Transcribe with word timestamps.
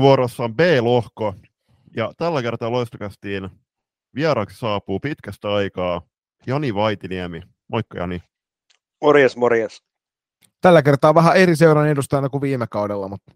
Vuorossa 0.00 0.44
on 0.44 0.54
B-lohko, 0.54 1.34
ja 1.96 2.12
tällä 2.16 2.42
kertaa 2.42 2.70
loistokästiin 2.70 3.50
vieraaksi 4.14 4.58
saapuu 4.58 5.00
pitkästä 5.00 5.54
aikaa 5.54 6.02
Jani 6.46 6.74
Vaitiniemi. 6.74 7.42
Moikka 7.68 7.98
Jani. 7.98 8.22
Morjes, 9.02 9.36
morjes. 9.36 9.82
Tällä 10.60 10.82
kertaa 10.82 11.14
vähän 11.14 11.36
eri 11.36 11.56
seuran 11.56 11.88
edustajana 11.88 12.28
kuin 12.28 12.40
viime 12.40 12.66
kaudella, 12.70 13.08
mutta, 13.08 13.32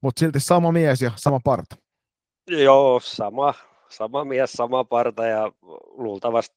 mutta 0.00 0.20
silti 0.20 0.40
sama 0.40 0.72
mies 0.72 1.02
ja 1.02 1.10
sama 1.16 1.40
parta. 1.44 1.76
Joo, 2.46 3.00
sama, 3.00 3.54
sama 3.88 4.24
mies, 4.24 4.52
sama 4.52 4.84
parta 4.84 5.26
ja 5.26 5.52
luultavasti 5.96 6.56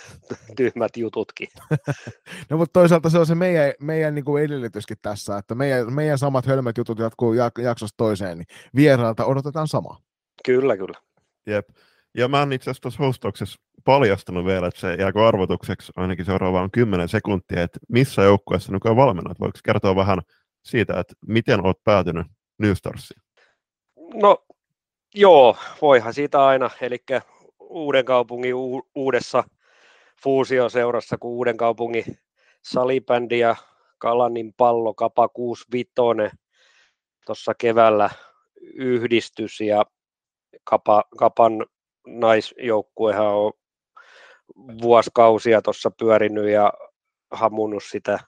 tyhmät 0.56 0.96
jututkin. 0.96 1.48
no 2.50 2.56
mutta 2.56 2.80
toisaalta 2.80 3.10
se 3.10 3.18
on 3.18 3.26
se 3.26 3.34
meidän, 3.34 3.72
meidän 3.80 4.14
niin 4.14 4.24
kuin 4.24 4.44
edellytyskin 4.44 4.96
tässä, 5.02 5.38
että 5.38 5.54
meidän, 5.54 5.92
meidän 5.92 6.18
samat 6.18 6.46
hölmät 6.46 6.78
jutut 6.78 6.98
jatkuu 6.98 7.34
jaksosta 7.62 7.96
toiseen, 7.96 8.38
niin 8.38 8.46
vieraalta 8.76 9.24
odotetaan 9.24 9.68
samaa. 9.68 9.98
Kyllä, 10.44 10.76
kyllä. 10.76 10.98
Jep. 11.46 11.68
Ja 12.16 12.28
mä 12.28 12.38
oon 12.38 12.52
itse 12.52 12.70
asiassa 12.70 12.82
tuossa 12.82 13.02
hostauksessa 13.02 13.60
paljastanut 13.84 14.46
vielä, 14.46 14.66
että 14.66 14.80
se 14.80 14.94
jääkö 14.94 15.28
arvotukseksi 15.28 15.92
ainakin 15.96 16.24
seuraavaan 16.24 16.70
10 16.70 17.08
sekuntia, 17.08 17.62
että 17.62 17.78
missä 17.88 18.22
joukkueessa 18.22 18.72
nykyään 18.72 18.96
valmennat. 18.96 19.40
Voiko 19.40 19.58
kertoa 19.64 19.96
vähän 19.96 20.18
siitä, 20.62 21.00
että 21.00 21.14
miten 21.26 21.66
olet 21.66 21.84
päätynyt 21.84 22.26
New 22.58 22.72
Starsiin? 22.72 23.22
No 24.14 24.44
joo, 25.14 25.56
voihan 25.82 26.14
siitä 26.14 26.46
aina. 26.46 26.70
Eli 26.80 26.98
uuden 27.60 28.04
kaupungin 28.04 28.54
u- 28.54 28.88
uudessa 28.94 29.44
fuusioseurassa, 30.24 31.18
kun 31.18 31.30
uuden 31.30 31.56
kaupungin 31.56 32.04
salibändi 32.62 33.38
ja 33.38 33.56
Kalanin 33.98 34.54
pallo 34.56 34.94
Kapa 34.94 35.28
65 35.28 35.90
tuossa 37.26 37.54
keväällä 37.54 38.10
yhdistys 38.74 39.60
ja 39.60 39.84
Kapa, 40.64 41.04
Kapan 41.18 41.66
naisjoukkuehan 42.06 43.26
on 43.26 43.52
vuosikausia 44.82 45.62
tuossa 45.62 45.90
pyörinyt 45.90 46.48
ja 46.48 46.72
hamunut 47.30 47.82
sitä 47.84 48.18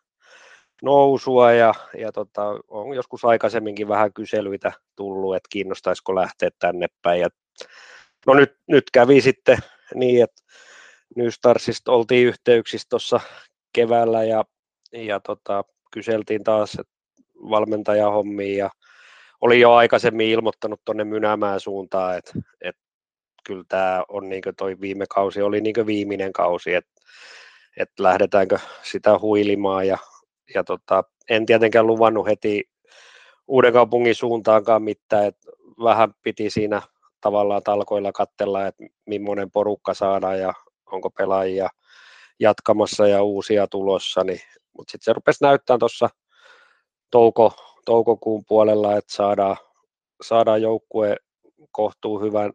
nousua 0.83 1.53
ja, 1.53 1.75
ja 1.99 2.13
tota, 2.13 2.43
on 2.69 2.97
joskus 2.97 3.25
aikaisemminkin 3.25 3.89
vähän 3.89 4.13
kyselyitä 4.13 4.73
tullut, 4.97 5.37
että 5.37 5.49
kiinnostaisiko 5.51 6.15
lähteä 6.15 6.51
tänne 6.59 6.87
päin. 7.03 7.21
Ja, 7.21 7.29
no 8.27 8.35
nyt, 8.35 8.57
nyt 8.69 8.85
kävi 8.93 9.21
sitten 9.21 9.59
niin, 9.95 10.23
että 10.25 10.43
New 11.17 11.29
Starsista 11.29 11.93
oltiin 11.93 12.27
yhteyksissä 12.27 12.87
tuossa 12.91 13.21
keväällä 13.73 14.25
ja, 14.25 14.45
ja 14.93 15.21
tota, 15.21 15.65
kyseltiin 15.93 16.45
taas 16.45 16.77
valmentajahommiin 17.51 18.57
ja 18.57 18.71
oli 19.41 19.61
jo 19.61 19.73
aikaisemmin 19.73 20.29
ilmoittanut 20.29 20.81
tuonne 20.85 21.05
Mynämään 21.05 21.61
suuntaan, 21.61 22.19
että, 22.19 22.33
että 22.61 22.83
kyllä 23.47 23.65
tämä 23.69 24.05
on 24.09 24.29
niin 24.29 24.43
toi 24.57 24.81
viime 24.81 25.05
kausi 25.15 25.43
oli 25.43 25.61
niin 25.61 25.87
viimeinen 25.87 26.33
kausi, 26.33 26.75
että, 26.75 27.01
että 27.77 28.03
lähdetäänkö 28.03 28.59
sitä 28.83 29.19
huilimaan 29.19 29.87
ja, 29.87 29.99
ja 30.55 30.65
tota, 30.65 31.05
en 31.31 31.47
tietenkään 31.47 31.87
luvannut 31.87 32.27
heti 32.27 32.71
uuden 33.47 33.73
kaupungin 33.73 34.15
suuntaankaan 34.15 34.83
mitään, 34.83 35.27
että 35.27 35.51
vähän 35.85 36.15
piti 36.23 36.51
siinä 36.51 36.83
tavallaan 37.21 37.63
talkoilla 37.63 38.13
katsella, 38.13 38.67
että 38.67 38.85
millainen 39.07 39.51
porukka 39.51 39.95
saadaan 39.95 40.41
ja 40.41 40.55
onko 40.93 41.11
pelaajia 41.11 41.69
jatkamassa 42.41 43.09
ja 43.09 43.23
uusia 43.23 43.67
tulossa, 43.67 44.25
niin, 44.25 44.41
mutta 44.77 44.93
sitten 44.93 45.05
se 45.05 45.13
rupesi 45.13 45.45
näyttämään 45.45 45.79
tuossa 45.79 46.09
touko, 47.11 47.53
toukokuun 47.85 48.45
puolella, 48.49 48.97
että 48.97 49.15
saadaan, 49.15 49.57
saadaan 50.23 50.63
joukkue 50.63 51.17
kohtuu 51.71 52.21
hyvän 52.21 52.53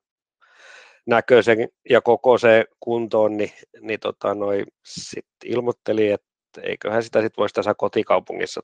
näköisen 1.06 1.70
ja 1.90 2.02
koko 2.02 2.38
se 2.38 2.66
kuntoon, 2.80 3.38
niin, 3.38 3.52
niin 3.82 4.00
tota, 4.00 4.34
noi, 4.34 4.64
sit 4.86 5.26
ilmoitteli, 5.46 6.12
että 6.12 6.62
eiköhän 6.64 7.04
sitä 7.04 7.22
sitten 7.22 7.42
voisi 7.42 7.56
tässä 7.56 7.74
kotikaupungissa, 7.78 8.62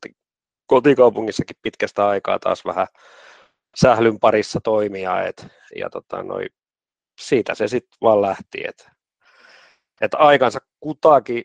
kotikaupungissakin 0.68 1.58
pitkästä 1.62 2.08
aikaa 2.08 2.40
taas 2.40 2.66
vähän 2.66 2.88
sählyn 3.76 4.20
parissa 4.20 4.60
toimia, 4.64 5.24
et, 5.24 5.48
ja 5.76 5.90
tota, 5.90 6.24
noi, 6.24 6.46
siitä 7.22 7.56
se 7.56 7.68
sitten 7.68 7.98
vaan 8.02 8.22
lähti, 8.22 8.64
että 8.68 8.95
et 10.02 10.14
aikansa 10.14 10.60
kutakin 10.80 11.44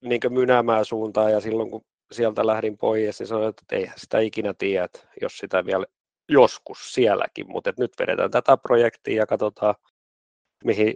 niin 0.00 0.20
mynäämään 0.28 0.84
suuntaan, 0.84 1.32
ja 1.32 1.40
silloin 1.40 1.70
kun 1.70 1.84
sieltä 2.12 2.46
lähdin 2.46 2.78
pois, 2.78 3.20
niin 3.20 3.26
sanoin, 3.26 3.48
että 3.48 3.76
eihän 3.76 3.98
sitä 3.98 4.18
ikinä 4.18 4.54
tiedä, 4.54 4.88
jos 5.22 5.38
sitä 5.38 5.66
vielä 5.66 5.86
joskus 6.28 6.94
sielläkin, 6.94 7.48
mutta 7.48 7.72
nyt 7.78 7.92
vedetään 7.98 8.30
tätä 8.30 8.56
projektia 8.56 9.16
ja 9.16 9.26
katsotaan, 9.26 9.74
mihin 10.64 10.94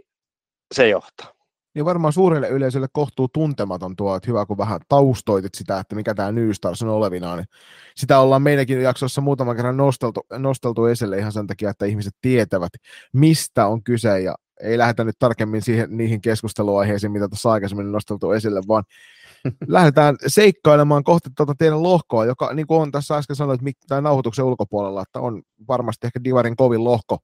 se 0.73 0.89
johtaa. 0.89 1.32
Niin 1.75 1.85
varmaan 1.85 2.13
suurelle 2.13 2.49
yleisölle 2.49 2.87
kohtuu 2.93 3.27
tuntematon 3.27 3.95
tuo, 3.95 4.15
että 4.15 4.29
hyvä 4.29 4.45
kun 4.45 4.57
vähän 4.57 4.79
taustoitit 4.89 5.55
sitä, 5.55 5.79
että 5.79 5.95
mikä 5.95 6.13
tämä 6.13 6.31
New 6.31 6.51
Stars 6.51 6.81
on 6.81 6.89
olevinaan, 6.89 7.37
niin 7.37 7.47
sitä 7.95 8.19
ollaan 8.19 8.41
meidänkin 8.41 8.81
jaksossa 8.81 9.21
muutaman 9.21 9.55
kerran 9.55 9.77
nosteltu, 9.77 10.21
nosteltu 10.37 10.85
esille 10.85 11.17
ihan 11.17 11.31
sen 11.31 11.47
takia, 11.47 11.69
että 11.69 11.85
ihmiset 11.85 12.13
tietävät, 12.21 12.71
mistä 13.13 13.67
on 13.67 13.83
kyse, 13.83 14.19
ja 14.19 14.35
ei 14.61 14.77
lähdetä 14.77 15.03
nyt 15.03 15.15
tarkemmin 15.19 15.61
siihen, 15.61 15.97
niihin 15.97 16.21
keskusteluaiheisiin, 16.21 17.11
mitä 17.11 17.29
tuossa 17.29 17.51
aikaisemmin 17.51 17.91
nosteltu 17.91 18.31
esille, 18.31 18.61
vaan 18.67 18.83
lähdetään 19.67 20.15
seikkailemaan 20.27 21.03
kohti 21.03 21.29
tuota 21.37 21.55
teidän 21.57 21.83
lohkoa, 21.83 22.25
joka 22.25 22.53
niin 22.53 22.67
kuin 22.67 22.81
on 22.81 22.91
tässä 22.91 23.17
äsken 23.17 23.35
sanoit, 23.35 23.61
tai 23.87 24.01
nauhoituksen 24.01 24.45
ulkopuolella, 24.45 25.01
että 25.01 25.19
on 25.19 25.41
varmasti 25.67 26.07
ehkä 26.07 26.23
Divarin 26.23 26.55
kovin 26.55 26.83
lohko, 26.83 27.17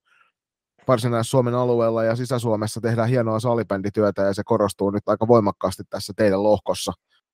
Varsinais-Suomen 0.90 1.56
alueella 1.56 2.04
ja 2.04 2.16
Sisä-Suomessa 2.16 2.82
tehdään 2.82 3.10
hienoa 3.10 3.40
salibändityötä 3.40 4.22
ja 4.22 4.34
se 4.34 4.44
korostuu 4.46 4.90
nyt 4.90 5.10
aika 5.10 5.28
voimakkaasti 5.28 5.84
tässä 5.90 6.14
teidän 6.16 6.44
lohkossa. 6.44 6.94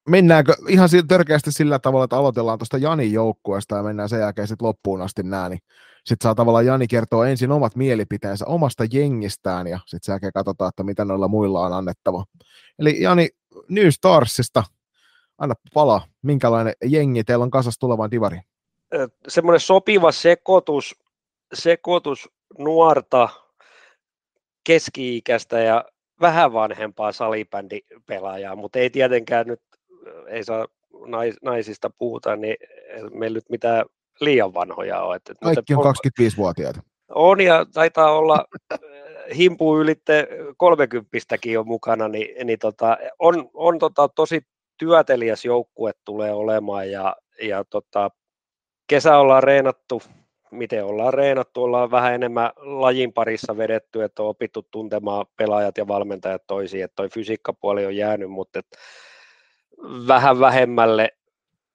Mennäänkö 0.10 0.54
ihan 0.70 0.90
törkeästi 1.08 1.52
sillä 1.52 1.80
tavalla, 1.80 2.04
että 2.04 2.18
aloitellaan 2.18 2.60
tuosta 2.60 2.78
Janin 2.78 3.14
joukkueesta 3.14 3.76
ja 3.76 3.84
mennään 3.84 4.10
sen 4.10 4.20
jälkeen 4.20 4.48
sitten 4.48 4.68
loppuun 4.68 5.02
asti 5.02 5.24
nää, 5.24 5.50
niin 5.50 5.60
sitten 6.06 6.24
saa 6.24 6.36
tavallaan 6.36 6.66
Jani 6.66 6.88
kertoa 6.88 7.28
ensin 7.28 7.52
omat 7.52 7.76
mielipiteensä 7.76 8.46
omasta 8.46 8.86
jengistään 8.92 9.68
ja 9.68 9.80
sitten 9.86 10.06
sen 10.06 10.14
jälkeen 10.14 10.34
katsotaan, 10.34 10.70
että 10.70 10.84
mitä 10.84 11.06
noilla 11.06 11.28
muilla 11.28 11.66
on 11.66 11.74
annettava. 11.74 12.26
Eli 12.80 13.02
Jani 13.02 13.30
New 13.70 13.90
Starsista, 13.90 14.64
anna 15.38 15.56
palaa, 15.74 16.06
minkälainen 16.22 16.74
jengi 16.84 17.24
teillä 17.24 17.44
on 17.44 17.52
kasassa 17.52 17.80
tulevan 17.80 18.12
divari? 18.12 18.40
Semmoinen 19.28 19.60
sopiva 19.60 20.12
sekoitus, 20.12 20.96
sekoitus 21.54 22.30
nuorta, 22.58 23.30
keski-ikäistä 24.68 25.60
ja 25.60 25.86
vähän 26.22 26.54
vanhempaa 26.54 27.12
salibändipelaajaa, 27.12 28.56
mutta 28.56 28.80
ei 28.80 28.90
tietenkään 28.90 29.48
nyt, 29.48 29.62
ei 30.28 30.44
saa 30.44 30.68
nais, 31.06 31.36
naisista 31.42 31.90
puhuta, 31.98 32.36
niin 32.36 32.58
meillä 33.14 33.36
nyt 33.36 33.50
mitään 33.50 33.86
liian 34.22 34.54
vanhoja 34.54 35.02
ole. 35.02 35.16
Että, 35.16 35.34
Kaikki 35.44 35.74
on 35.74 35.86
25-vuotiaita. 35.86 36.82
On 37.10 37.42
ja 37.42 37.66
taitaa 37.74 38.12
olla 38.12 38.46
himpu 39.38 39.78
ylitte 39.78 40.28
30 40.58 41.10
on 41.60 41.68
mukana, 41.68 42.08
niin, 42.08 42.48
niin 42.48 42.60
tota, 42.60 42.98
on, 43.20 43.50
on 43.54 43.80
tota, 43.80 44.08
tosi 44.08 44.42
työtelijäs 44.78 45.46
joukkue 45.46 45.92
tulee 46.06 46.34
olemaan 46.34 46.92
ja, 46.92 47.16
ja 47.42 47.64
tota, 47.64 48.10
kesä 48.88 49.18
ollaan 49.18 49.44
reenattu 49.44 50.02
miten 50.56 50.86
ollaan 50.86 51.14
reenattu, 51.14 51.64
ollaan 51.64 51.92
vähän 51.92 52.14
enemmän 52.14 52.52
lajin 52.56 53.14
parissa 53.14 53.58
vedetty, 53.58 54.04
että 54.04 54.24
on 54.24 54.30
opittu 54.30 54.68
tuntemaan 54.72 55.26
pelaajat 55.38 55.78
ja 55.78 55.88
valmentajat 55.88 56.44
toisiin, 56.48 56.84
että 56.84 56.96
toi 56.96 57.10
fysiikkapuoli 57.10 57.86
on 57.86 57.96
jäänyt, 57.96 58.32
mutta 58.32 58.60
et 58.60 58.68
vähän 60.08 60.40
vähemmälle 60.40 61.10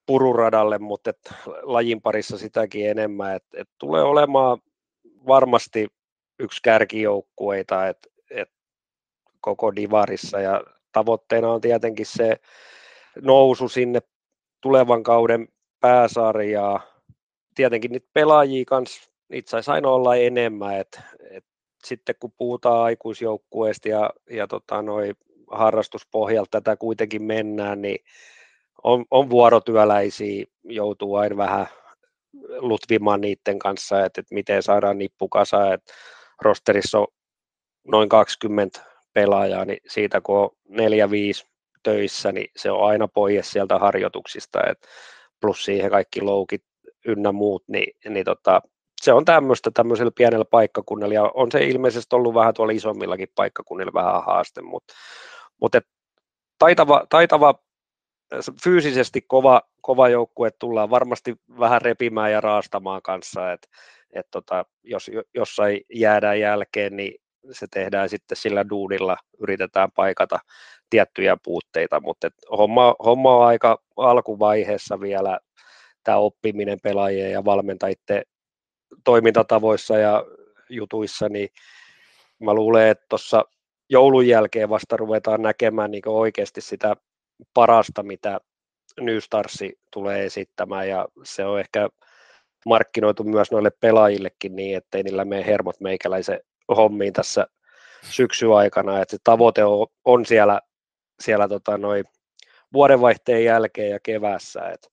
pururadalle, 0.06 0.78
mutta 0.78 1.10
et 1.10 1.32
lajin 1.62 2.00
parissa 2.00 2.38
sitäkin 2.38 2.90
enemmän, 2.90 3.36
että 3.36 3.60
et 3.60 3.68
tulee 3.78 4.02
olemaan 4.02 4.58
varmasti 5.26 5.88
yksi 6.38 6.62
kärkijoukkueita, 6.62 7.88
että 7.88 8.08
et 8.30 8.50
koko 9.40 9.76
divarissa. 9.76 10.40
Ja 10.40 10.62
tavoitteena 10.92 11.52
on 11.52 11.60
tietenkin 11.60 12.06
se 12.06 12.36
nousu 13.20 13.68
sinne 13.68 14.00
tulevan 14.60 15.02
kauden 15.02 15.48
pääsarjaa, 15.80 16.80
tietenkin 17.60 17.92
niitä 17.92 18.08
pelaajia 18.12 18.64
kanssa, 18.64 19.10
niitä 19.28 19.50
saisi 19.50 19.70
aina 19.70 19.88
olla 19.88 20.16
enemmän, 20.16 20.76
että 20.76 21.02
et 21.30 21.44
sitten 21.84 22.14
kun 22.20 22.32
puhutaan 22.38 22.84
aikuisjoukkueesta 22.84 23.88
ja, 23.88 24.10
ja 24.30 24.46
tota 24.46 24.82
noi 24.82 25.12
harrastuspohjalta 25.50 26.60
tätä 26.60 26.76
kuitenkin 26.76 27.22
mennään, 27.22 27.82
niin 27.82 27.98
on, 28.84 29.04
on 29.10 29.30
vuorotyöläisiä, 29.30 30.44
joutuu 30.64 31.16
aina 31.16 31.36
vähän 31.36 31.66
lutvimaan 32.58 33.20
niiden 33.20 33.58
kanssa, 33.58 34.04
että, 34.04 34.20
että 34.20 34.34
miten 34.34 34.62
saadaan 34.62 34.98
nippu 34.98 35.28
kasaan, 35.28 35.74
että 35.74 35.92
rosterissa 36.42 36.98
on 36.98 37.06
noin 37.88 38.08
20 38.08 38.80
pelaajaa, 39.12 39.64
niin 39.64 39.80
siitä 39.88 40.20
kun 40.20 40.38
on 40.38 40.50
neljä, 40.68 41.10
viisi 41.10 41.46
töissä, 41.82 42.32
niin 42.32 42.50
se 42.56 42.70
on 42.70 42.88
aina 42.88 43.08
pois 43.08 43.52
sieltä 43.52 43.78
harjoituksista, 43.78 44.60
että 44.70 44.88
plus 45.40 45.64
siihen 45.64 45.90
kaikki 45.90 46.20
loukit 46.20 46.69
ynnä 47.06 47.32
muut, 47.32 47.64
niin, 47.68 47.96
niin 48.08 48.24
tota, 48.24 48.60
se 49.02 49.12
on 49.12 49.24
tämmöistä 49.24 49.70
tämmöisellä 49.74 50.12
pienellä 50.16 50.44
paikkakunnalla, 50.44 51.14
ja 51.14 51.30
on 51.34 51.52
se 51.52 51.64
ilmeisesti 51.64 52.16
ollut 52.16 52.34
vähän 52.34 52.54
tuolla 52.54 52.72
isommillakin 52.72 53.28
paikkakunnilla 53.34 53.92
vähän 53.92 54.24
haaste, 54.24 54.62
mutta, 54.62 54.94
mutta 55.60 55.80
taitava, 56.58 57.06
taitava, 57.08 57.54
fyysisesti 58.64 59.20
kova, 59.20 59.62
kova 59.80 60.08
joukkue 60.08 60.50
tullaan 60.50 60.90
varmasti 60.90 61.36
vähän 61.58 61.82
repimään 61.82 62.32
ja 62.32 62.40
raastamaan 62.40 63.02
kanssa, 63.02 63.52
että 63.52 63.68
et 64.12 64.26
tota, 64.30 64.64
jos 64.82 65.10
jossain 65.34 65.80
jäädään 65.94 66.40
jälkeen, 66.40 66.96
niin 66.96 67.14
se 67.52 67.66
tehdään 67.70 68.08
sitten 68.08 68.36
sillä 68.36 68.68
duunilla, 68.70 69.16
yritetään 69.38 69.92
paikata 69.92 70.38
tiettyjä 70.90 71.36
puutteita, 71.44 72.00
mutta 72.00 72.26
et 72.26 72.34
homma, 72.58 72.94
homma 73.04 73.36
on 73.36 73.46
aika 73.46 73.82
alkuvaiheessa 73.96 75.00
vielä 75.00 75.38
tämä 76.04 76.16
oppiminen 76.16 76.78
pelaajien 76.82 77.32
ja 77.32 77.44
valmentajien 77.44 77.96
toimintatavoissa 79.04 79.98
ja 79.98 80.24
jutuissa, 80.68 81.28
niin 81.28 81.48
mä 82.38 82.54
luulen, 82.54 82.88
että 82.88 83.06
tuossa 83.08 83.44
joulun 83.88 84.26
jälkeen 84.26 84.68
vasta 84.68 84.96
ruvetaan 84.96 85.42
näkemään 85.42 85.90
niin 85.90 86.08
oikeasti 86.08 86.60
sitä 86.60 86.96
parasta, 87.54 88.02
mitä 88.02 88.40
New 89.00 89.18
Starsi 89.18 89.78
tulee 89.92 90.24
esittämään, 90.24 90.88
ja 90.88 91.08
se 91.24 91.44
on 91.44 91.60
ehkä 91.60 91.88
markkinoitu 92.66 93.24
myös 93.24 93.50
noille 93.50 93.70
pelaajillekin 93.70 94.56
niin, 94.56 94.76
ettei 94.76 95.02
niillä 95.02 95.24
mene 95.24 95.46
hermot 95.46 95.80
meikäläisen 95.80 96.40
hommiin 96.76 97.12
tässä 97.12 97.46
syksyä-aikana, 98.02 99.02
että 99.02 99.16
se 99.16 99.18
tavoite 99.24 99.64
on, 99.64 99.86
on 100.04 100.26
siellä, 100.26 100.60
siellä 101.20 101.48
tota 101.48 101.78
noi 101.78 102.02
vuodenvaihteen 102.72 103.44
jälkeen 103.44 103.90
ja 103.90 104.00
keväässä, 104.02 104.68
että 104.70 104.88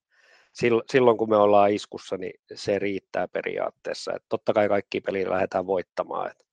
silloin 0.92 1.18
kun 1.18 1.30
me 1.30 1.36
ollaan 1.36 1.72
iskussa, 1.72 2.18
niin 2.18 2.40
se 2.54 2.80
riittää 2.80 3.28
periaatteessa. 3.28 4.12
Että 4.16 4.26
totta 4.30 4.54
kai 4.54 4.70
kaikki 4.70 5.02
peliä 5.02 5.30
lähdetään 5.30 5.68
voittamaan. 5.68 6.32
Että 6.32 6.44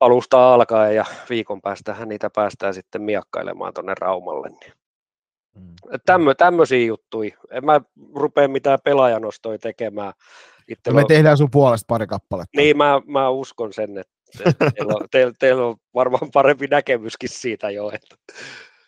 alusta 0.00 0.54
alkaen 0.54 0.94
ja 0.94 1.04
viikon 1.30 1.60
päästähän 1.60 2.08
niitä 2.08 2.30
päästään 2.30 2.74
sitten 2.74 3.02
miakkailemaan 3.02 3.74
tuonne 3.74 3.94
Raumalle. 4.00 4.48
Niin. 4.48 4.72
Mm. 5.54 5.74
Tämmö, 6.06 6.34
tämmöisiä 6.34 6.86
juttuja. 6.86 7.36
En 7.50 7.64
mä 7.64 7.80
rupea 8.14 8.48
mitään 8.48 8.78
pelaajanostoja 8.84 9.58
tekemään. 9.58 10.12
Itse 10.68 10.92
me 10.92 11.00
on... 11.00 11.06
tehdään 11.06 11.36
sun 11.36 11.50
puolesta 11.50 11.84
pari 11.88 12.06
kappaletta. 12.06 12.60
Niin, 12.60 12.76
mä, 12.76 13.02
mä 13.06 13.28
uskon 13.28 13.72
sen, 13.72 13.98
että 13.98 14.12
teillä 14.74 14.94
on, 14.94 15.08
teillä, 15.10 15.32
teillä 15.38 15.66
on 15.66 15.76
varmaan 15.94 16.30
parempi 16.32 16.66
näkemyskin 16.66 17.28
siitä 17.28 17.70
jo. 17.70 17.90
Että, 17.90 18.16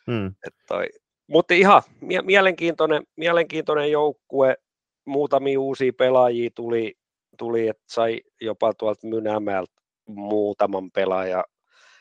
mm. 0.06 0.26
että 0.26 0.60
toi, 0.68 0.86
mutta 1.30 1.54
ihan 1.54 1.82
mielenkiintoinen, 2.22 3.02
mielenkiintoinen 3.16 3.90
joukkue, 3.90 4.56
muutamia 5.04 5.60
uusia 5.60 5.92
pelaajia 5.98 6.50
tuli, 6.54 6.94
tuli 7.38 7.68
että 7.68 7.82
sai 7.86 8.20
jopa 8.40 8.74
tuolta 8.74 9.06
Mynämäältä 9.06 9.72
muutaman 10.08 10.90
pelaaja 10.90 11.44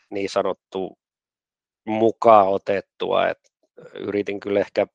niin 0.10 0.30
sanottu 0.30 0.98
mukaan 1.86 2.48
otettua, 2.48 3.30
että 3.30 3.50
yritin 3.96 4.40
kyllä 4.40 4.60
ehkä 4.60 4.88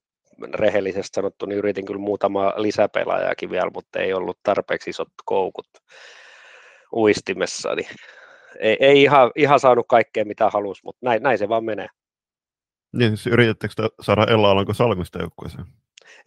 rehellisesti 0.54 1.14
sanottu, 1.14 1.46
niin 1.46 1.58
yritin 1.58 1.84
kyllä 1.84 2.00
muutama 2.00 2.52
lisäpelaajakin 2.56 3.50
vielä, 3.50 3.70
mutta 3.74 3.98
ei 3.98 4.12
ollut 4.12 4.38
tarpeeksi 4.42 4.90
isot 4.90 5.08
koukut 5.24 5.68
uistimessa, 6.92 7.74
niin 7.74 7.88
ei, 8.58 8.76
ei 8.80 9.02
ihan, 9.02 9.30
ihan 9.36 9.60
saanut 9.60 9.86
kaikkea 9.88 10.24
mitä 10.24 10.50
halusi, 10.50 10.80
mutta 10.84 10.98
näin, 11.02 11.22
näin 11.22 11.38
se 11.38 11.48
vaan 11.48 11.64
menee. 11.64 11.88
Niin, 12.94 13.16
siis 13.16 13.26
yritettekö 13.26 13.74
saada 14.00 14.26
Ella 14.30 14.50
Alanko 14.50 14.74
Salmista 14.74 15.18
joukkueeseen? 15.18 15.64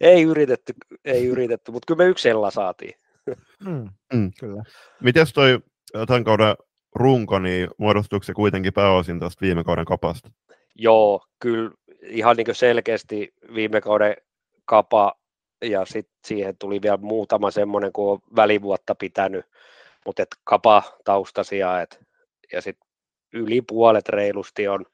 Ei 0.00 0.22
yritetty, 0.22 0.72
ei 1.04 1.26
yritetty, 1.26 1.72
mutta 1.72 1.86
kyllä 1.86 2.04
me 2.04 2.10
yksi 2.10 2.28
Ella 2.28 2.50
saatiin. 2.50 2.94
Mm, 3.64 3.88
mm. 4.12 4.32
Kyllä. 4.40 4.62
Mites 5.02 5.32
toi 5.32 5.60
tämän 6.06 6.24
kauden 6.24 6.56
runko, 6.94 7.38
niin 7.38 7.68
muodostuuko 7.78 8.24
se 8.24 8.32
kuitenkin 8.34 8.72
pääosin 8.72 9.20
tuosta 9.20 9.40
viime 9.40 9.64
kauden 9.64 9.84
kapasta? 9.84 10.30
Joo, 10.74 11.24
kyllä 11.40 11.70
ihan 12.02 12.36
niin 12.36 12.54
selkeästi 12.54 13.34
viime 13.54 13.80
kauden 13.80 14.16
kapa 14.64 15.14
ja 15.62 15.84
sitten 15.84 16.14
siihen 16.26 16.58
tuli 16.58 16.82
vielä 16.82 16.96
muutama 16.96 17.50
semmoinen, 17.50 17.92
kun 17.92 18.12
on 18.12 18.18
välivuotta 18.36 18.94
pitänyt, 18.94 19.46
mutta 20.06 20.22
et 20.22 20.28
kapa 20.44 20.82
taustasia, 21.04 21.80
et, 21.80 22.00
ja 22.52 22.62
sitten 22.62 22.88
yli 23.32 23.62
puolet 23.62 24.08
reilusti 24.08 24.68
on 24.68 24.84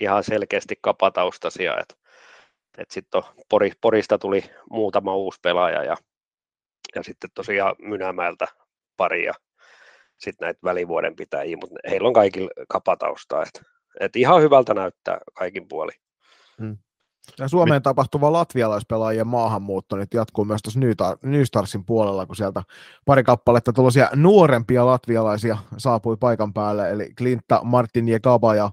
ihan 0.00 0.24
selkeästi 0.24 0.74
kapataustasia. 0.80 1.80
Et, 1.80 1.98
et 2.78 2.90
sitten 2.90 3.22
Pori, 3.48 3.72
Porista 3.80 4.18
tuli 4.18 4.44
muutama 4.70 5.16
uusi 5.16 5.38
pelaaja 5.42 5.84
ja, 5.84 5.96
ja 6.94 7.02
sitten 7.02 7.30
tosiaan 7.34 7.76
Mynämäeltä 7.78 8.46
pari 8.96 9.24
ja 9.24 9.32
sitten 10.18 10.46
näitä 10.46 10.60
välivuoden 10.64 11.16
pitäjiä, 11.16 11.56
mutta 11.56 11.80
heillä 11.90 12.08
on 12.08 12.14
kaikilla 12.14 12.50
kapataustaa. 12.68 13.42
Et, 13.42 13.62
et 14.00 14.16
ihan 14.16 14.42
hyvältä 14.42 14.74
näyttää 14.74 15.18
kaikin 15.34 15.68
puoli. 15.68 15.92
Hmm. 16.58 16.78
Ja 17.38 17.48
Suomeen 17.48 17.82
tapahtuva 17.82 18.32
latvialaispelaajien 18.32 19.26
maahanmuutto 19.26 19.96
nyt 19.96 20.14
jatkuu 20.14 20.44
myös 20.44 20.62
tuossa 20.62 20.80
New 21.22 21.42
Starsin 21.42 21.84
puolella, 21.84 22.26
kun 22.26 22.36
sieltä 22.36 22.62
pari 23.04 23.24
kappaletta 23.24 23.72
tuollaisia 23.72 24.10
nuorempia 24.14 24.86
latvialaisia 24.86 25.58
saapui 25.76 26.16
paikan 26.16 26.52
päälle, 26.52 26.90
eli 26.90 27.10
Klintta, 27.18 27.60
Martin 27.64 28.08
ja 28.08 28.20
Kaba 28.20 28.54
ja 28.54 28.70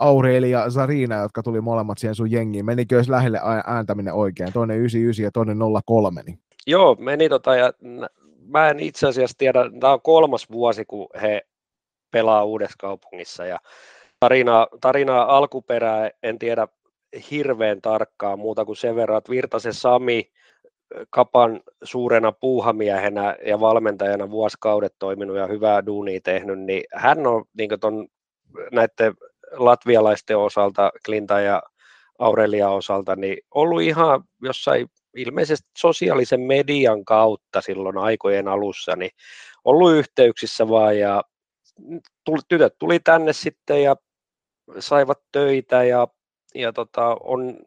Aureli 0.00 0.50
ja 0.50 0.70
Zarina, 0.70 1.22
jotka 1.22 1.42
tuli 1.42 1.60
molemmat 1.60 1.98
siihen 1.98 2.14
sun 2.14 2.30
jengiin. 2.30 2.66
Menikö 2.66 2.94
jos 2.94 3.08
lähelle 3.08 3.40
ääntäminen 3.66 4.14
oikein? 4.14 4.52
Toinen 4.52 4.78
99 4.78 5.24
ja 5.24 5.30
toinen 5.30 5.58
03. 5.86 6.22
Niin. 6.26 6.38
Joo, 6.66 6.96
meni 6.98 7.28
tota, 7.28 7.56
ja 7.56 7.72
mä 8.46 8.68
en 8.68 8.80
itse 8.80 9.08
asiassa 9.08 9.38
tiedä, 9.38 9.60
tämä 9.80 9.92
on 9.92 10.02
kolmas 10.02 10.50
vuosi, 10.50 10.84
kun 10.84 11.08
he 11.22 11.42
pelaa 12.10 12.44
uudessa 12.44 12.76
kaupungissa, 12.78 13.46
ja 13.46 13.58
tarina, 14.20 14.66
tarina 14.80 15.22
alkuperää 15.22 16.10
en 16.22 16.38
tiedä 16.38 16.68
hirveän 17.30 17.82
tarkkaa 17.82 18.36
muuta 18.36 18.64
kuin 18.64 18.76
sen 18.76 18.96
verran, 18.96 19.18
että 19.18 19.30
Virtasen 19.30 19.74
Sami 19.74 20.30
Kapan 21.10 21.60
suurena 21.82 22.32
puuhamiehenä 22.32 23.36
ja 23.46 23.60
valmentajana 23.60 24.30
vuosikaudet 24.30 24.94
toiminut 24.98 25.36
ja 25.36 25.46
hyvää 25.46 25.86
duunia 25.86 26.20
tehnyt, 26.24 26.58
niin 26.58 26.82
hän 26.94 27.26
on 27.26 27.44
niin 27.58 27.70
ton, 27.80 28.08
näiden 28.72 29.14
latvialaisten 29.52 30.38
osalta, 30.38 30.92
Klinta 31.04 31.40
ja 31.40 31.62
Aurelia 32.18 32.70
osalta, 32.70 33.16
niin 33.16 33.38
ollut 33.54 33.82
ihan 33.82 34.24
jossain 34.42 34.88
ilmeisesti 35.16 35.68
sosiaalisen 35.78 36.40
median 36.40 37.04
kautta 37.04 37.60
silloin 37.60 37.98
aikojen 37.98 38.48
alussa, 38.48 38.96
niin 38.96 39.10
ollut 39.64 39.92
yhteyksissä 39.92 40.68
vaan 40.68 40.98
ja 40.98 41.24
tuli, 42.24 42.40
tytöt 42.48 42.74
tuli 42.78 43.00
tänne 43.00 43.32
sitten 43.32 43.82
ja 43.82 43.96
saivat 44.78 45.18
töitä 45.32 45.84
ja, 45.84 46.08
ja 46.54 46.72
tota, 46.72 47.16
on 47.20 47.58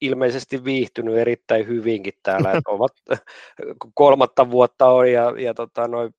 ilmeisesti 0.00 0.64
viihtynyt 0.64 1.16
erittäin 1.16 1.66
hyvinkin 1.66 2.14
täällä, 2.22 2.52
että 2.52 2.70
ovat 2.70 2.92
kolmatta 3.94 4.50
vuotta 4.50 4.88
on 4.88 5.12
ja, 5.12 5.34
ja 5.40 5.54
tota, 5.54 5.88
noi, 5.88 6.10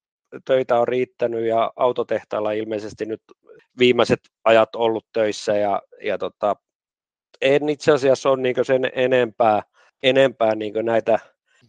töitä 0.46 0.80
on 0.80 0.88
riittänyt 0.88 1.46
ja 1.46 1.74
autotehtaalla 1.76 2.52
ilmeisesti 2.52 3.06
nyt 3.06 3.22
viimeiset 3.80 4.20
ajat 4.44 4.76
ollut 4.76 5.06
töissä 5.14 5.58
ja, 5.58 5.82
ja 6.04 6.18
tota, 6.18 6.56
en 7.42 7.70
itse 7.70 7.92
asiassa 7.92 8.30
ole 8.30 8.42
niin 8.42 8.56
sen 8.64 8.92
enempää, 8.96 9.62
enempää 10.04 10.56
niin 10.56 10.74
näitä 10.84 11.20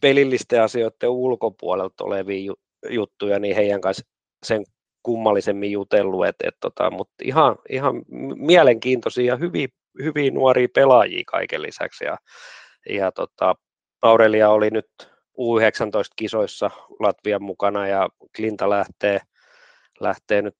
pelillisten 0.00 0.62
asioiden 0.62 1.11
ulkopuolelta 1.11 2.04
olevia 2.04 2.52
juttuja, 2.90 3.38
niin 3.38 3.57
heidän 3.57 3.80
kanssa 3.80 4.07
sen 4.47 4.64
kummallisemmin 5.02 5.73
jutellut, 5.73 6.26
et, 6.26 6.37
et 6.45 6.54
tota, 6.61 6.90
mutta 6.90 7.14
ihan, 7.23 7.57
ihan 7.68 8.02
mielenkiintoisia 8.37 9.25
ja 9.25 9.37
hyviä, 9.37 9.68
hyviä 10.02 10.30
nuoria 10.30 10.68
pelaajia 10.75 11.23
kaiken 11.26 11.62
lisäksi. 11.62 12.04
Ja, 12.04 12.18
ja 12.88 13.12
tota, 13.12 13.54
Aurelia 14.02 14.50
oli 14.50 14.71
nyt 14.71 14.90
U19-kisoissa 15.38 16.71
Latvian 17.00 17.42
mukana 17.42 17.87
ja 17.87 18.09
Klinta 18.37 18.71
lähtee, 18.71 19.21
lähtee 20.00 20.42
nyt 20.42 20.57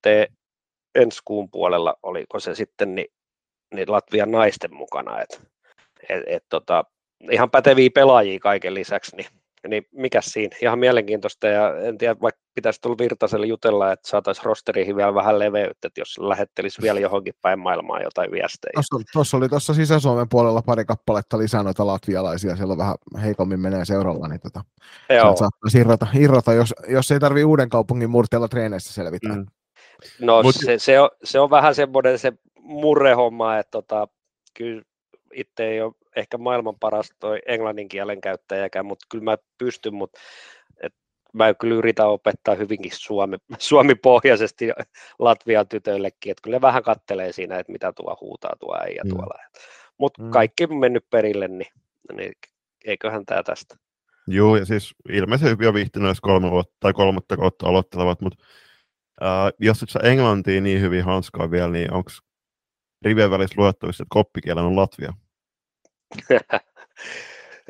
ensi 0.95 1.21
kuun 1.25 1.51
puolella, 1.51 1.95
oliko 2.03 2.41
se 2.41 2.55
sitten, 2.55 2.95
niin, 2.95 3.09
niin 3.75 3.93
Latvian 3.93 4.31
naisten 4.31 4.75
mukana. 4.75 5.21
Et, 5.21 5.43
et, 6.09 6.23
et, 6.27 6.45
tota, 6.49 6.85
ihan 7.31 7.51
päteviä 7.51 7.91
pelaajia 7.95 8.39
kaiken 8.39 8.75
lisäksi, 8.75 9.17
niin, 9.17 9.27
niin 9.69 9.87
mikä 9.93 10.21
siinä, 10.23 10.57
ihan 10.63 10.79
mielenkiintoista 10.79 11.47
ja 11.47 11.79
en 11.79 11.99
tiedä, 11.99 12.17
vaikka 12.21 12.41
pitäisi 12.55 12.81
tulla 12.81 12.99
Virtaselle 12.99 13.47
jutella, 13.47 13.93
että 13.93 14.09
saataisiin 14.09 14.45
rosteriin 14.45 14.97
vielä 14.97 15.15
vähän 15.15 15.39
leveyttä, 15.39 15.89
että 15.89 16.01
jos 16.01 16.19
lähettelisi 16.19 16.83
vielä 16.83 17.01
johonkin 17.01 17.35
päin 17.43 17.59
maailmaa 17.59 18.03
jotain 18.03 18.31
viestejä. 18.31 18.73
Tuossa, 18.75 19.11
tuossa 19.13 19.37
oli 19.37 19.49
tuossa 19.49 19.75
Sisä-Suomen 19.75 20.29
puolella 20.29 20.63
pari 20.63 20.85
kappaletta 20.85 21.39
lisää 21.39 21.63
noita 21.63 21.87
latvialaisia, 21.87 22.57
siellä 22.57 22.73
on 22.73 22.79
vähän 22.79 22.97
heikommin 23.23 23.61
menee 23.61 23.85
seuralla, 23.85 24.29
niin 24.29 24.41
tota, 24.41 24.65
saattaa 25.09 25.81
irrota, 25.81 26.07
irrota 26.15 26.53
jos, 26.53 26.75
jos 26.89 27.11
ei 27.11 27.21
tarvitse 27.21 27.45
uuden 27.45 27.69
kaupungin 27.69 28.11
murteella 28.11 28.49
treeneissä 28.49 28.93
selvitä. 28.93 29.29
Mm. 29.29 29.47
No 30.21 30.43
Mut... 30.43 30.55
se, 30.55 30.79
se, 30.79 31.01
on, 31.01 31.11
se 31.25 31.41
on 31.41 31.51
vähän 31.51 31.75
semmoinen 31.75 32.19
se 32.19 32.33
murrehomma, 32.61 33.59
että 33.59 33.71
tota, 33.71 34.09
kyllä 34.55 34.83
itse 35.33 35.65
ei 35.65 35.81
ole 35.81 35.93
ehkä 36.17 36.39
maailman 36.39 36.79
paras 36.81 37.11
toi 37.21 37.39
englannin 37.47 37.89
kielen 37.89 38.21
käyttäjäkään, 38.21 38.87
mutta 38.87 39.07
kyllä 39.11 39.25
mä 39.25 39.37
pystyn, 39.59 39.95
mutta 39.95 40.21
et 40.81 40.95
mä 41.33 41.55
kyllä 41.55 41.75
yritän 41.75 42.09
opettaa 42.09 42.55
hyvinkin 42.55 42.93
Suomi, 42.95 43.37
Suomi-pohjaisesti 43.59 44.69
Latvian 45.19 45.69
tytöillekin, 45.69 46.31
että 46.31 46.43
kyllä 46.43 46.57
ne 46.57 46.61
vähän 46.61 46.83
kattelee 46.83 47.33
siinä, 47.33 47.59
että 47.59 47.73
mitä 47.73 47.93
tuo 47.93 48.19
huutaa 48.21 48.53
tuo 48.61 48.77
äijä 48.81 49.03
mm. 49.05 49.11
tuolla. 49.11 49.35
Mutta 49.99 50.23
mm. 50.23 50.31
kaikki 50.31 50.65
on 50.71 50.77
mennyt 50.77 51.05
perille, 51.11 51.49
niin, 51.49 51.73
niin 52.17 52.33
eiköhän 52.85 53.27
tämä 53.27 53.43
tästä. 53.43 53.77
Joo, 54.27 54.57
ja 54.57 54.65
siis 54.65 54.95
ilmeisesti 55.09 55.65
jo 55.65 55.75
viihtynyt 55.75 56.17
kolme 56.23 56.51
vuotta 56.51 56.77
tai 56.81 56.93
kolmatta 56.93 57.37
kautta 57.37 57.67
aloittelevat, 57.67 58.21
mutta 58.21 58.45
äh, 59.23 59.53
jos 59.59 59.83
et 59.83 59.89
sä 59.89 60.01
englantia 60.03 60.61
niin 60.61 60.81
hyvin 60.81 61.05
hanskaa 61.05 61.51
vielä, 61.51 61.69
niin 61.69 61.93
onko 61.93 62.11
rivien 63.03 63.31
välissä 63.31 63.55
luettavissa, 63.57 64.03
että 64.03 64.15
koppikielen 64.15 64.65
on 64.65 64.77
Latvia? 64.77 65.13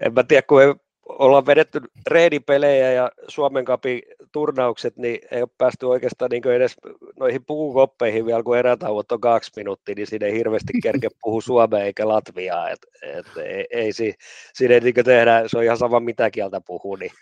en 0.05 0.15
mä 0.15 0.23
tiedä, 0.23 0.43
kun 0.43 0.81
ollaan 1.09 1.47
vedetty 1.47 1.81
reidipelejä 2.07 2.93
ja 2.93 3.11
Suomen 3.29 3.65
kapin 3.65 4.03
turnaukset, 4.33 4.97
niin 4.97 5.19
ei 5.31 5.43
ole 5.43 5.49
päästy 5.59 5.87
oikeastaan 5.87 6.31
niin 6.31 6.47
edes 6.47 6.77
noihin 7.19 7.45
puukoppeihin 7.45 8.27
vielä, 8.27 8.43
kun 8.43 8.59
erätauot 8.59 9.13
on 9.13 9.21
kaksi 9.21 9.53
minuuttia, 9.57 9.95
niin 9.95 10.07
siinä 10.07 10.27
ei 10.27 10.33
hirveästi 10.33 10.73
kerke 10.83 11.09
puhu 11.23 11.41
suomea 11.41 11.85
eikä 11.85 12.09
latviaa. 12.09 12.71
Et, 12.71 12.79
et, 13.03 13.27
ei, 13.37 13.67
ei, 13.71 13.93
siinä 13.93 14.75
ei 14.75 14.81
niin 14.81 14.95
tehdä, 15.05 15.43
se 15.47 15.59
on 15.59 15.65
ihan 15.65 15.79
sama 15.79 16.01
mitä 16.01 16.31
kieltä 16.31 16.61
puhuu. 16.67 16.97
Niin, 16.97 17.13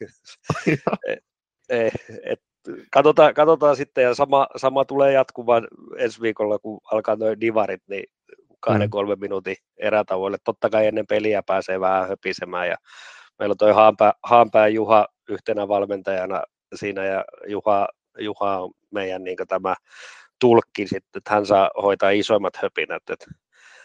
et, 1.68 1.94
et, 2.22 2.40
katsotaan, 2.90 3.34
katsotaan 3.34 3.76
sitten, 3.76 4.04
ja 4.04 4.14
sama, 4.14 4.46
sama 4.56 4.84
tulee 4.84 5.12
jatkumaan 5.12 5.68
ensi 5.96 6.20
viikolla, 6.20 6.58
kun 6.58 6.80
alkaa 6.92 7.16
noin 7.16 7.40
divarit, 7.40 7.82
niin 7.86 8.04
kahden, 8.60 8.88
mm. 8.88 8.90
kolmen 8.90 9.20
minuutin 9.20 9.56
erätauolle. 9.76 10.36
Totta 10.44 10.70
kai 10.70 10.86
ennen 10.86 11.06
peliä 11.06 11.42
pääsee 11.42 11.80
vähän 11.80 12.08
höpisemään 12.08 12.68
ja 12.68 12.76
meillä 13.38 13.52
on 13.52 13.56
toi 13.56 13.72
Haanpää, 13.72 14.12
Haanpää 14.22 14.68
Juha 14.68 15.06
yhtenä 15.28 15.68
valmentajana 15.68 16.42
siinä 16.74 17.04
ja 17.04 17.24
Juha, 17.46 17.88
Juha 18.18 18.58
on 18.58 18.70
meidän 18.90 19.24
niin 19.24 19.36
tämä 19.48 19.74
tulkki 20.40 20.86
sitten, 20.86 21.18
että 21.18 21.34
hän 21.34 21.46
saa 21.46 21.70
hoitaa 21.82 22.10
isoimmat 22.10 22.56
höpinät 22.56 23.02
että 23.10 23.26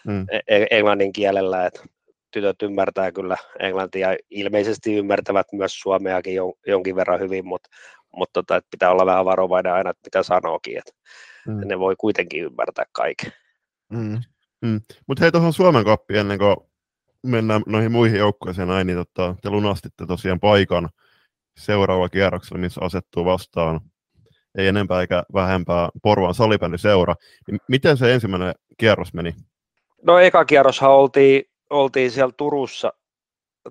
mm. 0.08 0.26
E-, 0.32 0.40
e-, 0.48 0.68
englannin 0.72 1.14
kielellä, 1.14 1.66
että 1.66 1.84
tytöt 2.32 2.62
ymmärtää 2.62 3.12
kyllä 3.12 3.38
englantia, 3.60 4.16
ilmeisesti 4.30 4.96
ymmärtävät 4.96 5.48
myös 5.54 5.80
suomeakin 5.80 6.36
jonkin 6.68 6.96
verran 6.96 7.20
hyvin, 7.20 7.46
mutta, 7.46 7.70
mutta 8.16 8.34
tota, 8.34 8.56
että 8.56 8.68
pitää 8.72 8.92
olla 8.92 9.06
vähän 9.06 9.26
varovainen 9.26 9.74
aina, 9.74 9.90
että 9.90 10.08
mitä 10.08 10.24
sanookin, 10.24 10.78
että 10.78 10.92
mm. 11.48 11.68
ne 11.68 11.80
voi 11.80 11.96
kuitenkin 11.98 12.44
ymmärtää 12.44 12.86
kaiken. 12.92 13.32
Mm. 13.90 14.20
Mm. 14.62 14.82
Mutta 15.08 15.24
hei 15.24 15.32
tuohon 15.32 15.54
Suomen 15.54 15.86
kappiin 15.86 16.20
ennen 16.20 16.40
kuin 16.40 16.56
mennään 17.24 17.62
noihin 17.66 17.92
muihin 17.92 18.20
joukkueisiin 18.20 18.68
näin, 18.68 18.88
niin 18.88 18.98
tota, 18.98 19.36
te 19.42 19.50
lunastitte 19.50 20.06
tosiaan 20.06 20.40
paikan 20.40 20.90
seuraavalla 21.58 22.10
kierroksella, 22.10 22.62
missä 22.62 22.82
asettuu 22.84 23.26
vastaan 23.26 23.82
ei 24.58 24.68
enempää 24.68 25.02
eikä 25.02 25.24
vähempää 25.34 25.90
Porvaan 26.04 26.34
salibändiseura. 26.34 27.16
Niin 27.48 27.60
miten 27.68 27.98
se 27.98 28.14
ensimmäinen 28.14 28.54
kierros 28.78 29.14
meni? 29.14 29.36
No 30.04 30.20
eka 30.20 30.46
kierroshan 30.46 30.92
oltiin, 30.92 31.44
oltiin 31.70 32.12
siellä 32.12 32.34
Turussa, 32.38 32.94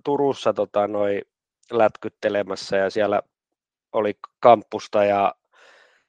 Turussa 0.05 0.53
tota, 0.53 0.87
noi 0.87 1.23
lätkyttelemässä 1.71 2.77
ja 2.77 2.91
siellä 2.91 3.23
oli 3.93 4.15
kampusta 4.41 5.05
ja 5.05 5.35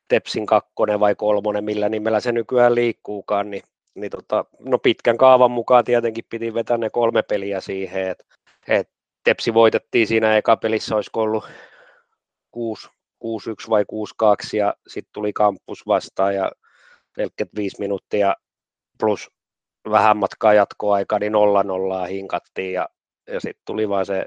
Tepsin 0.08 0.46
kakkonen 0.46 1.00
vai 1.00 1.16
kolmonen, 1.16 1.64
millä 1.64 1.90
nimellä 1.90 2.20
se 2.20 2.32
nykyään 2.32 2.76
liikkuukaan, 2.76 3.52
niin 3.52 3.64
niin 3.96 4.12
tota, 4.12 4.46
no 4.60 4.78
pitkän 4.78 5.18
kaavan 5.18 5.52
mukaan 5.52 5.84
tietenkin 5.84 6.24
piti 6.30 6.54
vetää 6.54 6.78
ne 6.78 6.90
kolme 6.90 7.24
peliä 7.24 7.62
siihen, 7.62 8.08
että 8.08 8.24
et 8.68 8.90
Tepsi 9.24 9.54
voitettiin 9.54 10.08
siinä 10.08 10.38
eka 10.38 10.58
pelissä, 10.58 10.96
olisiko 10.96 11.22
ollut 11.22 11.44
6, 12.52 12.90
6-1 13.24 13.70
vai 13.70 13.86
6-2 14.24 14.58
ja 14.58 14.74
sitten 14.88 15.14
tuli 15.14 15.34
kampus 15.34 15.88
vastaan 15.88 16.36
ja 16.36 16.52
pelkät 17.16 17.50
viisi 17.56 17.80
minuuttia 17.80 18.36
plus 19.00 19.32
vähän 19.92 20.18
matkaa 20.18 20.54
jatkoaikaa, 20.54 21.20
niin 21.20 21.32
nolla 21.32 21.64
nollaa 21.64 22.06
hinkattiin 22.06 22.74
ja, 22.74 22.90
ja 23.28 23.40
sitten 23.40 23.62
tuli 23.66 23.90
vaan 23.90 24.06
se 24.06 24.26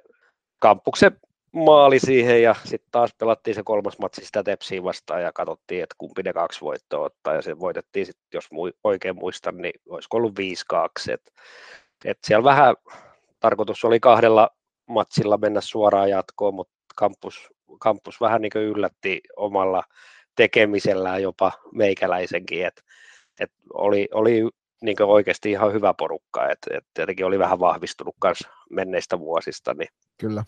kampuksen 0.59 1.21
maali 1.55 1.99
siihen 1.99 2.43
ja 2.43 2.55
sitten 2.65 2.89
taas 2.91 3.11
pelattiin 3.19 3.55
se 3.55 3.63
kolmas 3.65 3.99
matsi 3.99 4.25
sitä 4.25 4.43
Tepsiä 4.43 4.83
vastaan 4.83 5.23
ja 5.23 5.33
katsottiin, 5.33 5.83
että 5.83 5.95
kumpi 5.99 6.23
ne 6.23 6.33
kaksi 6.33 6.61
voittoa 6.61 7.05
ottaa 7.05 7.35
ja 7.35 7.43
se 7.43 7.59
voitettiin 7.59 8.07
sitten, 8.07 8.29
jos 8.33 8.49
oikein 8.85 9.17
muistan, 9.17 9.57
niin 9.57 9.81
olisiko 9.89 10.17
ollut 10.17 10.35
5-2. 11.11 11.13
Et, 11.13 11.33
et 12.05 12.19
siellä 12.25 12.45
vähän 12.45 12.75
tarkoitus 13.41 13.85
oli 13.85 14.01
kahdella 14.01 14.51
matsilla 14.87 15.37
mennä 15.37 15.61
suoraan 15.61 16.11
jatkoon, 16.11 16.55
mutta 16.55 16.75
kampus, 16.97 17.49
kampus 17.81 18.21
vähän 18.21 18.43
niin 18.43 18.53
yllätti 18.55 19.21
omalla 19.37 19.83
tekemisellään 20.37 21.23
jopa 21.23 21.53
meikäläisenkin, 21.73 22.67
että 22.67 22.83
et 23.41 23.51
oli, 23.75 24.09
oli 24.15 24.49
niin 24.83 25.03
oikeasti 25.03 25.51
ihan 25.51 25.73
hyvä 25.73 25.95
porukka, 25.99 26.51
että 26.51 26.79
et 26.79 26.85
tietenkin 26.95 27.27
oli 27.27 27.39
vähän 27.39 27.61
vahvistunut 27.61 28.15
myös 28.25 28.39
menneistä 28.71 29.19
vuosista. 29.19 29.75
Niin 29.75 29.89
Kyllä 30.21 30.45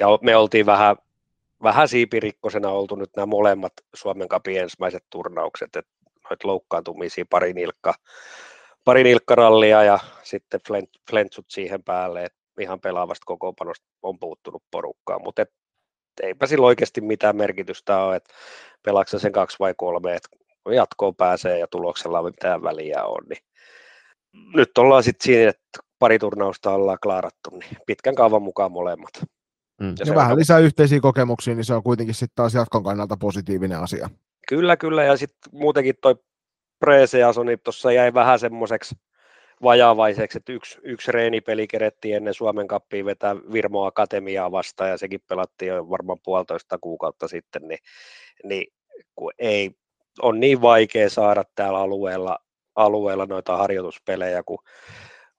ja 0.00 0.06
me 0.22 0.36
oltiin 0.36 0.66
vähän, 0.66 0.96
vähän 1.62 1.88
siipirikkosena 1.88 2.68
oltu 2.68 2.94
nyt 2.94 3.10
nämä 3.16 3.26
molemmat 3.26 3.72
Suomen 3.94 4.28
kapin 4.28 4.60
ensimmäiset 4.60 5.04
turnaukset, 5.10 5.76
että 5.76 5.92
noita 6.30 6.48
loukkaantumisia, 6.48 7.24
pari 7.30 7.52
nilkka, 7.52 7.94
pari 8.84 9.04
nilkkarallia 9.04 9.84
ja 9.84 9.98
sitten 10.22 10.60
flentsut 11.10 11.46
siihen 11.48 11.82
päälle, 11.82 12.24
että 12.24 12.38
ihan 12.60 12.80
pelaavasta 12.80 13.24
kokoonpanosta 13.26 13.86
on 14.02 14.18
puuttunut 14.18 14.62
porukkaa, 14.70 15.18
mutta 15.18 15.42
et, 15.42 15.52
eipä 16.22 16.46
sillä 16.46 16.66
oikeasti 16.66 17.00
mitään 17.00 17.36
merkitystä 17.36 17.98
ole, 17.98 18.16
että 18.16 18.34
pelaaksa 18.82 19.18
sen 19.18 19.32
kaksi 19.32 19.56
vai 19.60 19.74
kolme, 19.76 20.14
että 20.14 20.28
jatkoon 20.74 21.16
pääsee 21.16 21.58
ja 21.58 21.66
tuloksella 21.66 22.18
ei 22.18 22.24
mitään 22.24 22.62
väliä 22.62 23.04
on, 23.04 23.22
niin 23.28 23.44
nyt 24.54 24.78
ollaan 24.78 25.02
sitten 25.02 25.24
siinä, 25.24 25.50
että 25.50 25.78
pari 25.98 26.18
turnausta 26.18 26.70
ollaan 26.70 26.98
klaarattu, 27.02 27.50
niin 27.50 27.76
pitkän 27.86 28.14
kaavan 28.14 28.42
mukaan 28.42 28.72
molemmat. 28.72 29.12
Mm. 29.82 29.94
Ja, 29.98 30.06
ja 30.06 30.14
vähän 30.14 30.36
lisää 30.36 30.58
yhteisiä 30.58 31.00
kokemuksia, 31.00 31.54
niin 31.54 31.64
se 31.64 31.74
on 31.74 31.82
kuitenkin 31.82 32.14
sitten 32.14 32.36
taas 32.36 32.54
jatkon 32.54 32.84
kannalta 32.84 33.16
positiivinen 33.16 33.78
asia. 33.78 34.10
Kyllä, 34.48 34.76
kyllä, 34.76 35.04
ja 35.04 35.16
sitten 35.16 35.52
muutenkin 35.52 35.94
toi 36.00 36.14
Preseasoni 36.78 37.56
tuossa 37.56 37.92
jäi 37.92 38.14
vähän 38.14 38.38
semmoiseksi 38.38 38.94
vajaavaiseksi, 39.62 40.38
että 40.38 40.52
yksi, 40.52 40.78
yksi 40.82 41.12
reenipeli 41.12 41.66
kerettiin 41.66 42.16
ennen 42.16 42.34
Suomen 42.34 42.68
kappia 42.68 43.04
vetää 43.04 43.36
Virmo 43.52 43.84
Akatemiaa 43.84 44.52
vastaan, 44.52 44.90
ja 44.90 44.98
sekin 44.98 45.20
pelattiin 45.28 45.68
jo 45.68 45.90
varmaan 45.90 46.18
puolitoista 46.24 46.78
kuukautta 46.78 47.28
sitten, 47.28 47.68
niin, 47.68 47.78
niin 48.44 48.72
kun 49.14 49.32
ei, 49.38 49.70
on 50.22 50.40
niin 50.40 50.62
vaikea 50.62 51.10
saada 51.10 51.44
täällä 51.54 51.78
alueella, 51.78 52.38
alueella 52.76 53.26
noita 53.26 53.56
harjoituspelejä, 53.56 54.42
kun 54.42 54.58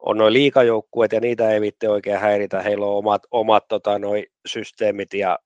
on 0.06 0.18
noin 0.18 0.34
liikajoukkueet 0.34 1.12
ja 1.12 1.20
niitä 1.20 1.50
ei 1.50 1.62
viitte 1.62 1.90
oikein 1.90 2.20
häiritä, 2.20 2.62
heillä 2.62 2.86
on 2.86 2.98
omat, 2.98 3.22
omat 3.32 3.68
tota, 3.68 4.00
noi 4.00 4.28
systeemit 4.46 5.14
ja 5.14 5.40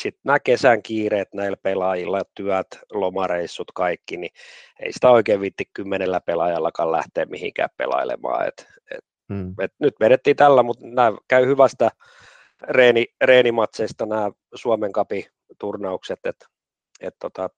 sitten 0.00 0.20
nämä 0.24 0.40
kesän 0.40 0.82
kiireet 0.82 1.28
näillä 1.34 1.56
pelaajilla, 1.62 2.22
työt, 2.34 2.66
lomareissut, 2.92 3.72
kaikki, 3.74 4.16
niin 4.16 4.32
ei 4.80 4.92
sitä 4.92 5.10
oikein 5.10 5.40
viitti 5.40 5.64
kymmenellä 5.74 6.20
pelaajallakaan 6.20 6.92
lähteä 6.92 7.24
mihinkään 7.24 7.68
pelailemaan. 7.76 8.48
Et, 8.48 8.66
et, 8.90 9.04
hmm. 9.32 9.54
et 9.60 9.72
nyt 9.78 9.94
vedettiin 10.00 10.36
tällä, 10.36 10.62
mutta 10.62 10.86
nämä 10.86 11.12
käy 11.28 11.46
hyvästä 11.46 11.90
reeni, 12.62 13.06
reenimatseista 13.20 14.06
nämä 14.06 14.30
Suomen 14.54 14.92
kapi 14.92 15.26
turnaukset, 15.58 16.20
että 16.24 16.46
et 17.00 17.14
tota, 17.18 17.50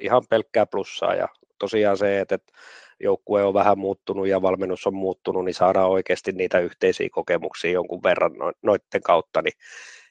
ihan 0.00 0.22
pelkkää 0.30 0.66
plussaa 0.66 1.14
ja 1.14 1.28
tosiaan 1.60 1.96
se, 1.96 2.20
että, 2.20 2.34
että 2.34 2.52
joukkue 3.00 3.44
on 3.44 3.54
vähän 3.54 3.78
muuttunut 3.78 4.28
ja 4.28 4.42
valmennus 4.42 4.86
on 4.86 4.94
muuttunut, 4.94 5.44
niin 5.44 5.54
saadaan 5.54 5.90
oikeasti 5.90 6.32
niitä 6.32 6.58
yhteisiä 6.58 7.08
kokemuksia 7.12 7.70
jonkun 7.70 8.02
verran 8.02 8.32
noiden 8.62 9.02
kautta, 9.04 9.42
niin, 9.42 9.52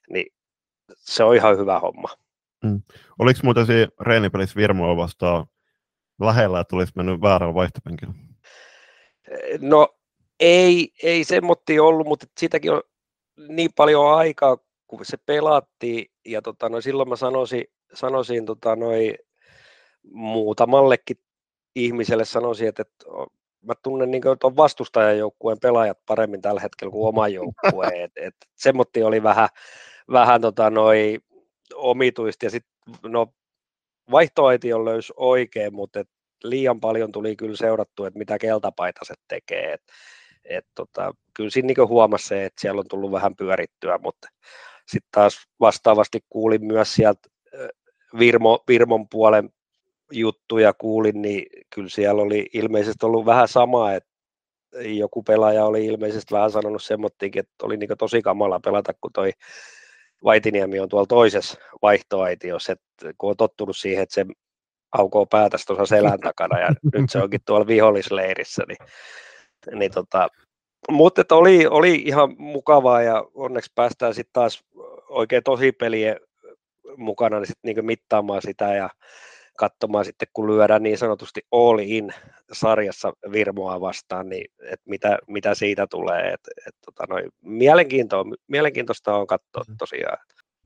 niin 0.10 0.34
se 0.96 1.24
on 1.24 1.36
ihan 1.36 1.58
hyvä 1.58 1.79
homma. 1.79 2.08
Mm. 2.63 2.82
Oliko 3.20 3.39
muuten 3.44 3.65
siinä 3.65 3.88
reenipelissä 4.01 4.56
Virmoa 4.56 4.98
vastaan 4.98 5.46
lähellä, 6.22 6.60
että 6.60 6.75
olisi 6.75 6.94
mennyt 6.96 7.22
väärään 7.22 7.53
vaihtopenkillä? 7.53 8.13
No 9.60 9.96
ei, 10.39 10.91
ei 11.03 11.24
semmotti 11.24 11.79
ollut, 11.79 12.08
mutta 12.08 12.25
siitäkin 12.38 12.72
on 12.72 12.82
niin 13.48 13.70
paljon 13.75 14.13
aikaa, 14.13 14.58
kun 14.88 15.06
se 15.06 15.18
pelattiin, 15.25 16.12
ja 16.25 16.41
tota, 16.41 16.70
no 16.70 16.82
silloin 16.82 17.10
mä 17.10 17.15
sanoisin, 17.15 17.63
sanoisin 17.94 18.46
tota, 18.46 18.75
noi, 18.75 19.15
muutamallekin 20.13 21.18
ihmiselle 21.75 22.25
sanoisin, 22.25 22.67
että, 22.67 22.81
että 22.81 23.05
mä 23.61 23.73
tunnen 23.83 24.11
niin 24.11 24.21
tuon 24.39 24.55
vastustajan 24.55 25.17
joukkueen 25.17 25.59
pelaajat 25.59 25.97
paremmin 26.05 26.41
tällä 26.41 26.61
hetkellä 26.61 26.91
kuin 26.91 27.07
oman 27.07 27.33
joukkueen. 27.33 28.01
et, 28.03 28.11
et, 28.15 28.35
semmotti 28.55 29.03
oli 29.03 29.23
vähän, 29.23 29.49
vähän 30.11 30.41
tota 30.41 30.69
noi 30.69 31.19
omituista 31.73 32.45
ja 32.45 32.49
sitten 32.49 32.71
no 33.03 33.33
vaihtoaitio 34.11 34.85
löysi 34.85 35.13
oikein, 35.17 35.73
mutta 35.73 35.99
et 35.99 36.09
liian 36.43 36.79
paljon 36.79 37.11
tuli 37.11 37.35
kyllä 37.35 37.57
seurattu, 37.57 38.05
että 38.05 38.19
mitä 38.19 38.38
keltapaitaset 38.38 39.19
tekee. 39.27 39.73
Et, 39.73 39.81
et 40.45 40.65
tota, 40.75 41.13
kyllä 41.33 41.49
siinä 41.49 41.67
niin 41.67 41.88
huomasi 41.88 42.27
se, 42.27 42.45
että 42.45 42.61
siellä 42.61 42.79
on 42.79 42.88
tullut 42.89 43.11
vähän 43.11 43.35
pyörittyä, 43.35 43.97
mutta 43.97 44.27
sitten 44.88 45.09
taas 45.11 45.47
vastaavasti 45.59 46.19
kuulin 46.29 46.65
myös 46.65 46.93
sieltä 46.93 47.29
Virmo, 48.19 48.63
Virmon 48.67 49.09
puolen 49.09 49.49
juttuja 50.12 50.74
kuulin, 50.74 51.22
niin 51.22 51.46
kyllä 51.75 51.89
siellä 51.89 52.22
oli 52.22 52.50
ilmeisesti 52.54 53.06
ollut 53.06 53.25
vähän 53.25 53.48
sama, 53.48 53.94
että 53.94 54.10
joku 54.82 55.24
pelaaja 55.24 55.66
oli 55.66 55.86
ilmeisesti 55.86 56.36
vähän 56.36 56.51
sanonut 56.51 56.84
semmoittiinkin, 56.84 57.39
että 57.39 57.66
oli 57.66 57.78
niin 57.78 57.89
tosi 57.98 58.22
kamala 58.22 58.60
pelata, 58.60 58.94
kun 59.01 59.12
toi 59.13 59.32
Vaitiniemi 60.24 60.80
on 60.80 60.89
tuolla 60.89 61.06
toisessa 61.06 61.60
vaihtoaitiossa, 61.82 62.72
että 62.72 63.13
kun 63.18 63.30
on 63.30 63.38
tottunut 63.38 63.78
siihen, 63.78 64.04
että 64.04 64.16
se 64.16 64.25
aukoo 64.98 65.25
päätäsi 65.25 65.66
tuossa 65.66 65.86
selän 65.86 66.20
takana 66.20 66.60
ja 66.60 66.70
nyt 66.94 67.10
se 67.10 67.20
onkin 67.20 67.42
tuolla 67.46 67.68
vihollisleirissä, 67.68 68.63
niin, 68.68 68.78
niin 69.80 69.92
tota, 69.92 70.28
mutta 70.92 71.24
oli, 71.32 71.68
oli 71.68 71.96
ihan 71.96 72.36
mukavaa 72.38 73.01
ja 73.01 73.25
onneksi 73.34 73.72
päästään 73.75 74.13
sitten 74.13 74.34
taas 74.34 74.63
oikein 75.10 75.44
tosi 75.44 75.72
pelien 75.72 76.20
mukana 76.98 77.39
niin 77.39 77.48
sit 77.48 77.60
niinku 77.63 77.82
mittaamaan 77.82 78.42
sitä 78.42 78.75
ja 78.75 78.89
katsomaan 79.60 80.06
sitten, 80.06 80.28
kun 80.34 80.48
lyödään 80.48 80.84
niin 80.84 80.98
sanotusti 80.98 81.42
all 81.51 81.80
in 81.80 82.13
sarjassa 82.51 83.13
Virmoa 83.32 83.82
vastaan, 83.82 84.30
niin 84.30 84.51
et 84.72 84.82
mitä, 84.86 85.20
mitä 85.28 85.56
siitä 85.56 85.88
tulee. 85.88 86.34
Et, 86.34 86.42
et, 86.68 86.75
tota, 86.86 87.04
noin, 87.10 87.30
mielenkiintoa, 87.42 88.25
mielenkiintoista 88.48 89.16
on 89.16 89.28
katsoa 89.28 89.63
mm. 89.68 89.78
tosiaan. 89.78 90.18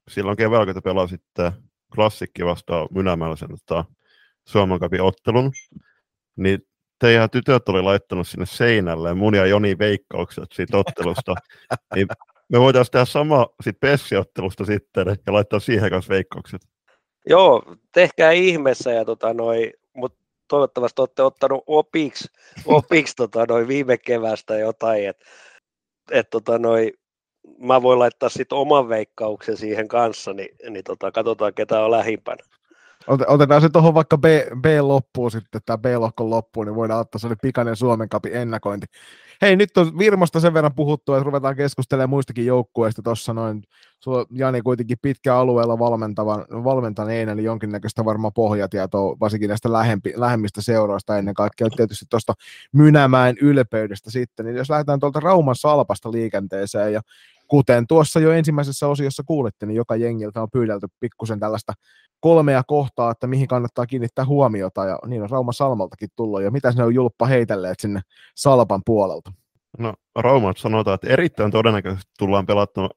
Silloin 0.08 0.38
keväällä, 0.38 0.66
kun 0.66 0.76
te 0.76 0.82
pelasitte 0.82 1.52
klassikki 1.96 2.46
vastaan 2.46 2.88
Mynämällä 2.92 3.36
sen 3.36 3.50
tota, 3.50 3.86
Suomen 4.48 4.80
Cupin 4.80 5.02
ottelun, 5.02 5.52
niin 6.36 6.60
teidän 7.00 7.30
tytöt 7.30 7.70
oli 7.70 7.82
laittanut 7.82 8.28
sinne 8.28 8.46
seinälle 8.46 9.14
mun 9.14 9.36
ja 9.36 9.46
Joni 9.46 9.78
veikkaukset 9.78 10.52
siitä 10.54 10.78
ottelusta, 10.78 11.36
niin 11.96 12.08
me 12.50 12.60
voitaisiin 12.60 12.92
tehdä 12.92 13.06
sama 13.06 13.48
sit 13.64 13.80
Pessiottelusta 13.80 14.66
sitten 14.66 15.08
ja 15.28 15.34
laittaa 15.34 15.60
siihen 15.60 15.90
kanssa 15.90 16.14
veikkaukset. 16.14 16.62
Joo, 17.30 17.64
tehkää 17.94 18.32
ihmeessä, 18.32 18.92
ja 18.92 19.06
tota 19.06 19.34
noi, 19.34 19.74
mutta 19.94 20.24
toivottavasti 20.48 21.02
olette 21.02 21.22
ottanut 21.22 21.64
opiksi, 21.68 22.28
opiksi 22.66 23.16
tota 23.24 23.46
noi 23.50 23.68
viime 23.68 23.98
kevästä 23.98 24.58
jotain, 24.58 25.10
että 25.10 25.26
et 26.12 26.30
tota 26.30 26.60
noi, 26.60 26.94
mä 27.58 27.82
voin 27.82 28.00
laittaa 28.00 28.30
sitten 28.30 28.58
oman 28.58 28.90
veikkauksen 28.90 29.58
siihen 29.58 29.88
kanssa, 29.88 30.34
niin, 30.34 30.56
niin 30.70 30.84
tota, 30.84 31.12
katsotaan 31.12 31.54
ketä 31.54 31.86
on 31.86 31.92
lähimpänä. 31.92 32.44
Otetaan 33.08 33.62
se 33.62 33.70
tuohon 33.70 33.94
vaikka 33.94 34.18
B, 34.18 34.24
B-loppuun 34.62 35.32
sitten, 35.32 35.62
tämä 35.66 35.78
B-lohkon 35.78 36.30
loppuun, 36.30 36.66
niin 36.66 36.76
voidaan 36.76 37.00
ottaa 37.00 37.20
sellainen 37.20 37.42
pikainen 37.42 37.76
Suomen 37.76 38.10
kapin 38.10 38.36
ennakointi. 38.36 38.86
Hei, 39.44 39.56
nyt 39.56 39.78
on 39.78 39.98
Virmosta 39.98 40.40
sen 40.40 40.54
verran 40.54 40.74
puhuttu, 40.74 41.14
että 41.14 41.24
ruvetaan 41.24 41.56
keskustelemaan 41.56 42.10
muistakin 42.10 42.46
joukkueista 42.46 43.02
tuossa 43.02 43.34
noin. 43.34 43.64
Sulla 44.00 44.26
Jani 44.32 44.62
kuitenkin 44.62 44.98
pitkä 45.02 45.36
alueella 45.36 45.80
valmentavan, 45.80 46.46
valmentaneen, 46.64 47.30
eli 47.30 47.44
jonkinnäköistä 47.44 48.06
varmaan 48.06 48.34
pohjatietoa, 48.34 49.18
varsinkin 49.20 49.48
näistä 49.48 49.74
lähempi, 49.74 50.14
lähemmistä 50.16 50.62
seuroista 50.62 51.18
ennen 51.18 51.34
kaikkea, 51.34 51.68
tietysti 51.76 52.06
tuosta 52.10 52.34
Mynämäen 52.74 53.36
ylpeydestä 53.42 54.12
sitten. 54.12 54.46
Niin 54.46 54.56
jos 54.56 54.70
lähdetään 54.70 55.00
tuolta 55.00 55.20
Rauman 55.20 55.56
salpasta 55.56 56.12
liikenteeseen 56.12 56.94
ja 56.94 57.02
kuten 57.54 57.88
tuossa 57.88 58.20
jo 58.20 58.32
ensimmäisessä 58.32 58.88
osiossa 58.88 59.24
kuulitte, 59.26 59.66
niin 59.66 59.76
joka 59.76 59.96
jengiltä 59.96 60.42
on 60.42 60.48
pyydelty 60.54 60.88
pikkusen 61.00 61.40
tällaista 61.40 61.74
kolmea 62.20 62.64
kohtaa, 62.68 63.12
että 63.12 63.28
mihin 63.28 63.48
kannattaa 63.48 63.86
kiinnittää 63.86 64.26
huomiota, 64.26 64.86
ja 64.86 65.00
niin 65.08 65.24
on 65.24 65.30
Rauma 65.30 65.52
Salmaltakin 65.52 66.10
tullut, 66.16 66.42
ja 66.42 66.52
mitä 66.52 66.72
ne 66.72 66.84
on 66.84 66.96
julppa 66.96 67.26
heitelleet 67.26 67.80
sinne 67.80 68.02
Salpan 68.36 68.82
puolelta? 68.86 69.32
No 69.78 69.94
Raumat 70.16 70.58
sanotaan, 70.58 70.96
että 70.96 71.08
erittäin 71.08 71.52
todennäköisesti 71.52 72.12
tullaan 72.20 72.46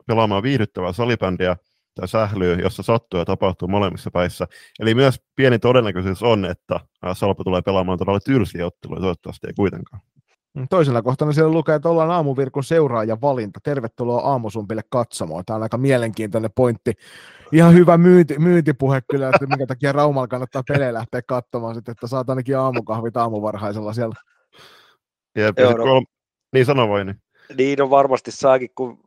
pelaamaan 0.07 0.42
viihdyttävää 0.42 0.92
salibändiä 0.92 1.57
tai 1.95 2.09
sählyä, 2.09 2.55
jossa 2.55 2.83
sattuu 2.83 3.21
ja 3.21 3.25
tapahtuu 3.25 3.69
molemmissa 3.69 4.11
päissä. 4.11 4.47
Eli 4.81 4.95
myös 4.95 5.21
pieni 5.35 5.59
todennäköisyys 5.59 6.23
on, 6.23 6.45
että 6.45 6.81
Salpa 7.12 7.45
tulee 7.45 7.62
pelaamaan 7.62 7.99
todella 7.99 8.21
tylsiä 8.21 8.66
otteluja, 8.66 9.01
toivottavasti 9.01 9.47
ei 9.47 9.55
kuitenkaan. 9.55 10.03
Toisella 10.71 11.03
kohtana 11.03 11.33
siellä 11.33 11.53
lukee, 11.53 11.75
että 11.75 11.88
ollaan 11.88 12.11
aamuvirkun 12.11 12.64
seuraaja 12.64 13.21
valinta. 13.21 13.61
Tervetuloa 13.62 14.21
aamusumpille 14.21 14.83
katsomaan. 14.90 15.45
Tämä 15.45 15.57
on 15.57 15.62
aika 15.62 15.79
mielenkiintoinen 15.79 16.51
pointti. 16.55 16.92
Ihan 17.53 17.75
hyvä 17.75 17.99
myynti, 17.99 18.38
myyntipuhe 18.38 19.01
kyllä, 19.11 19.29
että 19.29 19.47
minkä 19.47 19.66
takia 19.66 19.92
Raumalla 19.92 20.29
kannattaa 20.29 20.62
pelejä 20.69 20.95
lähteä 20.95 21.23
katsomaan, 21.23 21.75
sitten, 21.75 21.92
että 21.92 22.07
saat 22.07 22.31
ainakin 22.31 22.59
aamukahvit 22.59 23.16
aamuvarhaisella 23.16 23.92
siellä. 23.92 24.14
Jep, 25.37 25.59
Joo, 25.59 25.73
no, 25.73 25.85
kol... 25.85 26.01
Niin 26.53 26.66
sano 26.66 26.88
voi. 26.88 27.05
Niin. 27.05 27.21
niin 27.59 27.83
on 27.83 27.90
varmasti 27.90 28.31
saakin, 28.31 28.71
kun 28.75 28.99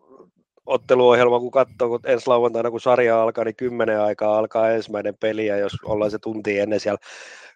otteluohjelma, 0.66 1.40
kun 1.40 1.52
katsoo, 1.52 1.90
kun 1.90 2.00
ensi 2.06 2.28
lauantaina, 2.28 2.72
kun 2.72 2.82
sarja 2.82 3.24
alkaa, 3.24 3.44
niin 3.44 3.56
kymmenen 3.56 4.02
aikaa 4.02 4.38
alkaa 4.38 4.70
ensimmäinen 4.70 5.16
peli, 5.20 5.46
ja 5.46 5.58
jos 5.58 5.74
ollaan 5.86 6.12
se 6.12 6.20
tunti 6.20 6.60
ennen 6.60 6.80
siellä 6.80 7.00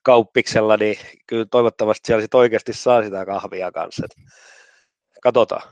kauppiksella, 0.03 0.77
niin 0.77 0.95
kyllä 1.27 1.45
toivottavasti 1.51 2.07
siellä 2.07 2.21
sit 2.21 2.33
oikeasti 2.33 2.73
saa 2.73 3.03
sitä 3.03 3.25
kahvia 3.25 3.71
kanssa. 3.71 4.07
Katsotaan. 5.23 5.71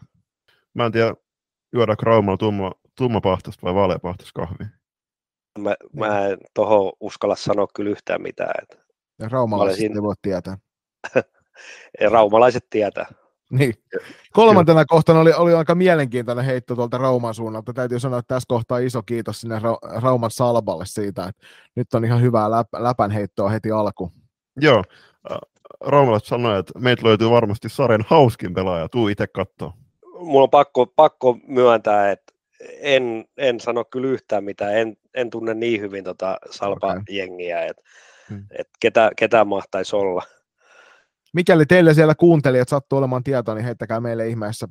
Mä 0.74 0.86
en 0.86 0.92
tiedä, 0.92 1.14
juoda 1.74 1.96
Raumalla 2.02 2.38
tumma, 2.38 2.72
tummapahtasta 2.98 3.62
vai 3.64 3.76
vaaleapahtasta 3.76 4.32
kahvia? 4.36 4.68
Mä, 5.60 5.76
mä 5.96 6.28
en 6.28 6.38
tohon 6.54 6.92
uskalla 7.00 7.36
sanoa 7.36 7.68
kyllä 7.76 7.90
yhtään 7.90 8.22
mitään. 8.22 8.54
Et 8.62 8.80
ja 9.20 9.30
raumalaiset 9.30 9.80
siinä... 9.80 9.96
ei 9.96 10.02
voi 10.02 10.14
tietää. 10.22 10.58
raumalaiset 12.12 12.66
tietää. 12.70 13.06
Niin. 13.52 13.74
Kolmantena 14.34 14.86
kohtana 14.86 15.20
oli, 15.20 15.34
oli 15.34 15.54
aika 15.54 15.76
mielenkiintoinen 15.76 16.46
heitto 16.46 16.76
tuolta 16.76 16.98
Rauman 16.98 17.34
suunnalta. 17.34 17.74
Täytyy 17.74 18.00
sanoa, 18.00 18.20
että 18.20 18.36
tässä 18.36 18.46
kohtaa 18.48 18.78
iso 18.78 19.04
kiitos 19.04 19.42
sinne 19.42 19.60
Ra- 19.60 20.02
Rauman 20.02 20.32
Salballe 20.32 20.86
siitä, 20.86 21.28
että 21.28 21.48
nyt 21.76 21.94
on 21.94 22.06
ihan 22.06 22.22
hyvää 22.22 22.48
läp- 22.48 22.84
läpän 22.84 23.12
heittoa 23.12 23.50
heti 23.50 23.72
alku. 23.72 24.12
Joo, 24.58 24.84
Raumalaiset 25.82 26.28
sanoi, 26.28 26.60
että 26.60 26.80
meitä 26.80 27.08
löytyy 27.08 27.30
varmasti 27.30 27.70
sarjan 27.70 28.06
hauskin 28.08 28.54
pelaaja, 28.54 28.90
tuu 28.90 29.08
itse 29.08 29.28
katsoa. 29.28 29.74
Mulla 30.20 30.44
on 30.44 30.50
pakko, 30.50 30.86
pakko 30.86 31.38
myöntää, 31.48 32.12
että 32.12 32.34
en, 32.82 33.26
en 33.38 33.60
sano 33.60 33.86
kyllä 33.86 34.08
yhtään 34.08 34.44
mitään, 34.44 34.78
en, 34.78 34.98
en 35.14 35.30
tunne 35.30 35.54
niin 35.54 35.82
hyvin 35.82 36.04
tota 36.04 36.38
Salpa-jengiä, 36.50 37.58
okay. 37.58 37.70
että 37.70 37.84
hmm. 38.30 38.46
et 38.52 38.68
ketä, 38.80 39.12
ketä 39.18 39.46
mahtaisi 39.46 39.96
olla. 39.96 40.24
Mikäli 41.34 41.66
teille 41.66 41.94
siellä 41.94 42.16
kuuntelijat 42.16 42.70
sattuu 42.70 42.98
olemaan 43.00 43.24
tietoa, 43.24 43.56
niin 43.56 43.66
heittäkää 43.66 44.00
meille 44.00 44.28
ihmeessä 44.28 44.68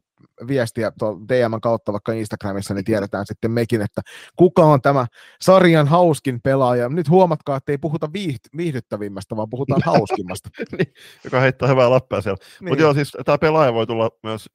viestiä 0.48 0.92
DM 1.28 1.60
kautta 1.62 1.92
vaikka 1.92 2.12
Instagramissa, 2.12 2.74
niin 2.74 2.84
tiedetään 2.84 3.26
sitten 3.26 3.50
mekin, 3.50 3.82
että 3.82 4.00
kuka 4.36 4.64
on 4.64 4.82
tämä 4.82 5.06
sarjan 5.42 5.88
hauskin 5.88 6.40
pelaaja. 6.40 6.88
Nyt 6.88 7.08
huomatkaa, 7.08 7.56
että 7.56 7.72
ei 7.72 7.78
puhuta 7.78 8.06
viihdy- 8.12 8.56
viihdyttävimmästä, 8.56 9.36
vaan 9.36 9.50
puhutaan 9.50 9.82
hauskimmasta. 9.94 10.50
niin, 10.78 10.94
joka 11.24 11.40
heittää 11.40 11.68
hyvää 11.68 11.90
läppää 11.90 12.20
siellä. 12.20 12.38
Niin. 12.60 12.70
Mutta 12.70 12.82
joo, 12.82 12.94
siis 12.94 13.16
tämä 13.24 13.38
pelaaja 13.38 13.74
voi 13.74 13.86
tulla 13.86 14.10
myös 14.22 14.46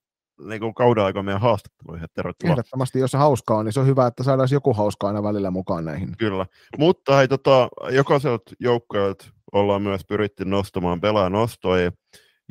niin 0.47 0.59
kuin 0.59 0.73
kauden 0.73 1.03
aikaa 1.03 1.23
meidän 1.23 1.41
haastatteluihin. 1.41 2.07
Tervetuloa. 2.13 2.53
Ehdottomasti, 2.53 2.99
jos 2.99 3.11
se 3.11 3.17
hauskaa 3.17 3.63
niin 3.63 3.73
se 3.73 3.79
on 3.79 3.85
hyvä, 3.85 4.07
että 4.07 4.23
saadaan 4.23 4.49
joku 4.51 4.73
hauskaa 4.73 5.07
aina 5.07 5.23
välillä 5.23 5.51
mukaan 5.51 5.85
näihin. 5.85 6.17
Kyllä, 6.17 6.45
mutta 6.77 7.15
hei, 7.15 7.27
tota, 7.27 7.69
jokaiselta 7.91 8.51
joukkoilta 8.59 9.25
ollaan 9.55 9.81
myös 9.81 10.01
pyritty 10.07 10.45
nostamaan 10.45 11.01
pelaajanostoja, 11.01 11.91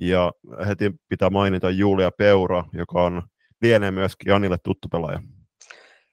ja 0.01 0.33
heti 0.69 0.93
pitää 1.09 1.31
mainita 1.31 1.71
Julia 1.71 2.11
Peura, 2.11 2.65
joka 2.73 3.03
on 3.03 3.23
lienee 3.63 3.91
myöskin 3.91 4.31
Janille 4.31 4.57
tuttu 4.63 4.89
pelaaja. 4.89 5.23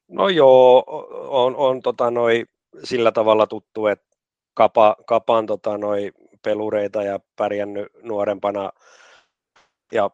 No 0.08 0.30
joo, 0.30 0.84
on, 1.30 1.56
on 1.56 1.82
tota 1.82 2.12
noi, 2.12 2.46
sillä 2.84 3.12
tavalla 3.12 3.48
tuttu, 3.48 3.88
että 3.88 4.18
kapa, 4.54 4.96
kapan 5.08 5.46
tota 5.46 5.78
noi 5.78 6.12
pelureita 6.44 7.04
ja 7.04 7.20
pärjännyt 7.36 7.88
nuorempana 8.04 8.72
ja 9.92 10.10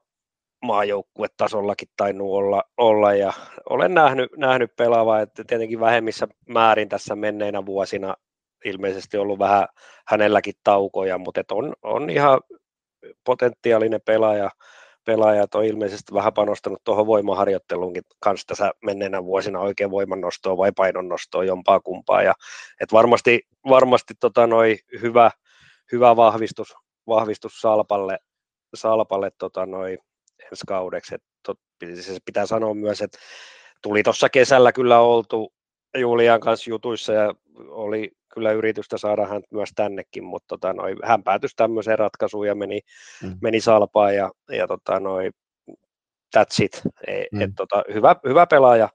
maajoukkuetasollakin 0.66 1.88
tainnut 1.98 2.32
olla, 2.32 2.64
olla 2.78 3.14
ja 3.14 3.34
olen 3.70 3.94
nähnyt, 3.94 4.32
nähnyt 4.38 4.76
pelaavaa, 4.76 5.22
että 5.22 5.44
tietenkin 5.44 5.80
vähemmissä 5.80 6.28
määrin 6.50 6.90
tässä 6.90 7.16
menneinä 7.16 7.66
vuosina 7.66 8.16
ilmeisesti 8.66 9.18
ollut 9.18 9.40
vähän 9.40 9.68
hänelläkin 10.08 10.54
taukoja, 10.64 11.18
mutta 11.18 11.42
on, 11.52 11.74
on 11.84 12.10
ihan 12.10 12.40
potentiaalinen 13.24 14.02
pelaaja, 14.06 14.50
pelaajat 15.08 15.56
on 15.56 15.66
ilmeisesti 15.66 16.14
vähän 16.14 16.34
panostanut 16.34 16.84
tuohon 16.84 17.08
voimaharjoitteluunkin 17.08 18.04
kanssa 18.20 18.48
tässä 18.48 18.72
menneenä 18.86 19.24
vuosina 19.24 19.60
oikein 19.60 19.92
voimannostoa 19.92 20.58
vai 20.58 20.72
painonnostoa 20.72 21.44
jompaa 21.44 21.80
kumpaa. 21.80 22.22
Ja, 22.22 22.34
et 22.82 22.92
varmasti 22.94 23.42
varmasti 23.70 24.14
tota 24.20 24.48
noi 24.48 24.78
hyvä, 25.02 25.32
hyvä 25.92 26.16
vahvistus, 26.16 26.76
vahvistus 27.08 27.62
Salpalle, 27.62 28.20
Salpalle 28.76 29.32
tota 29.38 29.66
noi 29.66 29.98
ensi 30.52 30.64
kaudeksi. 30.68 31.16
Et 31.16 31.24
tot, 31.46 31.60
siis 31.84 32.22
pitää 32.26 32.46
sanoa 32.46 32.74
myös, 32.74 33.02
että 33.02 33.18
tuli 33.82 34.04
tuossa 34.04 34.30
kesällä 34.30 34.72
kyllä 34.72 35.00
oltu 35.00 35.54
Julian 35.98 36.40
kanssa 36.40 36.70
jutuissa 36.70 37.14
ja 37.14 37.34
oli 37.70 38.12
kyllä 38.34 38.52
yritystä 38.52 38.98
saada 38.98 39.26
hän 39.26 39.42
myös 39.52 39.70
tännekin, 39.76 40.24
mutta 40.24 40.48
tota, 40.48 40.74
noi, 40.74 40.96
hän 41.04 41.24
päätyi 41.24 41.50
tämmöiseen 41.56 42.00
ratkaisuun 42.00 42.48
ja 42.48 42.56
meni, 42.56 42.80
mm. 43.24 43.38
meni 43.42 43.62
salpaan 43.62 44.16
ja, 44.16 44.32
ja 44.52 44.68
tota, 44.68 45.00
noi, 45.00 45.30
that's 46.38 46.64
it. 46.64 46.82
E, 47.08 47.24
mm. 47.32 47.42
et, 47.42 47.50
tota, 47.58 47.84
hyvä, 47.94 48.16
hyvä 48.28 48.48
pelaaja, 48.48 48.90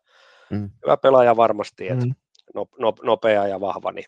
mm. 0.50 0.70
hyvä 0.84 0.96
pelaaja 0.96 1.36
varmasti, 1.36 1.88
että 1.88 2.06
mm. 2.06 2.14
no, 2.54 2.66
no, 2.78 2.94
nopea 3.02 3.46
ja 3.46 3.60
vahva. 3.60 3.92
Niin. 3.92 4.04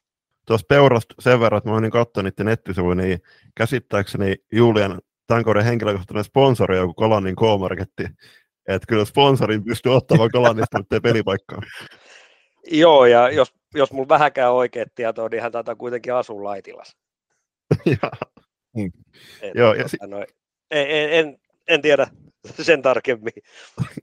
Tuossa 0.47 0.67
Peurasta 0.69 1.15
sen 1.19 1.41
verran, 1.41 1.59
että 1.59 1.71
mä 1.71 1.77
olin 1.77 1.91
katsoa 1.91 2.23
niiden 2.23 2.47
nettisivuja, 2.47 2.95
niin 2.95 3.19
käsittääkseni 3.55 4.37
Julian 4.53 5.01
tämän 5.27 5.45
kauden 5.45 5.65
henkilökohtainen 5.65 6.25
sponsori 6.25 6.79
on 6.79 6.83
joku 6.83 6.95
Kolanin 6.95 7.37
K-marketti. 7.37 8.05
Että 8.69 8.87
kyllä 8.89 9.05
sponsorin 9.05 9.65
pystyy 9.65 9.95
ottamaan 9.95 10.31
Kolanista 10.33 10.79
nyt 10.93 11.03
pelipaikkaa. 11.03 11.63
Joo, 12.71 13.07
ja 13.07 13.31
jos, 13.31 13.55
jos 13.75 13.93
mulla 13.93 14.09
vähäkään 14.09 14.53
oikeat 14.53 14.89
tietoa, 14.95 15.29
niin 15.29 15.43
hän 15.43 15.53
taitaa 15.53 15.75
kuitenkin 15.75 16.15
asua 16.15 16.45
Laitilassa. 16.45 16.97
Niin. 18.75 18.93
Joo, 19.55 19.75
ja 19.75 19.89
si- 19.89 19.97
no, 20.07 20.19
en, 20.71 20.87
en, 20.91 21.39
en, 21.69 21.83
tiedä 21.83 22.07
sen 22.63 22.83
tarkemmin. 22.83 23.33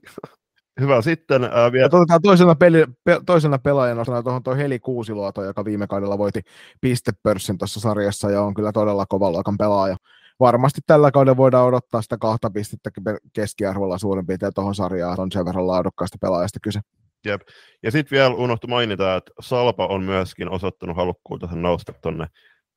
Hyvä, 0.80 1.02
sitten 1.02 1.44
äh, 1.44 1.72
vielä... 1.72 1.88
Otetaan 1.92 2.22
toisena, 2.22 2.54
peli, 2.54 2.86
pe, 3.04 3.20
toisena 3.26 3.58
pelaajana 3.58 4.22
tuohon 4.22 4.42
tuo 4.42 4.54
Heli 4.54 4.78
Kuusiluoto, 4.78 5.44
joka 5.44 5.64
viime 5.64 5.86
kaudella 5.86 6.18
voiti 6.18 6.40
pistepörssin 6.80 7.58
tuossa 7.58 7.80
sarjassa 7.80 8.30
ja 8.30 8.42
on 8.42 8.54
kyllä 8.54 8.72
todella 8.72 9.06
kovan 9.08 9.32
luokan 9.32 9.58
pelaaja. 9.58 9.96
Varmasti 10.40 10.80
tällä 10.86 11.10
kaudella 11.10 11.36
voidaan 11.36 11.66
odottaa 11.66 12.02
sitä 12.02 12.18
kahta 12.18 12.50
pistettä 12.50 12.90
keskiarvolla 13.32 13.98
suurin 13.98 14.26
piirtein 14.26 14.54
tuohon 14.54 14.74
sarjaan, 14.74 15.20
on 15.20 15.32
sen 15.32 15.44
verran 15.44 15.66
laadukkaasta 15.66 16.18
pelaajasta 16.20 16.58
kyse. 16.62 16.80
Jep. 17.26 17.40
Ja 17.82 17.90
sitten 17.90 18.16
vielä 18.16 18.34
unohtu 18.34 18.66
mainita, 18.66 19.16
että 19.16 19.32
Salpa 19.40 19.86
on 19.86 20.02
myöskin 20.02 20.50
osoittanut 20.50 20.96
halukkuutta 20.96 21.48
nousta 21.52 21.92
tuonne 21.92 22.26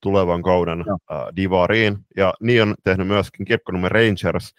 tulevan 0.02 0.44
kauden 0.44 0.80
äh, 0.90 1.18
divariin. 1.36 1.98
Ja 2.18 2.34
niin 2.42 2.62
on 2.62 2.76
tehnyt 2.84 3.08
myöskin 3.08 3.46
Kirkkonummen 3.46 3.92
Rangers, 3.92 4.54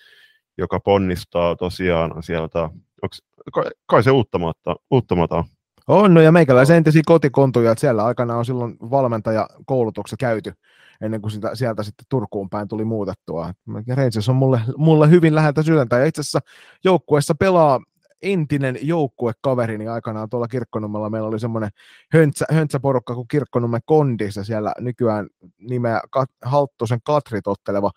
joka 0.59 0.81
ponnistaa 0.81 1.57
tosiaan 1.57 2.23
sieltä, 2.23 2.71
onks, 3.03 3.23
kai, 3.55 3.65
kai 3.87 4.03
se 4.03 4.11
Uuttamaata, 4.11 4.77
Uuttamaata 4.91 5.45
on, 5.87 6.15
no 6.15 6.21
ja 6.21 6.33
meikäläisen 6.33 6.77
entisiä 6.77 7.03
kotikontuja, 7.07 7.73
että 7.73 7.81
siellä 7.81 8.05
aikana 8.05 8.37
on 8.37 8.45
silloin 8.45 8.77
valmentajakoulutukset 8.91 10.19
käyty 10.19 10.53
ennen 11.01 11.21
kuin 11.21 11.31
sitä, 11.31 11.55
sieltä 11.55 11.83
sitten 11.83 12.07
Turkuun 12.09 12.51
päin 12.51 12.69
tuli 12.69 12.85
muutettua. 12.85 13.53
Rangers 13.97 14.29
on 14.29 14.37
mulle, 14.37 14.61
mulle 14.77 15.11
hyvin 15.11 15.35
läheltä 15.35 15.63
sydäntä, 15.63 15.99
ja 15.99 16.07
itse 16.07 16.21
asiassa 16.21 16.41
joukkueessa 16.85 17.35
pelaa 17.35 17.81
entinen 18.23 18.79
joukkuekaverini 18.83 19.79
niin 19.79 19.91
aikanaan 19.91 20.29
tuolla 20.29 20.49
Kirkkonummella. 20.49 21.11
Meillä 21.11 21.29
oli 21.29 21.41
semmoinen 21.41 21.71
höntsä, 22.13 22.45
höntsäporukka 22.51 23.15
kuin 23.15 23.29
Kirkkonummen 23.29 23.81
Kondissa, 23.87 24.45
siellä 24.45 24.73
nykyään 24.81 25.29
nimeä 25.59 26.01
Kat, 26.11 26.31
Halttusen 26.45 26.99
Katri 27.05 27.43
totteleva 27.43 27.91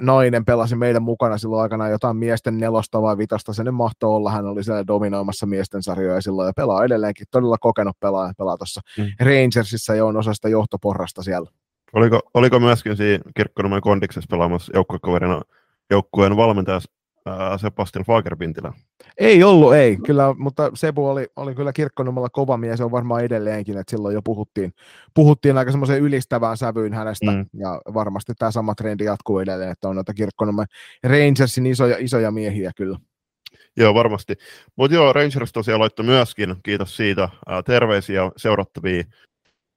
nainen 0.00 0.44
pelasi 0.44 0.76
meidän 0.76 1.02
mukana 1.02 1.38
silloin 1.38 1.62
aikana 1.62 1.88
jotain 1.88 2.16
miesten 2.16 2.58
nelosta 2.58 3.02
vai 3.02 3.18
vitasta, 3.18 3.52
se 3.52 3.64
nyt 3.64 3.74
mahtoi 3.74 4.10
olla, 4.10 4.30
hän 4.30 4.46
oli 4.46 4.64
siellä 4.64 4.86
dominoimassa 4.86 5.46
miesten 5.46 5.82
sarjoja 5.82 6.20
silloin 6.20 6.46
ja 6.46 6.52
pelaa 6.56 6.84
edelleenkin, 6.84 7.26
todella 7.30 7.58
kokenut 7.58 7.96
pelaaja, 8.00 8.32
pelaa 8.38 8.56
tuossa 8.56 8.80
mm. 8.98 9.06
Rangersissa 9.20 9.94
ja 9.94 10.04
on 10.04 10.16
osa 10.16 10.34
sitä 10.34 10.48
johtoporrasta 10.48 11.22
siellä. 11.22 11.50
Oliko, 11.92 12.20
oliko 12.34 12.60
myöskin 12.60 12.96
siinä 12.96 13.24
Kirkkonummen 13.36 13.80
kondiksessa 13.80 14.28
pelaamassa 14.30 14.72
joukkuekaverina 14.74 15.42
joukkueen 15.90 16.36
valmentaja 16.36 16.80
Sebastian 17.60 18.04
Fagerpintilä? 18.04 18.72
Ei 19.18 19.44
ollut, 19.44 19.74
ei. 19.74 19.96
Kyllä, 19.96 20.34
mutta 20.38 20.70
Sebu 20.74 21.08
oli, 21.08 21.26
oli 21.36 21.54
kyllä 21.54 21.72
kirkkonummalla 21.72 22.28
kova 22.30 22.56
mies, 22.56 22.78
se 22.78 22.84
on 22.84 22.90
varmaan 22.90 23.24
edelleenkin, 23.24 23.78
että 23.78 23.90
silloin 23.90 24.14
jo 24.14 24.22
puhuttiin, 24.22 24.72
puhuttiin 25.14 25.58
aika 25.58 25.70
semmoiseen 25.70 26.02
ylistävään 26.02 26.56
sävyyn 26.56 26.94
hänestä, 26.94 27.30
mm. 27.30 27.46
ja 27.54 27.80
varmasti 27.94 28.32
tämä 28.38 28.50
sama 28.50 28.74
trendi 28.74 29.04
jatkuu 29.04 29.38
edelleen, 29.38 29.70
että 29.70 29.88
on 29.88 29.96
noita 29.96 30.14
kirkkonummen 30.14 30.66
Rangersin 31.04 31.66
isoja, 31.66 31.96
isoja 31.98 32.30
miehiä 32.30 32.70
kyllä. 32.76 32.98
Joo, 33.76 33.94
varmasti. 33.94 34.34
Mutta 34.76 34.94
joo, 34.94 35.12
Rangers 35.12 35.52
tosiaan 35.52 35.80
laittoi 35.80 36.04
myöskin, 36.04 36.56
kiitos 36.62 36.96
siitä, 36.96 37.28
ää, 37.46 37.62
terveisiä 37.62 38.30
seurattavia 38.36 39.04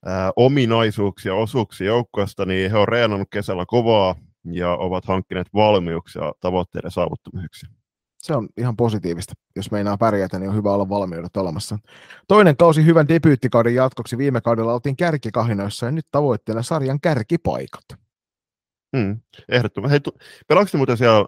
ää, 0.06 0.32
ominaisuuksia, 0.36 1.34
osuuksia 1.34 1.86
joukkueesta, 1.86 2.44
niin 2.44 2.70
he 2.70 2.78
on 2.78 2.88
reenannut 2.88 3.28
kesällä 3.30 3.64
kovaa, 3.66 4.14
ja 4.50 4.70
ovat 4.70 5.04
hankkineet 5.04 5.46
valmiuksia 5.54 6.32
tavoitteiden 6.40 6.90
saavuttamiseksi. 6.90 7.66
Se 8.18 8.36
on 8.36 8.48
ihan 8.56 8.76
positiivista. 8.76 9.34
Jos 9.56 9.70
meinaa 9.70 9.96
pärjätä, 9.98 10.38
niin 10.38 10.48
on 10.50 10.56
hyvä 10.56 10.72
olla 10.72 10.88
valmiudet 10.88 11.36
olemassa. 11.36 11.78
Toinen 12.28 12.56
kausi 12.56 12.84
hyvän 12.84 13.08
debyyttikauden 13.08 13.74
jatkoksi. 13.74 14.18
Viime 14.18 14.40
kaudella 14.40 14.74
oltiin 14.74 14.96
kärkikahinoissa 14.96 15.86
ja 15.86 15.92
nyt 15.92 16.06
tavoitteena 16.10 16.62
sarjan 16.62 17.00
kärkipaikat. 17.00 17.84
Hmm, 18.96 19.20
ehdottomasti. 19.48 19.92
Hei, 19.92 20.00
pelaako 20.48 20.70
muuten 20.76 20.96
siellä 20.96 21.26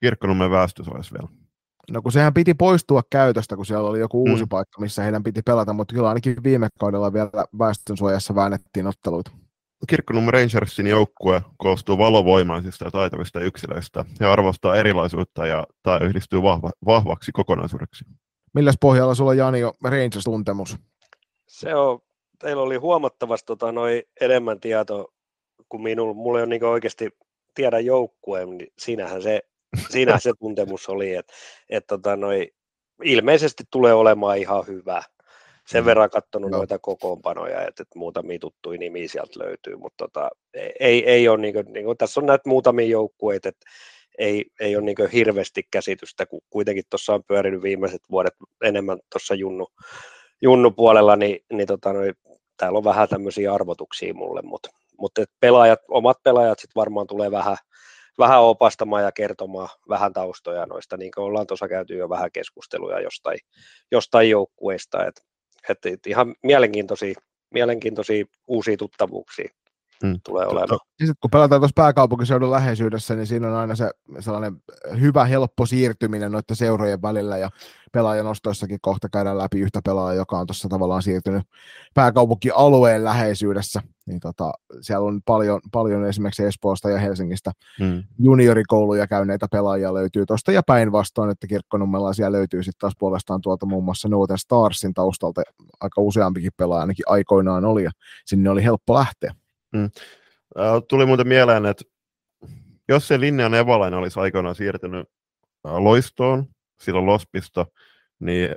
Kirkkonummen 0.00 0.50
väestösuojassa 0.50 1.14
vielä? 1.14 1.42
No 1.90 2.02
kun 2.02 2.12
sehän 2.12 2.34
piti 2.34 2.54
poistua 2.54 3.02
käytöstä, 3.10 3.56
kun 3.56 3.66
siellä 3.66 3.88
oli 3.88 3.98
joku 3.98 4.22
uusi 4.22 4.44
mm. 4.44 4.48
paikka, 4.48 4.80
missä 4.80 5.02
heidän 5.02 5.22
piti 5.22 5.42
pelata, 5.42 5.72
mutta 5.72 5.94
kyllä 5.94 6.08
ainakin 6.08 6.36
viime 6.44 6.68
kaudella 6.80 7.12
vielä 7.12 7.30
väestönsuojassa 7.58 8.34
väännettiin 8.34 8.86
otteluita. 8.86 9.30
Kirkkonummen 9.88 10.34
Rangersin 10.34 10.86
joukkue 10.86 11.42
koostuu 11.56 11.98
valovoimaisista 11.98 12.84
ja 12.84 12.90
taitavista 12.90 13.40
yksilöistä. 13.40 14.04
He 14.20 14.26
arvostaa 14.26 14.76
erilaisuutta 14.76 15.46
ja 15.46 15.66
tämä 15.82 15.98
yhdistyy 15.98 16.42
vahva, 16.42 16.70
vahvaksi 16.86 17.32
kokonaisuudeksi. 17.32 18.04
Milläs 18.54 18.74
pohjalla 18.80 19.14
sulla 19.14 19.34
Jani 19.34 19.60
jo 19.60 19.72
Rangers-tuntemus? 19.84 20.76
Se 21.48 21.74
on, 21.74 22.00
teillä 22.38 22.62
oli 22.62 22.76
huomattavasti 22.76 23.46
tota, 23.46 23.72
noi 23.72 24.04
enemmän 24.20 24.60
tietoa 24.60 25.04
kuin 25.68 25.82
minulla. 25.82 26.14
Mulla 26.14 26.38
ei 26.38 26.42
ole 26.42 26.50
niin 26.50 26.64
oikeasti 26.64 27.10
tiedä 27.54 27.78
joukkueen, 27.78 28.50
niin 28.50 28.72
siinähän 28.78 29.22
se, 29.22 29.42
siinähän 29.92 30.20
se 30.20 30.32
tuntemus 30.38 30.88
oli, 30.88 31.14
että 31.14 31.32
et, 31.68 31.86
tota, 31.86 32.16
noi, 32.16 32.50
ilmeisesti 33.04 33.64
tulee 33.70 33.94
olemaan 33.94 34.38
ihan 34.38 34.66
hyvä 34.66 35.02
sen 35.72 35.84
mm. 35.84 35.86
verran 35.86 36.10
katsonut 36.10 36.50
no. 36.50 36.56
noita 36.56 36.78
kokoonpanoja, 36.78 37.60
että, 37.60 37.82
että 37.82 37.98
muutamia 37.98 38.38
tuttuja 38.38 38.78
nimiä 38.78 39.08
sieltä 39.08 39.40
löytyy, 39.40 39.76
mutta 39.76 40.04
tota, 40.04 40.30
ei, 40.80 41.10
ei 41.10 41.28
ole, 41.28 41.40
niin 41.40 41.54
kuin, 41.54 41.72
niin 41.72 41.84
kuin, 41.84 41.98
tässä 41.98 42.20
on 42.20 42.26
näitä 42.26 42.48
muutamia 42.48 42.86
joukkueita, 42.86 43.48
että 43.48 43.66
ei, 44.18 44.44
ei 44.60 44.76
ole 44.76 44.84
niin 44.84 45.10
hirveästi 45.12 45.62
käsitystä, 45.70 46.26
kun 46.26 46.40
kuitenkin 46.50 46.84
tuossa 46.90 47.14
on 47.14 47.24
pyörinyt 47.24 47.62
viimeiset 47.62 48.02
vuodet 48.10 48.34
enemmän 48.64 48.98
tuossa 49.12 49.34
junnu, 49.34 49.66
junnu 50.42 50.70
puolella, 50.70 51.16
niin, 51.16 51.44
niin 51.52 51.66
tota, 51.66 51.92
noi, 51.92 52.12
täällä 52.56 52.76
on 52.76 52.84
vähän 52.84 53.08
tämmöisiä 53.08 53.54
arvotuksia 53.54 54.14
mulle, 54.14 54.40
mutta, 54.42 54.68
mutta 54.98 55.24
pelaajat, 55.40 55.80
omat 55.88 56.16
pelaajat 56.22 56.58
sitten 56.58 56.80
varmaan 56.80 57.06
tulee 57.06 57.30
vähän, 57.30 57.56
vähän 58.18 58.42
opastamaan 58.42 59.02
ja 59.02 59.12
kertomaan 59.12 59.68
vähän 59.88 60.12
taustoja 60.12 60.66
noista, 60.66 60.96
niin 60.96 61.10
kuin 61.14 61.24
ollaan 61.24 61.46
tuossa 61.46 61.68
käyty 61.68 61.96
jo 61.96 62.08
vähän 62.08 62.32
keskusteluja 62.32 63.00
jostain, 63.00 63.38
jostain 63.90 64.30
joukkueista, 64.30 65.06
että 65.06 65.22
että 65.70 65.88
ihan 66.06 66.34
mielenkiintoisia, 66.42 67.14
mielenkiintoisia 67.50 68.24
uusia 68.46 68.76
tuttavuuksia 68.76 69.50
mm. 70.02 70.20
tulee 70.24 70.46
olemaan. 70.46 70.78
Ja 71.00 71.06
sitten 71.06 71.20
kun 71.20 71.30
pelataan 71.30 71.60
tuossa 71.60 71.82
pääkaupunkiseudun 71.82 72.50
läheisyydessä, 72.50 73.14
niin 73.14 73.26
siinä 73.26 73.48
on 73.48 73.54
aina 73.54 73.74
se 73.74 73.90
sellainen 74.20 74.56
hyvä, 75.00 75.24
helppo 75.24 75.66
siirtyminen 75.66 76.32
noiden 76.32 76.56
seurojen 76.56 77.02
välillä, 77.02 77.38
ja 77.38 77.50
pelaajan 77.92 78.26
ostoissakin 78.26 78.78
kohta 78.80 79.08
käydään 79.08 79.38
läpi 79.38 79.60
yhtä 79.60 79.80
pelaajaa, 79.84 80.14
joka 80.14 80.38
on 80.38 80.46
tuossa 80.46 80.68
tavallaan 80.68 81.02
siirtynyt 81.02 81.42
pääkaupunkialueen 81.94 83.04
läheisyydessä, 83.04 83.82
niin 84.06 84.20
tota, 84.20 84.52
siellä 84.80 85.06
on 85.06 85.20
paljon, 85.24 85.60
paljon 85.72 86.06
esimerkiksi 86.06 86.44
Espoosta 86.44 86.90
ja 86.90 86.98
Helsingistä 86.98 87.52
mm. 87.80 88.04
juniorikouluja 88.18 89.06
käyneitä 89.06 89.46
pelaajia 89.50 89.94
löytyy 89.94 90.26
tuosta, 90.26 90.52
ja 90.52 90.62
päinvastoin, 90.66 91.30
että 91.30 91.46
kirkkonummelaisia 91.46 92.32
löytyy 92.32 92.62
sitten 92.62 92.80
taas 92.80 92.94
puolestaan 92.98 93.40
tuolta 93.40 93.66
muun 93.66 93.84
muassa 93.84 94.08
Northern 94.08 94.38
Starsin 94.38 94.94
taustalta, 94.94 95.42
aika 95.80 96.00
useampikin 96.00 96.52
pelaaja 96.56 96.80
ainakin 96.80 97.04
aikoinaan 97.08 97.64
oli, 97.64 97.84
ja 97.84 97.90
sinne 98.26 98.50
oli 98.50 98.64
helppo 98.64 98.94
lähteä. 98.94 99.34
Mm. 99.72 99.90
Tuli 100.88 101.06
muuten 101.06 101.28
mieleen, 101.28 101.66
että 101.66 101.84
jos 102.88 103.08
se 103.08 103.20
Linnea 103.20 103.48
Nevalainen 103.48 103.98
olisi 103.98 104.20
aikoinaan 104.20 104.54
siirtynyt 104.54 105.08
loistoon, 105.64 106.46
silloin 106.82 107.06
Lospista, 107.06 107.66
niin 108.20 108.56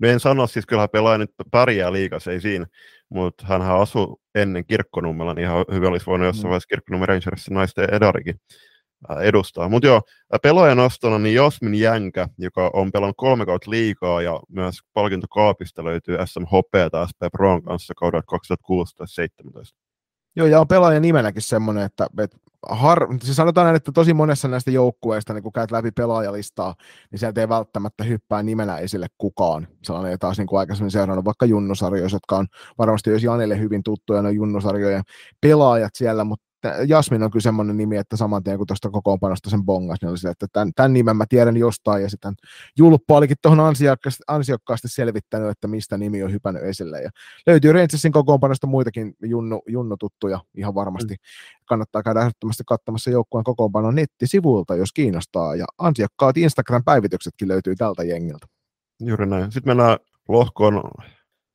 no 0.00 0.08
en 0.08 0.20
sano, 0.20 0.46
siis 0.46 0.66
kyllä 0.66 0.88
pelaa 0.88 1.18
nyt 1.18 1.30
pärjää 1.50 1.92
liikas, 1.92 2.28
ei 2.28 2.40
siinä, 2.40 2.66
mutta 3.08 3.46
hän 3.46 3.62
asui 3.62 4.16
ennen 4.34 4.66
Kirkkonummella, 4.66 5.34
niin 5.34 5.44
ihan 5.44 5.64
hyvin 5.72 5.88
olisi 5.88 6.06
voinut 6.06 6.26
jossain 6.26 6.46
mm. 6.46 6.48
vaiheessa 6.48 6.68
Kirkkonummen 6.68 7.08
Rangersin 7.08 7.54
naisten 7.54 7.94
edarikin 7.94 8.40
edustaa. 9.20 9.68
Mutta 9.68 9.86
joo, 9.86 10.02
pelaajan 10.42 10.78
ostona 10.78 11.18
niin 11.18 11.34
Jasmin 11.34 11.74
Jänkä, 11.74 12.28
joka 12.38 12.70
on 12.72 12.92
pelannut 12.92 13.16
kolme 13.16 13.46
kautta 13.46 13.70
liikaa 13.70 14.22
ja 14.22 14.40
myös 14.48 14.78
palkintokaapista 14.92 15.84
löytyy 15.84 16.16
SM 16.24 16.44
Hopeata 16.52 17.06
SP 17.10 17.20
Proon 17.32 17.62
kanssa 17.62 17.94
kaudella 17.94 18.38
2016-2017. 19.72 19.85
Joo, 20.36 20.46
ja 20.46 20.60
on 20.60 20.68
pelaajan 20.68 21.02
nimenäkin 21.02 21.42
semmoinen, 21.42 21.84
että, 21.84 22.06
että 22.18 22.36
har, 22.68 23.08
siis 23.22 23.36
sanotaan 23.36 23.64
näin, 23.64 23.76
että 23.76 23.92
tosi 23.92 24.14
monessa 24.14 24.48
näistä 24.48 24.70
joukkueista, 24.70 25.34
niin 25.34 25.42
kun 25.42 25.52
käyt 25.52 25.70
läpi 25.70 25.90
pelaajalistaa, 25.90 26.74
niin 27.10 27.18
sieltä 27.18 27.40
ei 27.40 27.48
välttämättä 27.48 28.04
hyppää 28.04 28.42
nimenä 28.42 28.78
esille 28.78 29.06
kukaan. 29.18 29.68
Sellainen 29.82 30.18
taas 30.18 30.38
niin 30.38 30.46
kuin 30.46 30.58
aikaisemmin 30.58 30.90
seurannut 30.90 31.24
vaikka 31.24 31.46
junnusarjoissa, 31.46 32.16
jotka 32.16 32.36
on 32.36 32.46
varmasti 32.78 33.10
jos 33.10 33.22
Janille 33.22 33.58
hyvin 33.58 33.82
tuttuja, 33.82 34.22
ne 34.22 34.30
junnusarjojen 34.30 35.02
pelaajat 35.40 35.94
siellä, 35.94 36.24
mutta 36.24 36.45
Jasmin 36.86 37.22
on 37.22 37.30
kyllä 37.30 37.42
semmoinen 37.42 37.76
nimi, 37.76 37.96
että 37.96 38.16
saman 38.16 38.42
tien 38.42 38.58
kun 38.58 38.66
tuosta 38.66 38.90
kokoonpanosta 38.90 39.50
sen 39.50 39.64
bongas, 39.64 39.98
niin 40.02 40.10
oli 40.10 40.18
se, 40.18 40.28
että 40.28 40.46
tämän, 40.52 40.72
tämän 40.74 40.92
nimen 40.92 41.16
mä 41.16 41.24
tiedän 41.28 41.56
jostain, 41.56 42.02
ja 42.02 42.10
sitten 42.10 42.34
Julppo 42.78 43.16
olikin 43.16 43.36
tuohon 43.42 43.60
ansiokkaasti, 43.60 44.22
ansiokkaasti 44.28 44.88
selvittänyt, 44.88 45.50
että 45.50 45.68
mistä 45.68 45.98
nimi 45.98 46.22
on 46.22 46.32
hypännyt 46.32 46.62
esille, 46.62 47.02
ja 47.02 47.10
löytyy 47.46 47.72
Rangersin 47.72 48.12
kokoonpanosta 48.12 48.66
muitakin 48.66 49.14
junnu, 49.22 49.62
junnututtuja 49.66 50.40
ihan 50.56 50.74
varmasti. 50.74 51.14
Mm. 51.14 51.18
Kannattaa 51.64 52.02
käydä 52.02 52.20
ehdottomasti 52.20 52.62
katsomassa 52.66 53.10
joukkueen 53.10 53.44
kokoonpanon 53.44 53.94
nettisivuilta, 53.94 54.76
jos 54.76 54.92
kiinnostaa, 54.92 55.54
ja 55.54 55.64
ansiokkaat 55.78 56.36
Instagram-päivityksetkin 56.36 57.48
löytyy 57.48 57.74
tältä 57.76 58.04
jengiltä. 58.04 58.46
Juuri 59.00 59.26
näin. 59.26 59.52
Sitten 59.52 59.70
mennään 59.70 59.98
lohkoon 60.28 60.82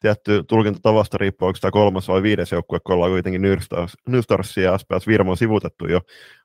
tietty 0.02 0.44
tulkintatavasta 0.48 1.18
riippuu, 1.18 1.48
onko 1.48 1.58
tämä 1.62 1.72
kolmas 1.72 2.08
vai 2.08 2.24
viides 2.24 2.52
joukkue, 2.52 2.80
kun 2.80 2.96
ollaan 2.96 3.12
kuitenkin 3.12 3.42
New 4.08 4.22
Stars 4.22 4.58
ja 4.58 4.78
SPS 4.78 5.08
Virmo 5.08 5.36
sivutettu 5.36 5.88
jo. 5.88 6.02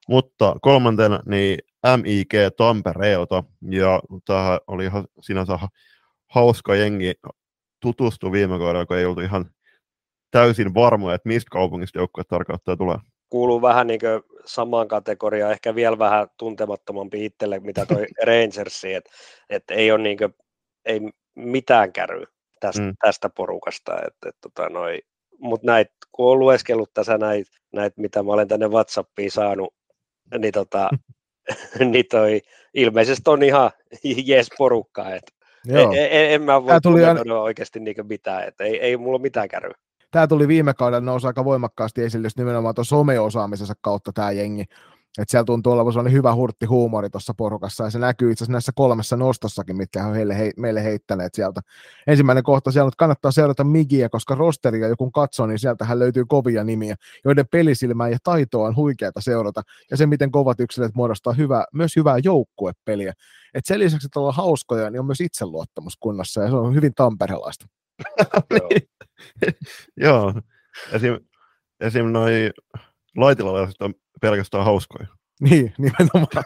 Mutta 0.08 0.56
kolmantena 0.62 1.20
niin 1.26 1.58
MIG 2.02 2.32
Tampereelta, 2.56 3.44
ja 3.70 4.00
tämä 4.24 4.58
oli 4.66 4.84
ihan 4.84 5.04
sinänsä 5.20 5.58
hauska 6.26 6.74
jengi 6.74 7.14
tutustua 7.80 8.32
viime 8.32 8.58
kaudella, 8.58 8.86
kun 8.86 8.96
ei 8.96 9.04
oltu 9.04 9.20
ihan 9.20 9.50
täysin 10.30 10.74
varmoja, 10.74 11.14
että 11.14 11.28
mistä 11.28 11.48
kaupungista 11.50 11.98
joukkue 11.98 12.24
tarkoittaa 12.24 12.76
tulee. 12.76 12.96
Kuuluu 13.28 13.62
vähän 13.62 13.86
niin 13.86 14.00
samaan 14.44 14.88
kategoriaan, 14.88 15.52
ehkä 15.52 15.74
vielä 15.74 15.98
vähän 15.98 16.28
tuntemattomampi 16.38 17.24
itselle, 17.24 17.60
mitä 17.60 17.86
toi 17.86 18.06
Rangersi, 18.26 18.94
että 18.94 19.10
et 19.50 19.64
ei 19.70 19.92
ole 19.92 20.02
niin 20.02 20.18
kuin, 20.18 20.34
ei 20.84 21.00
mitään 21.34 21.92
käry 21.92 22.24
tästä, 22.60 22.82
mm. 22.82 22.94
tästä 23.00 23.30
porukasta. 23.36 23.96
Et, 24.06 24.14
et, 24.26 24.36
tota, 24.40 24.68
noi, 24.68 24.98
mutta 25.38 25.66
näitä, 25.66 25.92
kun 26.12 26.32
on 26.32 26.38
lueskellut 26.38 26.90
tässä 26.94 27.18
näitä, 27.18 27.50
näit, 27.72 27.96
mitä 27.96 28.22
mä 28.22 28.32
olen 28.32 28.48
tänne 28.48 28.68
WhatsAppiin 28.68 29.30
saanut, 29.30 29.74
niin, 30.38 30.52
tota, 30.52 30.90
niin 31.92 32.04
toi, 32.10 32.40
ilmeisesti 32.74 33.30
on 33.30 33.42
ihan 33.42 33.70
jes 34.26 34.48
porukka. 34.58 35.14
Et, 35.14 35.32
Joo. 35.64 35.92
En, 35.92 35.98
en, 36.10 36.30
en 36.30 36.42
mä 36.42 36.64
voi 36.64 36.80
tuli 36.80 37.04
aina... 37.04 37.40
oikeasti 37.40 37.80
niinku 37.80 38.02
mitään, 38.02 38.48
että 38.48 38.64
ei, 38.64 38.80
ei 38.80 38.96
mulla 38.96 39.18
mitään 39.18 39.48
käy. 39.48 39.70
Tämä 40.10 40.26
tuli 40.26 40.48
viime 40.48 40.74
kaudella 40.74 41.04
nousi 41.04 41.26
aika 41.26 41.44
voimakkaasti 41.44 42.02
esille, 42.02 42.26
jos 42.26 42.36
nimenomaan 42.36 42.74
tuon 42.74 42.84
someosaamisensa 42.84 43.74
kautta 43.80 44.12
tämä 44.12 44.30
jengi 44.30 44.64
että 45.18 45.30
siellä 45.30 45.44
tuntuu 45.44 45.72
olevan 45.72 45.92
sellainen 45.92 46.12
hyvä 46.12 46.34
hurtti 46.34 46.66
huumori 46.66 47.10
tuossa 47.10 47.34
porukassa, 47.36 47.84
ja 47.84 47.90
se 47.90 47.98
näkyy 47.98 48.32
itse 48.32 48.44
asiassa 48.44 48.52
näissä 48.52 48.72
kolmessa 48.74 49.16
nostossakin, 49.16 49.76
mitkä 49.76 50.06
on 50.06 50.14
heille, 50.14 50.38
he, 50.38 50.52
meille 50.56 50.84
heittäneet 50.84 51.34
sieltä. 51.34 51.60
Ensimmäinen 52.06 52.44
kohta 52.44 52.72
siellä, 52.72 52.88
että 52.88 52.98
kannattaa 52.98 53.30
seurata 53.30 53.64
Migiä, 53.64 54.08
koska 54.08 54.34
rosteria 54.34 54.88
joku 54.88 55.10
katsoo, 55.10 55.46
niin 55.46 55.58
sieltähän 55.58 55.98
löytyy 55.98 56.24
kovia 56.28 56.64
nimiä, 56.64 56.96
joiden 57.24 57.46
pelisilmää 57.50 58.08
ja 58.08 58.18
taitoa 58.22 58.68
on 58.68 58.76
huikeata 58.76 59.20
seurata, 59.20 59.62
ja 59.90 59.96
se, 59.96 60.06
miten 60.06 60.30
kovat 60.30 60.60
yksilöt 60.60 60.94
muodostaa 60.94 61.32
hyvää, 61.32 61.64
myös 61.72 61.96
hyvää 61.96 62.18
joukkuepeliä. 62.24 63.12
Et 63.54 63.64
sen 63.66 63.78
lisäksi, 63.78 64.06
että 64.06 64.20
ollaan 64.20 64.36
hauskoja, 64.36 64.90
niin 64.90 65.00
on 65.00 65.06
myös 65.06 65.20
itseluottamus 65.20 65.96
kunnossa, 65.96 66.42
ja 66.42 66.48
se 66.48 66.54
on 66.54 66.74
hyvin 66.74 66.94
tamperelaista. 66.94 67.66
Joo. 69.96 70.34
Esim, 70.92 71.18
esim 71.80 72.06
noi 72.06 72.50
laitilalaiset 73.16 73.82
on 73.82 73.94
pelkästään 74.20 74.64
hauskoja. 74.64 75.06
Niin, 75.40 75.74
nimenomaan. 75.78 76.44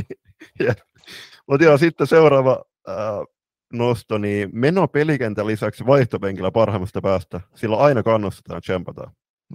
yeah. 0.60 0.76
Mutta 1.48 1.64
joo, 1.64 1.78
sitten 1.78 2.06
seuraava 2.06 2.64
äh, 2.88 2.94
nosto, 3.72 4.18
niin 4.18 4.50
meno 4.52 4.88
pelikentän 4.88 5.46
lisäksi 5.46 5.86
vaihtopenkillä 5.86 6.50
parhaimmasta 6.50 7.00
päästä, 7.00 7.40
sillä 7.54 7.76
aina 7.76 8.02
kannustetaan 8.02 8.62
tsempataan. 8.62 9.12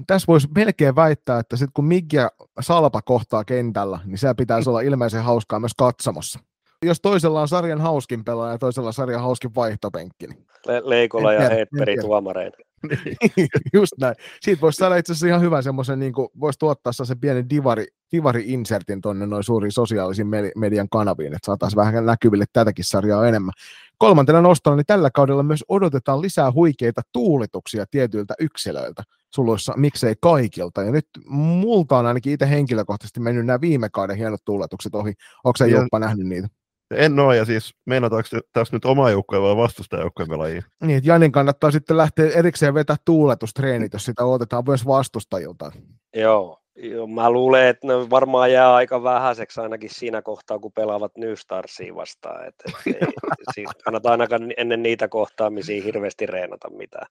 Tässä 0.08 0.26
voisi 0.28 0.48
melkein 0.56 0.96
väittää, 0.96 1.40
että 1.40 1.58
sitten 1.58 1.74
kun 1.74 1.90
ja 2.14 2.32
Salpa 2.60 3.02
kohtaa 3.02 3.44
kentällä, 3.44 4.00
niin 4.06 4.18
se 4.18 4.34
pitäisi 4.34 4.70
olla 4.70 4.82
ilmeisen 4.82 5.24
hauskaa 5.24 5.60
myös 5.60 5.74
katsomossa. 5.78 6.40
Jos 6.86 7.02
toisella 7.02 7.42
on 7.42 7.48
sarjan 7.48 7.82
hauskin 7.82 8.24
pelaaja 8.24 8.52
ja 8.52 8.58
toisella 8.58 8.92
sarjan 8.92 9.22
hauskin 9.22 9.56
vaihtopenkki. 9.56 10.28
Niin 10.28 10.46
Le- 10.68 10.82
Leikola 10.84 11.34
ja 11.34 11.50
Hepperi 11.50 11.98
tuomareina. 11.98 12.58
Niin, 13.36 13.48
just 13.74 13.94
näin. 14.00 14.16
Siitä 14.42 14.62
voisi 14.62 14.78
saada 14.78 14.96
itse 14.96 15.12
asiassa 15.12 15.28
ihan 15.28 15.42
hyvä 15.42 15.62
semmoisen, 15.62 16.00
niin 16.00 16.14
kuin, 16.14 16.28
voisi 16.40 16.60
tuottaa 16.60 16.94
sen 16.94 17.20
pienen 17.20 17.50
divari, 17.50 17.88
divari-insertin 18.12 19.02
tuonne 19.02 19.26
noin 19.26 19.44
suuriin 19.44 19.72
sosiaalisiin 19.72 20.28
median 20.56 20.90
kanaviin, 20.90 21.34
että 21.34 21.46
saataisiin 21.46 21.78
vähän 21.78 22.06
näkyville 22.06 22.46
tätäkin 22.54 22.86
sarjaa 22.86 23.28
enemmän. 23.28 23.54
Kolmantena 23.98 24.42
nostona, 24.42 24.76
niin 24.76 24.86
tällä 24.86 25.10
kaudella 25.12 25.44
myös 25.44 25.64
odotetaan 25.68 26.22
lisää 26.22 26.52
huikeita 26.52 27.02
tuulituksia 27.14 27.86
tietyiltä 27.92 28.34
yksilöiltä, 28.40 29.04
suluissa 29.36 29.74
miksei 29.78 30.16
kaikilta. 30.22 30.84
Ja 30.84 30.92
nyt 30.92 31.08
multa 31.30 31.98
on 31.98 32.06
ainakin 32.06 32.34
itse 32.34 32.50
henkilökohtaisesti 32.50 33.20
mennyt 33.20 33.46
nämä 33.46 33.62
viime 33.62 33.90
kauden 33.90 34.18
hienot 34.18 34.46
tuuletukset 34.46 34.96
ohi. 34.96 35.14
Onko 35.44 35.58
se 35.58 35.68
jopa 35.68 36.00
nähnyt 36.00 36.28
niitä? 36.28 36.48
En 36.92 37.20
ole, 37.20 37.38
ja 37.38 37.46
siis 37.46 37.76
meinataanko 37.86 38.30
tässä 38.54 38.76
nyt 38.76 38.86
oma 38.86 39.10
joukkoja 39.10 39.42
vai 39.42 39.58
vastustajajoukkojen 39.58 40.30
pelaajia? 40.30 40.62
Niin, 40.84 40.98
että 40.98 41.10
Janin 41.10 41.32
kannattaa 41.32 41.72
sitten 41.72 41.98
lähteä 41.98 42.30
erikseen 42.36 42.74
vetää 42.74 42.96
tuuletustreenit, 43.06 43.94
jos 43.94 44.06
sitä 44.06 44.26
otetaan 44.26 44.64
myös 44.68 44.86
vastustajilta. 44.86 45.72
Joo, 46.16 46.60
Joo, 46.80 47.08
mä 47.08 47.32
luulen, 47.32 47.68
että 47.68 47.88
ne 47.88 47.94
varmaan 48.10 48.52
jää 48.52 48.76
aika 48.76 49.04
vähäiseksi 49.04 49.62
ainakin 49.62 49.90
siinä 49.90 50.22
kohtaa, 50.22 50.60
kun 50.60 50.72
pelaavat 50.72 51.18
New 51.18 51.34
Starsia 51.34 51.96
vastaan. 51.96 52.48
Et, 52.48 52.56
et, 52.68 52.96
ei, 52.96 53.08
siis 53.56 53.70
kannattaa 53.84 54.12
ainakaan 54.12 54.54
ennen 54.58 54.84
niitä 54.84 55.08
kohtaamisia 55.08 55.84
hirveästi 55.84 56.26
reenata 56.26 56.70
mitään. 56.70 57.08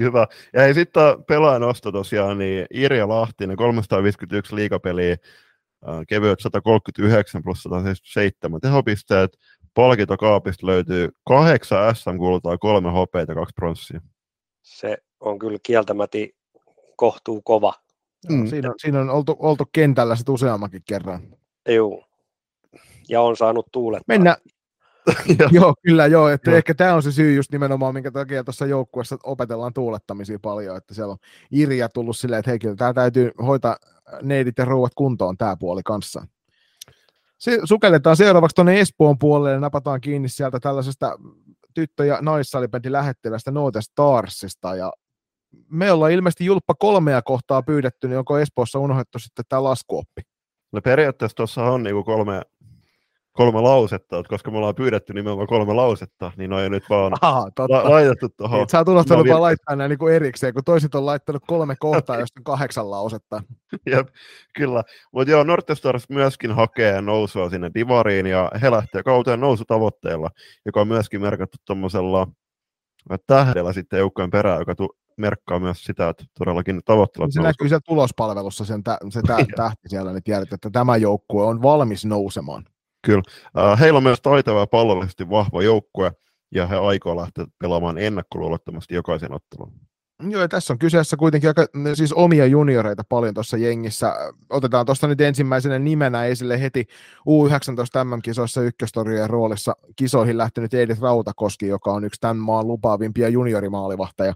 Hyvä. 0.00 0.26
Ja 0.52 0.74
sitten 0.74 1.02
pelaajan 1.28 1.62
osto 1.62 1.92
tosiaan, 1.92 2.38
niin 2.38 2.66
Irja 2.70 3.08
Lahtinen, 3.08 3.56
351 3.56 4.54
liikapeliä, 4.54 5.16
kevyet 6.08 6.40
139 6.40 7.42
plus 7.42 7.62
177 7.62 8.60
tehopisteet. 8.60 9.38
Palkintokaapista 9.74 10.66
löytyy 10.66 11.08
kahdeksan 11.24 11.96
SM-kultaa, 11.96 12.58
kolme 12.58 12.90
hopeita, 12.90 13.34
kaksi 13.34 13.52
pronssia. 13.54 14.00
Se 14.62 14.98
on 15.20 15.38
kyllä 15.38 15.58
kieltämättä 15.62 16.18
kohtuu 16.96 17.42
kova. 17.42 17.74
Mm. 18.28 18.46
Siinä, 18.46 18.68
on, 18.68 18.74
siinä 18.78 19.00
on 19.00 19.10
oltu, 19.10 19.36
oltu 19.38 19.64
kentällä 19.72 20.16
sitten 20.16 20.34
useammankin 20.34 20.82
kerran. 20.88 21.22
Joo. 21.68 22.04
Ja 23.08 23.20
on 23.20 23.36
saanut 23.36 23.66
tuulet. 23.72 24.02
Mennä, 24.08 24.36
joo, 25.52 25.74
kyllä 25.82 26.06
joo. 26.06 26.28
Että 26.28 26.56
ehkä 26.56 26.74
tämä 26.74 26.94
on 26.94 27.02
se 27.02 27.12
syy 27.12 27.34
just 27.34 27.52
nimenomaan, 27.52 27.94
minkä 27.94 28.10
takia 28.10 28.44
tuossa 28.44 28.66
joukkueessa 28.66 29.16
opetellaan 29.22 29.72
tuulettamisia 29.72 30.38
paljon, 30.42 30.76
että 30.76 30.94
siellä 30.94 31.12
on 31.12 31.18
Irja 31.50 31.88
tullut 31.88 32.16
silleen, 32.16 32.40
että 32.40 32.50
hei, 32.50 32.58
kyllä 32.58 32.76
tämä 32.76 32.94
täytyy 32.94 33.30
hoitaa 33.46 33.76
neidit 34.22 34.58
ja 34.58 34.64
ruuat 34.64 34.92
kuntoon 34.94 35.36
tämä 35.36 35.56
puoli 35.56 35.82
kanssa. 35.84 36.26
Se, 37.38 37.58
sukelletaan 37.64 38.16
seuraavaksi 38.16 38.54
tuonne 38.54 38.80
Espoon 38.80 39.18
puolelle 39.18 39.52
ja 39.52 39.60
napataan 39.60 40.00
kiinni 40.00 40.28
sieltä 40.28 40.60
tällaisesta 40.60 41.18
tyttö- 41.74 42.04
ja 42.04 42.18
naissalibändin 42.20 42.92
lähettilästä 42.92 43.50
Note 43.50 43.82
Starsista 43.82 44.76
ja 44.76 44.92
me 45.70 45.92
ollaan 45.92 46.12
ilmeisesti 46.12 46.44
julppa 46.44 46.74
kolmea 46.74 47.22
kohtaa 47.22 47.62
pyydetty, 47.62 48.08
niin 48.08 48.18
onko 48.18 48.38
Espoossa 48.38 48.78
unohdettu 48.78 49.18
sitten 49.18 49.44
tämä 49.48 49.64
laskuoppi? 49.64 50.22
No 50.72 50.80
periaatteessa 50.82 51.36
tuossa 51.36 51.64
on 51.64 51.82
niinku 51.82 52.04
kolme, 52.04 52.42
kolme 53.38 53.60
lausetta, 53.60 54.18
että 54.18 54.28
koska 54.28 54.50
me 54.50 54.56
ollaan 54.56 54.74
pyydetty 54.74 55.12
nimenomaan 55.12 55.46
kolme 55.46 55.74
lausetta, 55.74 56.32
niin 56.36 56.52
on 56.52 56.70
nyt 56.70 56.84
vaan 56.90 57.12
Aha, 57.20 57.50
la- 57.68 57.90
laitettu 57.90 58.28
tuohon. 58.28 58.58
Niin, 58.58 58.68
sä 58.68 58.78
oot 58.78 58.88
unohtanut 58.88 59.26
no, 59.26 59.32
vaan 59.32 59.42
laittaa 59.42 59.76
nämä 59.76 59.88
niin 59.88 59.98
kuin 59.98 60.14
erikseen, 60.14 60.54
kun 60.54 60.64
toiset 60.64 60.94
on 60.94 61.06
laittanut 61.06 61.42
kolme 61.46 61.76
kohtaa, 61.78 62.16
josta 62.20 62.40
on 62.40 62.44
kahdeksan 62.44 62.90
lausetta. 62.90 63.42
Jep, 63.86 64.08
kyllä. 64.54 64.82
Mutta 65.12 65.30
joo, 65.30 65.44
Nortestars 65.44 66.08
myöskin 66.08 66.52
hakee 66.52 67.02
nousua 67.02 67.50
sinne 67.50 67.70
Divariin, 67.74 68.26
ja 68.26 68.50
he 68.62 68.70
lähtee 68.70 69.02
kauteen 69.02 69.40
nousutavoitteella, 69.40 70.30
joka 70.66 70.80
on 70.80 70.88
myöskin 70.88 71.20
merkattu 71.20 71.58
tuommoisella 71.64 72.26
tähdellä 73.26 73.72
sitten 73.72 73.98
joukkojen 73.98 74.30
perään, 74.30 74.58
joka 74.58 74.74
tu- 74.74 74.96
merkkaa 75.16 75.58
myös 75.58 75.84
sitä, 75.84 76.08
että 76.08 76.24
todellakin 76.38 76.80
tavoittelevat 76.84 77.32
Se 77.32 77.42
näkyy 77.42 77.68
siellä 77.68 77.80
tulospalvelussa, 77.86 78.64
sen 78.64 78.84
tä- 78.84 78.98
se 79.10 79.20
tä- 79.22 79.36
tähti 79.56 79.88
siellä, 79.88 80.12
niin 80.12 80.22
tiedät, 80.22 80.52
että 80.52 80.70
tämä 80.70 80.96
joukkue 80.96 81.44
on 81.44 81.62
valmis 81.62 82.04
nousemaan. 82.04 82.64
Kyllä. 83.02 83.22
Uh, 83.72 83.78
heillä 83.78 83.96
on 83.96 84.02
myös 84.02 84.20
taitava 84.20 84.60
ja 84.60 84.66
pallollisesti 84.66 85.30
vahva 85.30 85.62
joukkue, 85.62 86.12
ja 86.54 86.66
he 86.66 86.76
aikoo 86.76 87.16
lähteä 87.16 87.46
pelaamaan 87.58 87.98
ennakkoluulottomasti 87.98 88.94
jokaisen 88.94 89.32
ottelun. 89.32 89.72
Joo, 90.22 90.42
ja 90.42 90.48
tässä 90.48 90.72
on 90.72 90.78
kyseessä 90.78 91.16
kuitenkin 91.16 91.50
aika, 91.50 91.66
siis 91.94 92.12
omia 92.12 92.46
junioreita 92.46 93.02
paljon 93.08 93.34
tuossa 93.34 93.56
jengissä. 93.56 94.14
Otetaan 94.50 94.86
tuosta 94.86 95.08
nyt 95.08 95.20
ensimmäisenä 95.20 95.78
nimenä 95.78 96.24
esille 96.24 96.60
heti 96.60 96.86
U19 97.20 98.04
MM-kisoissa 98.04 98.62
ykköstorjujen 98.62 99.30
roolissa 99.30 99.76
kisoihin 99.96 100.38
lähtenyt 100.38 100.74
Edith 100.74 101.00
Rautakoski, 101.00 101.66
joka 101.66 101.92
on 101.92 102.04
yksi 102.04 102.20
tämän 102.20 102.36
maan 102.36 102.68
lupaavimpia 102.68 103.28
juniorimaalivahtaja. 103.28 104.34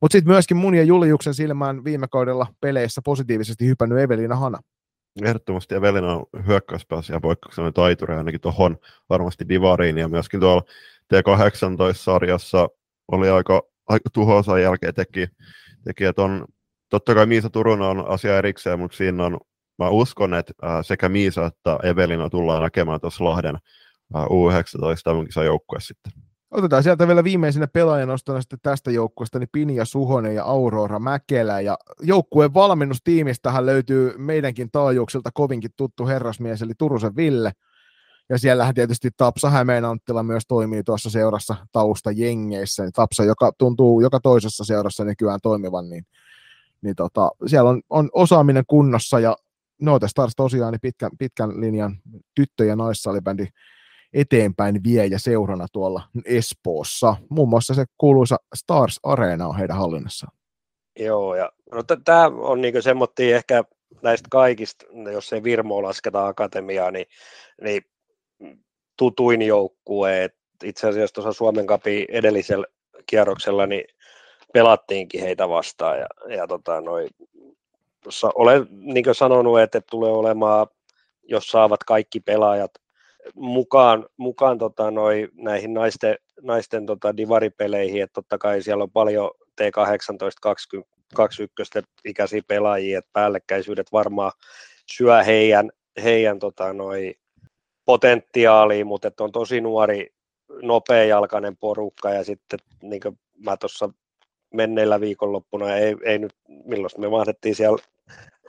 Mutta 0.00 0.12
sitten 0.12 0.32
myöskin 0.32 0.56
mun 0.56 0.74
ja 0.74 0.82
Juliuksen 0.82 1.34
silmään 1.34 1.84
viime 1.84 2.08
kaudella 2.08 2.46
peleissä 2.60 3.00
positiivisesti 3.04 3.66
hypännyt 3.66 3.98
Evelina 3.98 4.36
Hana. 4.36 4.58
Ehdottomasti 5.24 5.74
Evelina 5.74 6.14
on 6.14 6.26
hyökkäyspäässä 6.46 7.12
ja 7.12 7.20
poikkeuksellinen 7.20 7.72
taituri 7.72 8.14
ainakin 8.14 8.40
tuohon 8.40 8.78
varmasti 9.10 9.48
Divariin 9.48 9.98
ja 9.98 10.08
myöskin 10.08 10.40
tuolla 10.40 10.62
T18-sarjassa 11.14 12.68
oli 13.12 13.28
aika, 13.28 13.62
aika 13.88 14.10
tuhoasan 14.12 14.62
jälkeen 14.62 14.94
teki, 14.94 15.28
teki 15.84 16.04
tuon 16.16 16.44
totta 16.88 17.14
kai 17.14 17.26
Miisa 17.26 17.50
Turun 17.50 17.82
on 17.82 18.08
asia 18.08 18.38
erikseen, 18.38 18.78
mutta 18.78 18.96
siinä 18.96 19.24
on, 19.24 19.38
mä 19.78 19.88
uskon, 19.88 20.34
että 20.34 20.52
sekä 20.82 21.08
Miisa 21.08 21.46
että 21.46 21.78
Evelina 21.82 22.30
tullaan 22.30 22.62
näkemään 22.62 23.00
tuossa 23.00 23.24
Lahden 23.24 23.58
U19 24.14 25.42
joukkueessa 25.44 25.94
sitten. 25.94 26.27
Otetaan 26.50 26.82
sieltä 26.82 27.06
vielä 27.06 27.24
viimeisenä 27.24 27.66
pelaajanostona 27.66 28.40
sitten 28.40 28.58
tästä 28.62 28.90
joukkueesta, 28.90 29.38
niin 29.38 29.48
Pinja 29.52 29.84
Suhonen 29.84 30.34
ja 30.34 30.44
Aurora 30.44 30.98
Mäkelä. 30.98 31.60
Ja 31.60 31.78
joukkueen 32.02 32.54
valmennustiimistähän 32.54 33.66
löytyy 33.66 34.14
meidänkin 34.18 34.70
taajuuksilta 34.70 35.30
kovinkin 35.34 35.70
tuttu 35.76 36.06
herrasmies, 36.06 36.62
eli 36.62 36.72
Turusen 36.78 37.16
Ville. 37.16 37.52
Ja 38.28 38.38
siellähän 38.38 38.74
tietysti 38.74 39.10
Tapsa 39.16 39.50
Hämeen 39.50 39.84
Anttila 39.84 40.22
myös 40.22 40.42
toimii 40.48 40.82
tuossa 40.82 41.10
seurassa 41.10 41.56
taustajengeissä. 41.72 42.90
Tapsa, 42.94 43.24
joka 43.24 43.52
tuntuu 43.58 44.00
joka 44.00 44.20
toisessa 44.20 44.64
seurassa 44.64 45.04
nykyään 45.04 45.40
toimivan, 45.42 45.90
niin, 45.90 46.06
niin 46.82 46.96
tota, 46.96 47.30
siellä 47.46 47.70
on, 47.70 47.82
on 47.90 48.08
osaaminen 48.12 48.64
kunnossa 48.66 49.20
ja 49.20 49.36
Noite 49.82 50.08
Stars 50.08 50.32
tosiaan 50.36 50.72
niin 50.72 50.80
pitkän, 50.80 51.10
pitkän 51.18 51.60
linjan 51.60 51.96
tyttö- 52.34 52.64
ja 52.64 52.76
naissalibändi 52.76 53.46
eteenpäin 54.12 54.84
vie 54.84 55.06
ja 55.06 55.18
seurana 55.18 55.66
tuolla 55.72 56.02
Espoossa. 56.24 57.16
Muun 57.28 57.48
muassa 57.48 57.74
se 57.74 57.84
kuuluisa 57.98 58.36
Stars 58.54 59.00
Arena 59.02 59.46
on 59.46 59.58
heidän 59.58 59.76
hallinnassaan. 59.76 60.32
Joo, 60.98 61.34
ja 61.34 61.52
no, 61.72 61.82
tämä 62.04 62.26
on 62.26 62.60
niinku 62.60 62.82
semmoinen 62.82 63.34
ehkä 63.34 63.64
näistä 64.02 64.28
kaikista, 64.30 64.84
jos 65.12 65.32
ei 65.32 65.42
Virmo 65.42 65.82
lasketa 65.82 66.26
akatemiaa, 66.26 66.90
niin, 66.90 67.06
niin 67.62 67.82
tutuin 68.96 69.42
joukkue. 69.42 70.30
itse 70.64 70.88
asiassa 70.88 71.14
tuossa 71.14 71.32
Suomen 71.32 71.66
kapi 71.66 72.06
edellisellä 72.08 72.66
kierroksella 73.06 73.66
niin 73.66 73.84
pelattiinkin 74.52 75.20
heitä 75.20 75.48
vastaan. 75.48 75.98
Ja, 75.98 76.06
ja 76.36 76.46
tota, 76.46 76.80
noi, 76.80 77.08
olen 78.34 78.66
niin 78.70 79.04
sanonut, 79.12 79.60
että 79.60 79.80
tulee 79.90 80.12
olemaan, 80.12 80.66
jos 81.22 81.48
saavat 81.48 81.84
kaikki 81.84 82.20
pelaajat 82.20 82.70
mukaan, 83.34 84.06
mukaan 84.16 84.58
tota, 84.58 84.90
noi, 84.90 85.28
näihin 85.34 85.74
naisten, 85.74 86.16
naisten 86.42 86.86
tota, 86.86 87.16
divaripeleihin, 87.16 88.02
että 88.02 88.14
totta 88.14 88.38
kai 88.38 88.62
siellä 88.62 88.84
on 88.84 88.90
paljon 88.90 89.30
T18 89.60 90.38
21 90.40 91.48
ikäisiä 92.04 92.42
pelaajia, 92.48 92.98
että 92.98 93.10
päällekkäisyydet 93.12 93.92
varmaan 93.92 94.32
syö 94.92 95.22
heidän, 95.22 95.70
heidän 96.02 96.38
tota, 96.38 96.72
noi, 96.72 97.14
potentiaalia, 97.84 98.84
mutta 98.84 99.08
että 99.08 99.24
on 99.24 99.32
tosi 99.32 99.60
nuori, 99.60 100.06
nopeajalkainen 100.62 101.56
porukka 101.56 102.10
ja 102.10 102.24
sitten 102.24 102.58
niin 102.82 103.00
kuin 103.00 103.18
mä 103.44 103.56
tuossa 103.56 103.90
menneillä 104.54 105.00
viikonloppuna, 105.00 105.76
ei, 105.76 105.96
ei 106.04 106.18
nyt, 106.18 106.32
milloin 106.48 106.90
me 106.98 107.08
mahdettiin 107.08 107.54
siellä 107.54 107.78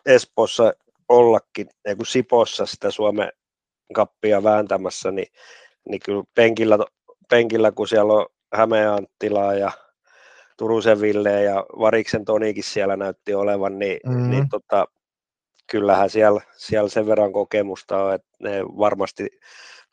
Espoossa 0.05 0.73
ollakin, 1.09 1.69
ei 1.85 1.95
kun 1.95 2.05
Sipossa 2.05 2.65
sitä 2.65 2.91
Suomen 2.91 3.31
kappia 3.93 4.43
vääntämässä, 4.43 5.11
niin, 5.11 5.27
niin 5.89 6.01
kyllä 6.05 6.23
penkillä, 6.35 6.77
penkillä, 7.29 7.71
kun 7.71 7.87
siellä 7.87 8.13
on 8.13 8.25
Hämeen 8.53 8.89
Anttilaa 8.89 9.53
ja 9.53 9.71
Turusen 10.57 11.01
Ville 11.01 11.43
ja 11.43 11.65
Variksen 11.79 12.25
Tonikin 12.25 12.63
siellä 12.63 12.97
näytti 12.97 13.33
olevan, 13.33 13.79
niin, 13.79 13.99
mm-hmm. 14.05 14.29
niin 14.29 14.49
tota, 14.49 14.85
kyllähän 15.71 16.09
siellä, 16.09 16.41
siellä 16.57 16.89
sen 16.89 17.05
verran 17.07 17.33
kokemusta 17.33 18.03
on, 18.03 18.13
että 18.13 18.29
ne 18.39 18.63
varmasti 18.63 19.29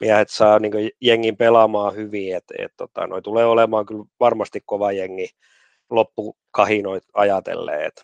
miehet 0.01 0.31
saa 0.31 0.59
niin 0.59 0.91
jengin 1.01 1.37
pelaamaan 1.37 1.95
hyvin, 1.95 2.37
että 2.37 2.55
et, 2.59 2.73
tota, 2.77 3.07
noi 3.07 3.23
tulee 3.23 3.47
olemaan 3.47 3.87
kyllä 3.87 4.05
varmasti 4.21 4.63
kova 4.67 4.93
jengi 4.93 5.29
loppukahinoit 5.91 7.05
ajatellen, 7.15 7.85
että 7.85 8.03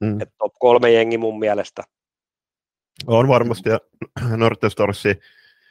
mm. 0.00 0.20
et 0.20 0.28
top 0.38 0.52
kolme 0.58 0.90
jengi 0.90 1.18
mun 1.18 1.38
mielestä. 1.38 1.82
On 3.06 3.28
varmasti, 3.28 3.68
ja 3.68 3.78
Nortestorsi 4.36 5.20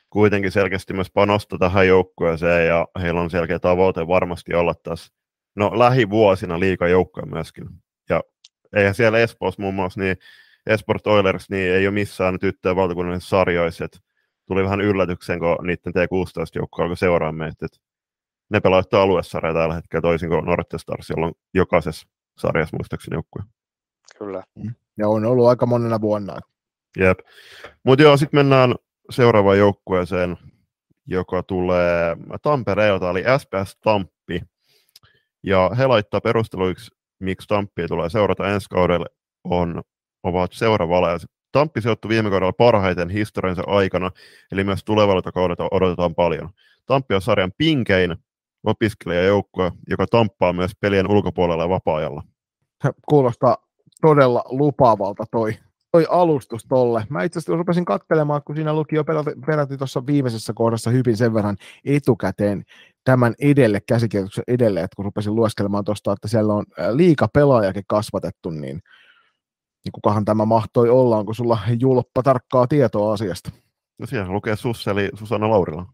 kuitenkin 0.09 0.51
selkeästi 0.51 0.93
myös 0.93 1.11
panosta 1.11 1.57
tähän 1.57 1.87
joukkueeseen, 1.87 2.67
ja 2.67 2.87
heillä 3.01 3.21
on 3.21 3.29
selkeä 3.29 3.59
tavoite 3.59 4.07
varmasti 4.07 4.53
olla 4.53 4.73
tässä 4.83 5.13
no, 5.55 5.79
lähivuosina 5.79 6.59
liikajoukkoja 6.59 7.25
myöskin. 7.25 7.65
Ja 8.09 8.21
eihän 8.75 8.95
siellä 8.95 9.19
Espoossa 9.19 9.61
muun 9.61 9.73
muassa, 9.73 9.99
niin 9.99 10.17
Esport 10.65 11.07
Oilers 11.07 11.49
niin 11.49 11.71
ei 11.71 11.87
ole 11.87 11.93
missään 11.93 12.39
tyttöjen 12.39 12.75
valtakunnallisissa 12.75 13.37
sarjoissa. 13.37 13.85
Et 13.85 13.99
tuli 14.47 14.63
vähän 14.63 14.81
yllätyksen, 14.81 15.39
kun 15.39 15.57
niiden 15.67 15.93
T16-joukko 15.93 16.81
alkoi 16.81 16.97
seuraa 16.97 17.31
meitä. 17.31 17.65
Et 17.65 17.81
ne 18.49 18.59
pelaavat 18.59 18.93
aluesarja 18.93 19.53
tällä 19.53 19.75
hetkellä 19.75 20.01
toisin 20.01 20.29
kuin 20.29 20.45
Norte 20.45 20.77
Stars, 20.77 21.09
jolla 21.09 21.25
on 21.25 21.33
jokaisessa 21.53 22.07
sarjassa 22.37 22.77
muistaakseni 22.77 23.15
joukkoja. 23.15 23.45
Kyllä. 24.17 24.43
Mm. 24.55 24.75
Ja 24.97 25.07
on 25.07 25.25
ollut 25.25 25.47
aika 25.47 25.65
monena 25.65 26.01
vuonna. 26.01 26.39
Jep. 26.97 27.19
Mutta 27.83 28.03
joo, 28.03 28.17
sitten 28.17 28.37
mennään 28.37 28.75
seuraavaan 29.09 29.57
joukkueeseen, 29.57 30.37
joka 31.07 31.43
tulee 31.43 32.17
Tampereelta, 32.41 33.09
eli 33.09 33.23
SPS 33.37 33.77
Tamppi. 33.81 34.41
Ja 35.43 35.71
he 35.77 35.87
laittaa 35.87 36.21
perusteluiksi, 36.21 36.91
miksi 37.19 37.47
Tamppi 37.47 37.87
tulee 37.87 38.09
seurata 38.09 38.47
ensi 38.47 38.69
kaudelle, 38.69 39.05
on 39.43 39.81
ovat 40.23 40.51
seuraavalla. 40.53 41.17
Tamppi 41.51 41.81
sijoittui 41.81 42.09
viime 42.09 42.29
kaudella 42.29 42.53
parhaiten 42.53 43.09
historiansa 43.09 43.63
aikana, 43.67 44.11
eli 44.51 44.63
myös 44.63 44.83
tulevalta 44.83 45.31
kaudelta 45.31 45.67
odotetaan 45.71 46.15
paljon. 46.15 46.49
Tamppi 46.85 47.15
on 47.15 47.21
sarjan 47.21 47.51
pinkein 47.57 48.15
opiskelijajoukkue, 48.63 49.71
joka 49.89 50.05
tamppaa 50.07 50.53
myös 50.53 50.71
pelien 50.81 51.11
ulkopuolella 51.11 51.63
ja 51.63 51.69
vapaa-ajalla. 51.69 52.23
Kuulostaa 53.09 53.57
todella 54.01 54.43
lupaavalta 54.45 55.23
toi, 55.31 55.53
toi 55.93 56.05
alustus 56.09 56.65
tolle. 56.65 57.05
Mä 57.09 57.23
itse 57.23 57.39
asiassa 57.39 57.55
rupesin 57.55 57.85
katselemaan, 57.85 58.41
kun 58.45 58.55
siinä 58.55 58.73
luki 58.73 58.95
jo 58.95 59.03
peräti 59.45 59.77
tuossa 59.77 60.05
viimeisessä 60.05 60.53
kohdassa 60.53 60.89
hyvin 60.89 61.17
sen 61.17 61.33
verran 61.33 61.57
etukäteen 61.85 62.63
tämän 63.03 63.33
edelle, 63.41 63.81
käsikirjoituksen 63.87 64.43
edelle, 64.47 64.81
että 64.81 64.95
kun 64.95 65.05
rupesin 65.05 65.35
lueskelemaan 65.35 65.83
tuosta, 65.83 66.13
että 66.13 66.27
siellä 66.27 66.53
on 66.53 66.65
liika 66.91 67.27
pelaajakin 67.27 67.83
kasvatettu, 67.87 68.49
niin 68.49 68.81
niin 69.85 69.91
kukahan 69.91 70.25
tämä 70.25 70.45
mahtoi 70.45 70.89
olla, 70.89 71.17
onko 71.17 71.33
sulla 71.33 71.59
julppa 71.79 72.23
tarkkaa 72.23 72.67
tietoa 72.67 73.13
asiasta? 73.13 73.51
No 73.99 74.07
siellä 74.07 74.31
lukee 74.31 74.55
Susse, 74.55 74.91
eli 74.91 75.09
Susanna 75.13 75.49
Laurila. 75.49 75.85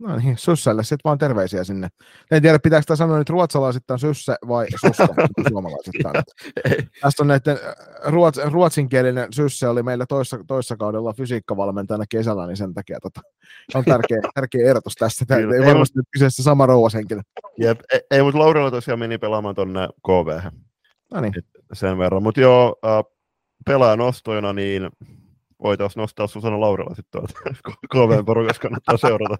No 0.00 0.16
niin, 0.16 0.38
Susselle 0.38 0.82
sitten 0.82 1.00
vaan 1.04 1.18
terveisiä 1.18 1.64
sinne. 1.64 1.88
En 2.30 2.42
tiedä, 2.42 2.58
pitääkö 2.58 2.84
tämä 2.86 2.96
sanoa 2.96 3.18
nyt 3.18 3.30
ruotsalaisittain 3.30 4.00
Susse 4.00 4.36
vai 4.48 4.66
Susse 4.70 5.06
suomalaisittain. 5.48 6.14
Tästä 7.00 7.22
on 7.22 7.26
näiden 7.26 7.56
äh, 7.56 8.12
ruots, 8.12 8.38
ruotsinkielinen 8.44 9.28
Sysse 9.32 9.68
oli 9.68 9.82
meillä 9.82 10.06
toissa, 10.06 10.38
toissa 10.46 10.76
kaudella 10.76 11.12
fysiikkavalmentajana 11.12 12.04
kesällä, 12.08 12.46
niin 12.46 12.56
sen 12.56 12.74
takia 12.74 12.98
tota, 13.00 13.20
on 13.74 13.84
tärkeä, 13.84 14.20
tärkeä 14.34 14.70
erotus 14.70 14.94
tässä. 14.94 15.24
Tämä 15.26 15.40
ei 15.40 15.66
varmasti 15.66 15.98
ei, 15.98 16.02
kyseessä 16.10 16.42
sama 16.42 16.66
rouvashenkilö. 16.66 17.20
Jep, 17.58 17.80
ei, 17.92 18.00
ei 18.10 18.22
mutta 18.22 18.38
Laurila 18.38 18.70
tosiaan 18.70 18.98
meni 18.98 19.18
pelaamaan 19.18 19.54
tuonne 19.54 19.88
KV. 20.06 20.50
No 21.14 21.20
niin. 21.20 21.32
Sen 21.72 21.98
verran, 21.98 22.22
mutta 22.22 22.40
joo, 22.40 22.76
äh, 22.84 23.04
pelaajan 23.66 24.00
ostoina, 24.00 24.52
niin 24.52 24.90
voitaisiin 25.62 26.00
nostaa 26.00 26.26
Susanna 26.26 26.60
Laurila 26.60 26.94
sitten 26.94 27.20
tuolta 27.20 27.34
KVn 27.92 28.24
porukassa 28.24 28.62
kannattaa 28.62 28.96
seurata. 28.96 29.36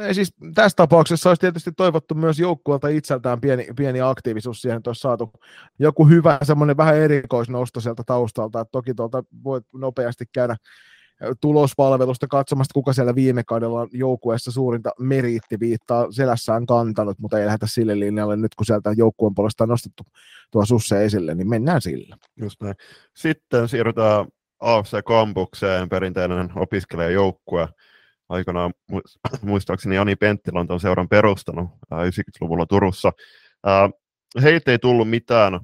Ei, 0.00 0.14
siis 0.14 0.34
tässä 0.54 0.76
tapauksessa 0.76 1.30
olisi 1.30 1.40
tietysti 1.40 1.72
toivottu 1.72 2.14
myös 2.14 2.38
joukkueelta 2.38 2.88
itseltään 2.88 3.40
pieni, 3.40 3.66
pieni 3.76 4.00
aktiivisuus 4.00 4.62
siihen, 4.62 4.76
että 4.76 4.90
olisi 4.90 5.00
saatu 5.00 5.32
joku 5.78 6.08
hyvä 6.08 6.38
semmoinen 6.42 6.76
vähän 6.76 6.96
erikoisnosto 6.96 7.80
sieltä 7.80 8.02
taustalta, 8.06 8.60
että 8.60 8.72
toki 8.72 8.94
tuolta 8.94 9.24
voit 9.44 9.64
nopeasti 9.72 10.24
käydä 10.32 10.56
tulospalvelusta 11.40 12.26
katsomasta, 12.26 12.74
kuka 12.74 12.92
siellä 12.92 13.14
viime 13.14 13.44
kaudella 13.44 13.88
joukkueessa 13.92 14.52
suurinta 14.52 14.90
meriittiviittaa 14.98 16.12
selässään 16.12 16.66
kantanut, 16.66 17.18
mutta 17.18 17.38
ei 17.38 17.46
lähdetä 17.46 17.66
sille 17.66 17.98
linjalle 17.98 18.36
nyt, 18.36 18.54
kun 18.54 18.66
sieltä 18.66 18.92
joukkueen 18.96 19.34
puolesta 19.34 19.64
on 19.64 19.68
nostettu 19.68 20.02
tuo 20.50 20.64
Susse 20.64 21.04
esille, 21.04 21.34
niin 21.34 21.48
mennään 21.48 21.82
sillä. 21.82 22.16
Just 22.36 22.62
näin. 22.62 22.74
Sitten 23.14 23.68
siirrytään 23.68 24.26
AFC 24.60 25.02
Kampukseen, 25.04 25.88
perinteinen 25.88 26.52
opiskelijajoukkue. 26.56 27.68
Aikanaan 28.28 28.72
muistaakseni 29.42 29.96
Jani 29.96 30.16
Penttilä 30.16 30.60
on 30.60 30.66
tuon 30.66 30.80
seuran 30.80 31.08
perustanut 31.08 31.70
90-luvulla 31.94 32.66
Turussa. 32.66 33.12
Heiltä 34.42 34.70
ei 34.70 34.78
tullut 34.78 35.10
mitään 35.10 35.60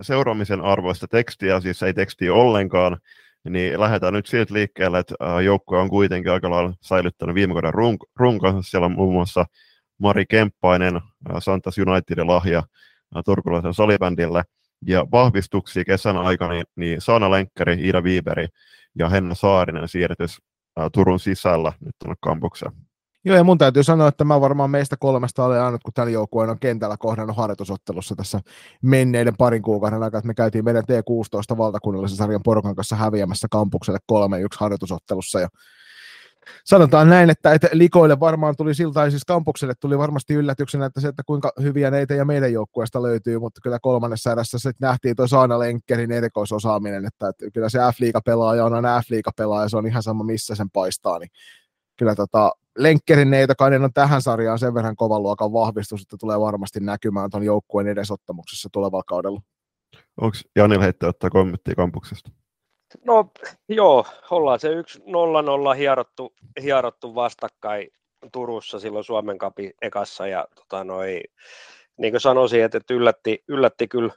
seuraamisen 0.00 0.60
arvoista 0.60 1.08
tekstiä, 1.08 1.60
siis 1.60 1.82
ei 1.82 1.94
tekstiä 1.94 2.34
ollenkaan, 2.34 2.98
niin 3.48 3.80
lähdetään 3.80 4.12
nyt 4.12 4.26
siitä 4.26 4.54
liikkeelle, 4.54 4.98
että 4.98 5.14
joukkue 5.44 5.78
on 5.78 5.90
kuitenkin 5.90 6.32
aika 6.32 6.50
lailla 6.50 6.72
säilyttänyt 6.80 7.34
viime 7.34 7.52
kauden 7.52 7.74
run- 7.74 8.10
runkonsa. 8.16 8.70
Siellä 8.70 8.84
on 8.84 8.92
muun 8.92 9.12
muassa 9.12 9.44
Mari 9.98 10.24
Kemppainen, 10.28 11.00
Santas 11.38 11.78
Unitedin 11.78 12.26
lahja 12.26 12.62
turkulaisen 13.24 13.74
salibändille. 13.74 14.42
Ja 14.86 15.06
vahvistuksia 15.12 15.84
kesän 15.84 16.16
aikana 16.16 16.54
niin, 16.76 17.00
Saana 17.00 17.30
Lenkkäri, 17.30 17.74
Iida 17.74 18.02
Viiberi 18.02 18.46
ja 18.98 19.08
Henna 19.08 19.34
Saarinen 19.34 19.88
siirtys 19.88 20.38
Turun 20.92 21.20
sisällä 21.20 21.72
nyt 21.80 21.94
tuonne 21.98 22.16
kampukseen. 22.20 22.72
Joo, 23.24 23.36
ja 23.36 23.44
mun 23.44 23.58
täytyy 23.58 23.82
sanoa, 23.82 24.08
että 24.08 24.24
mä 24.24 24.40
varmaan 24.40 24.70
meistä 24.70 24.96
kolmesta 24.96 25.44
olen 25.44 25.62
ainut, 25.62 25.82
kun 25.82 25.92
tämän 25.94 26.12
joukkueen 26.12 26.50
on 26.50 26.58
kentällä 26.58 26.96
kohdannut 26.96 27.36
harjoitusottelussa 27.36 28.16
tässä 28.16 28.40
menneiden 28.82 29.36
parin 29.36 29.62
kuukauden 29.62 30.02
aikana, 30.02 30.18
että 30.18 30.26
me 30.26 30.34
käytiin 30.34 30.64
meidän 30.64 30.82
T16 30.82 31.56
valtakunnallisen 31.58 32.16
sarjan 32.16 32.42
porukan 32.42 32.74
kanssa 32.74 32.96
häviämässä 32.96 33.48
kampukselle 33.50 33.98
3-1 34.12 34.14
harjoitusottelussa, 34.58 35.40
ja 35.40 35.48
sanotaan 36.64 37.08
näin, 37.08 37.30
että, 37.30 37.52
että 37.52 37.68
likoille 37.72 38.20
varmaan 38.20 38.56
tuli 38.56 38.74
siltä, 38.74 39.10
siis 39.10 39.24
kampukselle 39.24 39.74
tuli 39.80 39.98
varmasti 39.98 40.34
yllätyksenä, 40.34 40.86
että 40.86 41.00
se, 41.00 41.08
että 41.08 41.22
kuinka 41.26 41.52
hyviä 41.62 41.90
neitä 41.90 42.14
ja 42.14 42.24
meidän 42.24 42.52
joukkueesta 42.52 43.02
löytyy, 43.02 43.38
mutta 43.38 43.60
kyllä 43.62 43.78
kolmannessa 43.82 44.32
erässä 44.32 44.58
sitten 44.58 44.86
nähtiin 44.88 45.16
tuo 45.16 45.26
Saana 45.26 45.58
Lenkkerin 45.58 46.12
erikoisosaaminen, 46.12 47.06
että, 47.06 47.28
että 47.28 47.44
kyllä 47.54 47.68
se 47.68 47.78
F-liiga-pelaaja 47.78 48.64
on 48.64 48.74
aina 48.74 49.00
F-liiga-pelaaja, 49.00 49.68
se 49.68 49.76
on 49.76 49.86
ihan 49.86 50.02
sama 50.02 50.24
missä 50.24 50.54
sen 50.54 50.70
paistaa, 50.70 51.18
niin 51.18 51.30
kyllä 51.98 52.14
tota, 52.14 52.52
Lenkkerin 52.78 53.30
Neitokainen 53.30 53.84
on 53.84 53.92
tähän 53.92 54.22
sarjaan 54.22 54.58
sen 54.58 54.74
verran 54.74 54.96
kovan 54.96 55.22
luokan 55.22 55.52
vahvistus, 55.52 56.02
että 56.02 56.16
tulee 56.20 56.40
varmasti 56.40 56.80
näkymään 56.80 57.30
tuon 57.30 57.42
joukkueen 57.42 57.88
edesottamuksessa 57.88 58.68
tulevalla 58.72 59.04
kaudella. 59.06 59.40
Onko 60.20 60.36
Janil 60.56 60.80
heittää 60.80 61.08
ottaa 61.08 61.30
kommenttia 61.30 61.74
kampuksesta? 61.74 62.30
No 63.04 63.30
joo, 63.68 64.06
ollaan 64.30 64.60
se 64.60 64.68
yksi 64.68 65.02
nolla 65.06 65.42
nolla 65.42 65.74
hierottu, 65.74 66.34
hierottu 66.62 67.14
vastakkain 67.14 67.88
Turussa 68.32 68.80
silloin 68.80 69.04
Suomen 69.04 69.38
kapi 69.38 69.72
ekassa 69.82 70.26
ja 70.26 70.48
tota 70.54 70.84
noi, 70.84 71.22
niin 71.96 72.12
kuin 72.12 72.20
sanoisin, 72.20 72.64
että, 72.64 72.78
että 72.78 72.94
yllätti, 72.94 73.44
yllätti 73.48 73.88
kyllä 73.88 74.12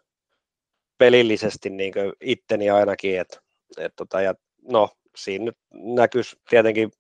pelillisesti 0.98 1.70
niin 1.70 1.94
kuin 1.94 2.14
itteni 2.22 2.70
ainakin, 2.70 3.20
että, 3.20 3.40
että 3.78 3.96
tota, 3.96 4.22
ja 4.22 4.34
no 4.62 4.90
siinä 5.16 5.46
nyt 5.46 5.58
näkyisi 5.74 6.36
tietenkin 6.50 6.92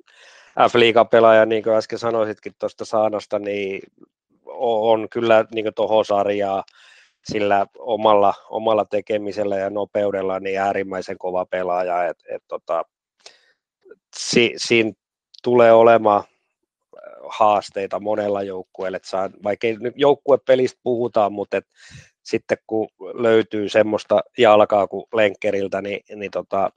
F-liigan 0.59 1.09
pelaaja, 1.09 1.45
niin 1.45 1.63
kuin 1.63 1.75
äsken 1.75 1.99
sanoisitkin 1.99 2.53
tuosta 2.59 2.85
Saanosta, 2.85 3.39
niin 3.39 3.81
on 4.55 5.09
kyllä 5.09 5.45
niin 5.53 5.73
tuohon 5.75 6.05
sarjaa 6.05 6.63
sillä 7.25 7.65
omalla, 7.79 8.33
omalla 8.49 8.85
tekemisellä 8.85 9.57
ja 9.57 9.69
nopeudella 9.69 10.39
niin 10.39 10.59
äärimmäisen 10.59 11.17
kova 11.17 11.45
pelaaja, 11.45 12.07
että 12.07 12.23
et, 12.29 12.43
tota, 12.47 12.83
si, 14.17 14.53
siinä 14.57 14.91
tulee 15.43 15.73
olemaan 15.73 16.23
haasteita 17.29 17.99
monella 17.99 18.43
joukkueella, 18.43 18.99
saa, 19.03 19.29
vaikka 19.43 19.67
ei 19.67 19.77
nyt 19.79 19.93
joukkuepelistä 19.97 20.79
puhutaan, 20.83 21.33
mutta 21.33 21.57
et, 21.57 21.65
sitten 22.23 22.57
kun 22.67 22.87
löytyy 23.13 23.69
semmoista 23.69 24.21
jalkaa 24.37 24.87
kuin 24.87 25.05
lenkkeriltä, 25.13 25.81
niin, 25.81 26.03
niin 26.15 26.31
tota, 26.31 26.69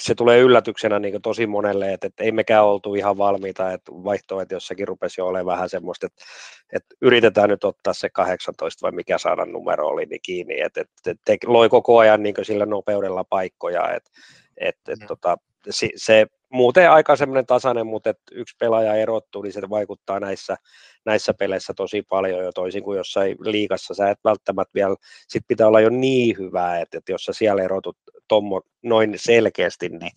se 0.00 0.14
tulee 0.14 0.40
yllätyksenä 0.40 0.98
niin 0.98 1.22
tosi 1.22 1.46
monelle, 1.46 1.92
että, 1.92 2.06
että 2.06 2.24
ei 2.24 2.32
mekään 2.32 2.64
oltu 2.64 2.94
ihan 2.94 3.18
valmiita, 3.18 3.72
että 3.72 3.92
vaihtoehto 3.92 4.54
jossakin 4.54 4.88
rupesi 4.88 5.20
jo 5.20 5.26
olemaan 5.26 5.56
vähän 5.56 5.68
semmoista, 5.68 6.06
että, 6.06 6.24
että 6.72 6.94
yritetään 7.00 7.48
nyt 7.48 7.64
ottaa 7.64 7.92
se 7.92 8.10
18 8.10 8.86
vai 8.86 8.92
mikä 8.92 9.18
saada 9.18 9.44
numero 9.44 9.86
oli 9.86 10.06
niin 10.06 10.20
kiinni, 10.22 10.60
että, 10.60 10.80
että, 10.80 11.10
että 11.10 11.46
loi 11.52 11.68
koko 11.68 11.98
ajan 11.98 12.22
niin 12.22 12.34
sillä 12.42 12.66
nopeudella 12.66 13.24
paikkoja, 13.24 13.94
että, 13.94 14.10
että, 14.56 14.92
että, 14.92 15.06
tota, 15.06 15.36
se, 15.70 15.88
se 15.96 16.26
muuten 16.50 16.90
aika 16.90 17.16
semmoinen 17.16 17.46
tasainen, 17.46 17.86
mutta 17.86 18.10
että 18.10 18.22
yksi 18.32 18.56
pelaaja 18.58 18.94
erottuu, 18.94 19.42
niin 19.42 19.52
se 19.52 19.70
vaikuttaa 19.70 20.20
näissä, 20.20 20.56
näissä 21.04 21.34
peleissä 21.34 21.72
tosi 21.76 22.02
paljon 22.02 22.44
jo 22.44 22.52
toisin 22.52 22.82
kuin 22.82 22.96
jossain 22.96 23.36
liikassa. 23.40 23.94
Sä 23.94 24.10
et 24.10 24.18
välttämättä 24.24 24.74
vielä, 24.74 24.96
sit 25.28 25.44
pitää 25.48 25.66
olla 25.66 25.80
jo 25.80 25.90
niin 25.90 26.38
hyvää, 26.38 26.80
että, 26.80 26.98
että 26.98 27.12
jos 27.12 27.24
sä 27.24 27.32
siellä 27.32 27.62
erotut 27.62 27.96
tommo, 28.28 28.62
noin 28.82 29.12
selkeästi, 29.16 29.88
niin, 29.88 30.12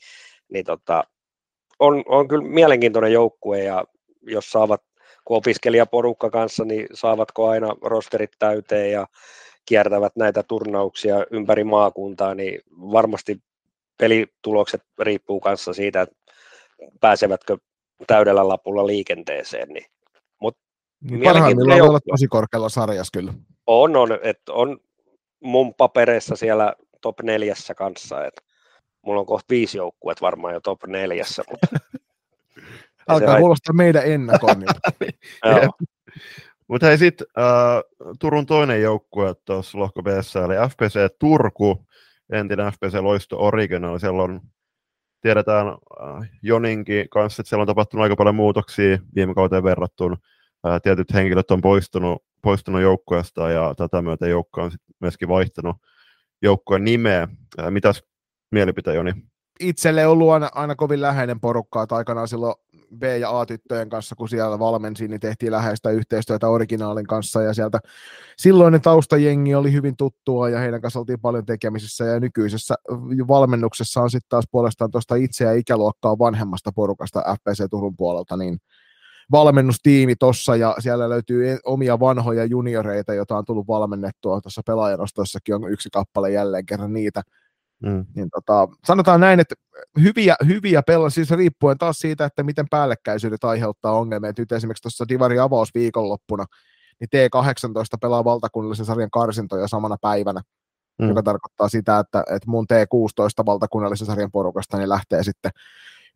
niin 0.50 0.66
tota, 0.66 1.04
on, 1.80 2.04
on 2.08 2.28
kyllä 2.28 2.48
mielenkiintoinen 2.48 3.14
joukkue 3.14 3.64
ja 3.64 3.86
jos 4.22 4.52
saavat, 4.52 4.82
kun 5.26 5.38
opiskelijaporukka 5.38 6.30
kanssa, 6.30 6.66
niin 6.66 6.88
saavatko 6.94 7.50
aina 7.50 7.76
rosterit 7.82 8.32
täyteen 8.40 8.92
ja 8.92 9.08
kiertävät 9.66 10.16
näitä 10.16 10.44
turnauksia 10.44 11.26
ympäri 11.32 11.64
maakuntaa, 11.64 12.36
niin 12.36 12.62
varmasti 12.72 13.42
pelitulokset 13.98 14.82
riippuu 15.00 15.40
kanssa 15.40 15.74
siitä, 15.74 16.02
että 16.02 16.16
pääsevätkö 17.00 17.58
täydellä 18.08 18.48
lapulla 18.48 18.88
liikenteeseen. 18.88 19.70
Niin. 19.70 19.86
Mut 20.42 20.58
niin 21.02 21.24
parhaimmillaan 21.24 21.80
voi 21.80 21.90
olla 21.90 22.00
tosi 22.12 22.28
korkealla 22.28 22.70
sarjassa 22.70 23.20
kyllä. 23.20 23.34
On, 23.68 23.96
on, 23.96 24.20
että 24.24 24.54
on 24.54 24.78
mun 25.40 25.74
papereissa 25.74 26.36
siellä 26.36 26.74
top 27.08 27.22
neljässä 27.22 27.76
kanssa, 27.76 28.26
että 28.26 28.42
mulla 29.02 29.20
on 29.20 29.26
kohta 29.26 29.46
viisi 29.50 29.78
joukkuetta 29.78 30.26
varmaan 30.26 30.54
jo 30.54 30.60
top 30.62 30.84
neljässä. 30.88 31.44
Mutta 31.52 31.68
Alkaa 33.08 33.38
kuulostaa 33.38 33.74
meidän 33.74 34.06
ennakon. 34.06 34.56
Mutta 36.68 36.88
hei 36.88 36.98
sitten 36.98 37.28
äh, 37.38 38.14
Turun 38.20 38.46
toinen 38.46 38.82
joukkue 38.82 39.36
tuossa 39.46 39.80
lohko 39.80 40.04
B, 40.04 40.08
eli 40.08 40.70
FPC 40.70 41.18
Turku, 41.20 41.86
entinen 42.32 42.72
FPC 42.72 42.94
Loisto 43.02 43.38
Original. 43.40 44.00
Siellä 44.00 44.24
on, 44.24 44.42
tiedetään 45.22 45.68
äh, 45.68 46.30
Joninkin 46.42 47.10
kanssa, 47.10 47.42
että 47.42 47.50
siellä 47.50 47.62
on 47.62 47.68
tapahtunut 47.68 48.04
aika 48.04 48.16
paljon 48.16 48.36
muutoksia 48.36 49.00
viime 49.16 49.34
kauteen 49.34 49.64
verrattuna. 49.64 50.18
Äh, 50.68 50.82
tietyt 50.82 51.14
henkilöt 51.14 51.52
on 51.52 51.62
poistunut, 51.62 52.24
poistunut 52.42 52.82
joukkueesta 52.82 53.52
ja 53.52 53.74
tätä 53.78 54.02
myötä 54.02 54.28
joukko 54.28 54.62
on 54.62 54.72
myöskin 55.00 55.30
vaihtanut 55.30 55.78
joukkueen 56.42 56.84
nimeä. 56.84 57.28
Mitäs 57.70 58.04
mielipite, 58.52 58.94
Joni? 58.94 59.12
Itselle 59.60 60.08
ollut 60.08 60.30
aina, 60.30 60.50
aina 60.56 60.76
kovin 60.76 61.02
läheinen 61.02 61.40
porukka, 61.40 61.84
että 61.84 61.96
aikanaan 61.96 62.28
silloin 62.28 62.56
B- 62.98 63.04
ja 63.20 63.40
A-tyttöjen 63.40 63.90
kanssa, 63.90 64.16
kun 64.16 64.30
siellä 64.30 64.60
valmensin, 64.60 65.10
niin 65.10 65.20
tehtiin 65.20 65.52
läheistä 65.52 65.90
yhteistyötä 65.90 66.48
originaalin 66.48 67.08
kanssa, 67.08 67.42
ja 67.42 67.54
sieltä 67.54 67.80
silloinen 68.38 68.82
taustajengi 68.82 69.56
oli 69.56 69.74
hyvin 69.74 69.98
tuttua, 69.98 70.50
ja 70.50 70.60
heidän 70.60 70.82
kanssa 70.82 71.00
oltiin 71.00 71.20
paljon 71.20 71.46
tekemisissä, 71.46 72.06
ja 72.06 72.20
nykyisessä 72.20 72.76
valmennuksessa 73.28 74.02
on 74.02 74.10
sitten 74.10 74.30
taas 74.30 74.46
puolestaan 74.52 74.92
tuosta 74.92 75.16
itse 75.16 75.46
ja 75.46 75.54
ikäluokkaa 75.54 76.20
vanhemmasta 76.20 76.72
porukasta 76.72 77.24
FPC 77.40 77.70
Turun 77.70 77.98
puolelta, 77.98 78.38
niin 78.38 78.58
valmennustiimi 79.32 80.16
tossa 80.16 80.56
ja 80.56 80.76
siellä 80.80 81.10
löytyy 81.10 81.52
e- 81.52 81.60
omia 81.66 82.00
vanhoja 82.00 82.46
junioreita, 82.46 83.14
joita 83.14 83.38
on 83.38 83.46
tullut 83.46 83.68
valmennettua. 83.68 84.42
Tuossa 84.42 84.62
pelaajanostossakin 84.66 85.56
on 85.56 85.72
yksi 85.72 85.90
kappale 85.94 86.32
jälleen 86.32 86.66
kerran 86.66 86.94
niitä. 86.94 87.22
Mm. 87.84 88.06
Niin 88.16 88.30
tota, 88.30 88.68
sanotaan 88.86 89.20
näin, 89.20 89.40
että 89.40 89.56
hyviä, 90.02 90.36
hyviä 90.48 90.84
pelaa, 90.84 91.10
siis 91.10 91.32
riippuen 91.32 91.78
taas 91.78 92.00
siitä, 92.00 92.26
että 92.26 92.44
miten 92.44 92.66
päällekkäisyydet 92.70 93.44
aiheuttaa 93.44 93.92
ongelmia. 93.92 94.30
Et 94.30 94.40
nyt 94.40 94.52
esimerkiksi 94.52 94.82
tuossa 94.82 95.06
Divari 95.10 95.40
avaus 95.40 95.70
viikonloppuna, 95.76 96.46
niin 97.00 97.10
T18 97.16 97.98
pelaa 98.02 98.24
valtakunnallisen 98.24 98.86
sarjan 98.86 99.12
karsintoja 99.12 99.68
samana 99.68 99.98
päivänä, 100.02 100.42
mm. 101.02 101.10
joka 101.10 101.24
tarkoittaa 101.24 101.70
sitä, 101.70 102.00
että, 102.00 102.20
että 102.20 102.52
mun 102.52 102.66
T16 102.74 103.46
valtakunnallisen 103.46 104.08
sarjan 104.08 104.32
porukasta 104.32 104.78
niin 104.78 104.90
lähtee 104.90 105.24
sitten 105.24 105.52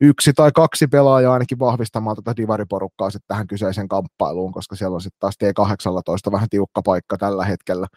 yksi 0.02 0.34
tai 0.34 0.52
kaksi 0.52 0.88
pelaajaa 0.88 1.34
ainakin 1.34 1.60
vahvistamaan 1.60 2.16
tätä 2.16 2.34
divariporukkaa 2.38 3.10
sitten 3.10 3.28
tähän 3.28 3.48
kyseiseen 3.48 3.88
kamppailuun, 3.88 4.52
koska 4.52 4.76
siellä 4.76 4.96
on 4.96 5.02
sitten 5.02 5.20
taas 5.20 5.36
T18 5.44 6.32
vähän 6.32 6.50
tiukka 6.50 6.82
paikka 6.82 7.18
tällä 7.18 7.46
hetkellä. 7.46 7.88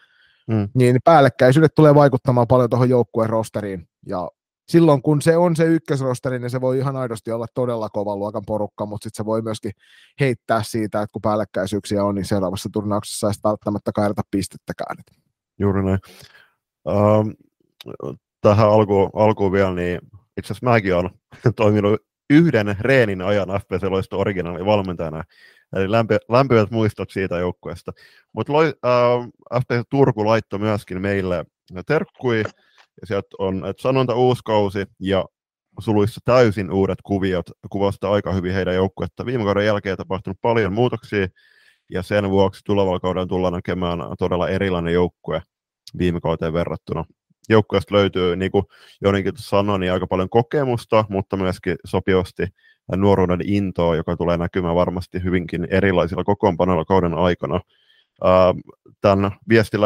Mm. 0.47 0.69
Niin 0.73 0.97
päällekkäisyydet 1.03 1.75
tulee 1.75 1.95
vaikuttamaan 1.95 2.47
paljon 2.47 2.69
tuohon 2.69 2.89
joukkueen 2.89 3.29
rosteriin, 3.29 3.87
ja 4.07 4.29
silloin 4.67 5.01
kun 5.01 5.21
se 5.21 5.37
on 5.37 5.55
se 5.55 5.63
ykkösrosteri, 5.63 6.39
niin 6.39 6.49
se 6.49 6.61
voi 6.61 6.77
ihan 6.77 6.95
aidosti 6.95 7.31
olla 7.31 7.45
todella 7.53 7.89
kovan 7.89 8.19
luokan 8.19 8.43
porukka, 8.47 8.85
mutta 8.85 9.03
sitten 9.03 9.23
se 9.23 9.25
voi 9.25 9.41
myöskin 9.41 9.71
heittää 10.19 10.63
siitä, 10.63 11.01
että 11.01 11.11
kun 11.11 11.21
päällekkäisyyksiä 11.21 12.03
on, 12.03 12.15
niin 12.15 12.25
seuraavassa 12.25 12.69
turnauksessa 12.73 13.27
ei 13.27 13.33
välttämättä 13.43 13.91
kairata 13.95 14.21
pistettäkään. 14.31 14.97
Juuri 15.59 15.83
näin. 15.83 15.99
Uh, 16.85 17.33
tähän 18.41 18.69
alkuun, 18.69 19.09
alkuun 19.13 19.51
vielä, 19.51 19.73
niin 19.73 19.99
itse 20.37 20.53
asiassa 20.53 20.65
mäkin 20.69 20.95
olen 20.95 21.09
toiminut 21.55 22.01
yhden 22.29 22.75
reenin 22.79 23.21
ajan 23.21 23.49
FPC 23.49 23.83
Loisto 23.83 24.19
originaali 24.19 24.65
valmentajana, 24.65 25.23
eli 25.75 25.91
lämpi, 25.91 26.15
lämpimät 26.29 26.71
muistot 26.71 27.09
siitä 27.09 27.37
joukkueesta. 27.37 27.91
Mutta 28.33 28.53
äh, 28.63 29.61
FPC 29.61 29.87
Turku 29.89 30.25
laittoi 30.25 30.59
myöskin 30.59 31.01
meille 31.01 31.45
terkkui, 31.85 32.43
ja 33.01 33.07
sieltä 33.07 33.27
on 33.39 33.65
että 33.65 33.81
sanonta 33.81 34.15
uusi 34.15 34.41
kausi 34.45 34.85
ja 34.99 35.25
suluissa 35.79 36.21
täysin 36.25 36.71
uudet 36.71 36.99
kuviot, 37.03 37.45
kuvasta 37.69 38.11
aika 38.11 38.33
hyvin 38.33 38.53
heidän 38.53 38.75
joukkuetta. 38.75 39.25
Viime 39.25 39.43
kauden 39.43 39.65
jälkeen 39.65 39.97
tapahtunut 39.97 40.37
paljon 40.41 40.73
muutoksia, 40.73 41.27
ja 41.89 42.03
sen 42.03 42.29
vuoksi 42.29 42.61
tulevalla 42.65 42.99
kaudella 42.99 43.27
tullaan 43.27 43.53
näkemään 43.53 43.99
todella 44.19 44.49
erilainen 44.49 44.93
joukkue 44.93 45.41
viime 45.97 46.21
kauteen 46.21 46.53
verrattuna 46.53 47.05
joukkueesta 47.49 47.95
löytyy, 47.95 48.35
niin 48.35 48.51
kuin 48.51 48.65
Joninkin 49.01 49.33
sanoi, 49.35 49.79
niin 49.79 49.91
aika 49.93 50.07
paljon 50.07 50.29
kokemusta, 50.29 51.05
mutta 51.09 51.37
myöskin 51.37 51.75
sopivasti 51.85 52.47
nuoruuden 52.95 53.39
intoa, 53.43 53.95
joka 53.95 54.17
tulee 54.17 54.37
näkymään 54.37 54.75
varmasti 54.75 55.23
hyvinkin 55.23 55.67
erilaisilla 55.69 56.23
kokoonpanoilla 56.23 56.85
kauden 56.85 57.13
aikana. 57.13 57.61
Tämän 59.01 59.31
viestin 59.49 59.81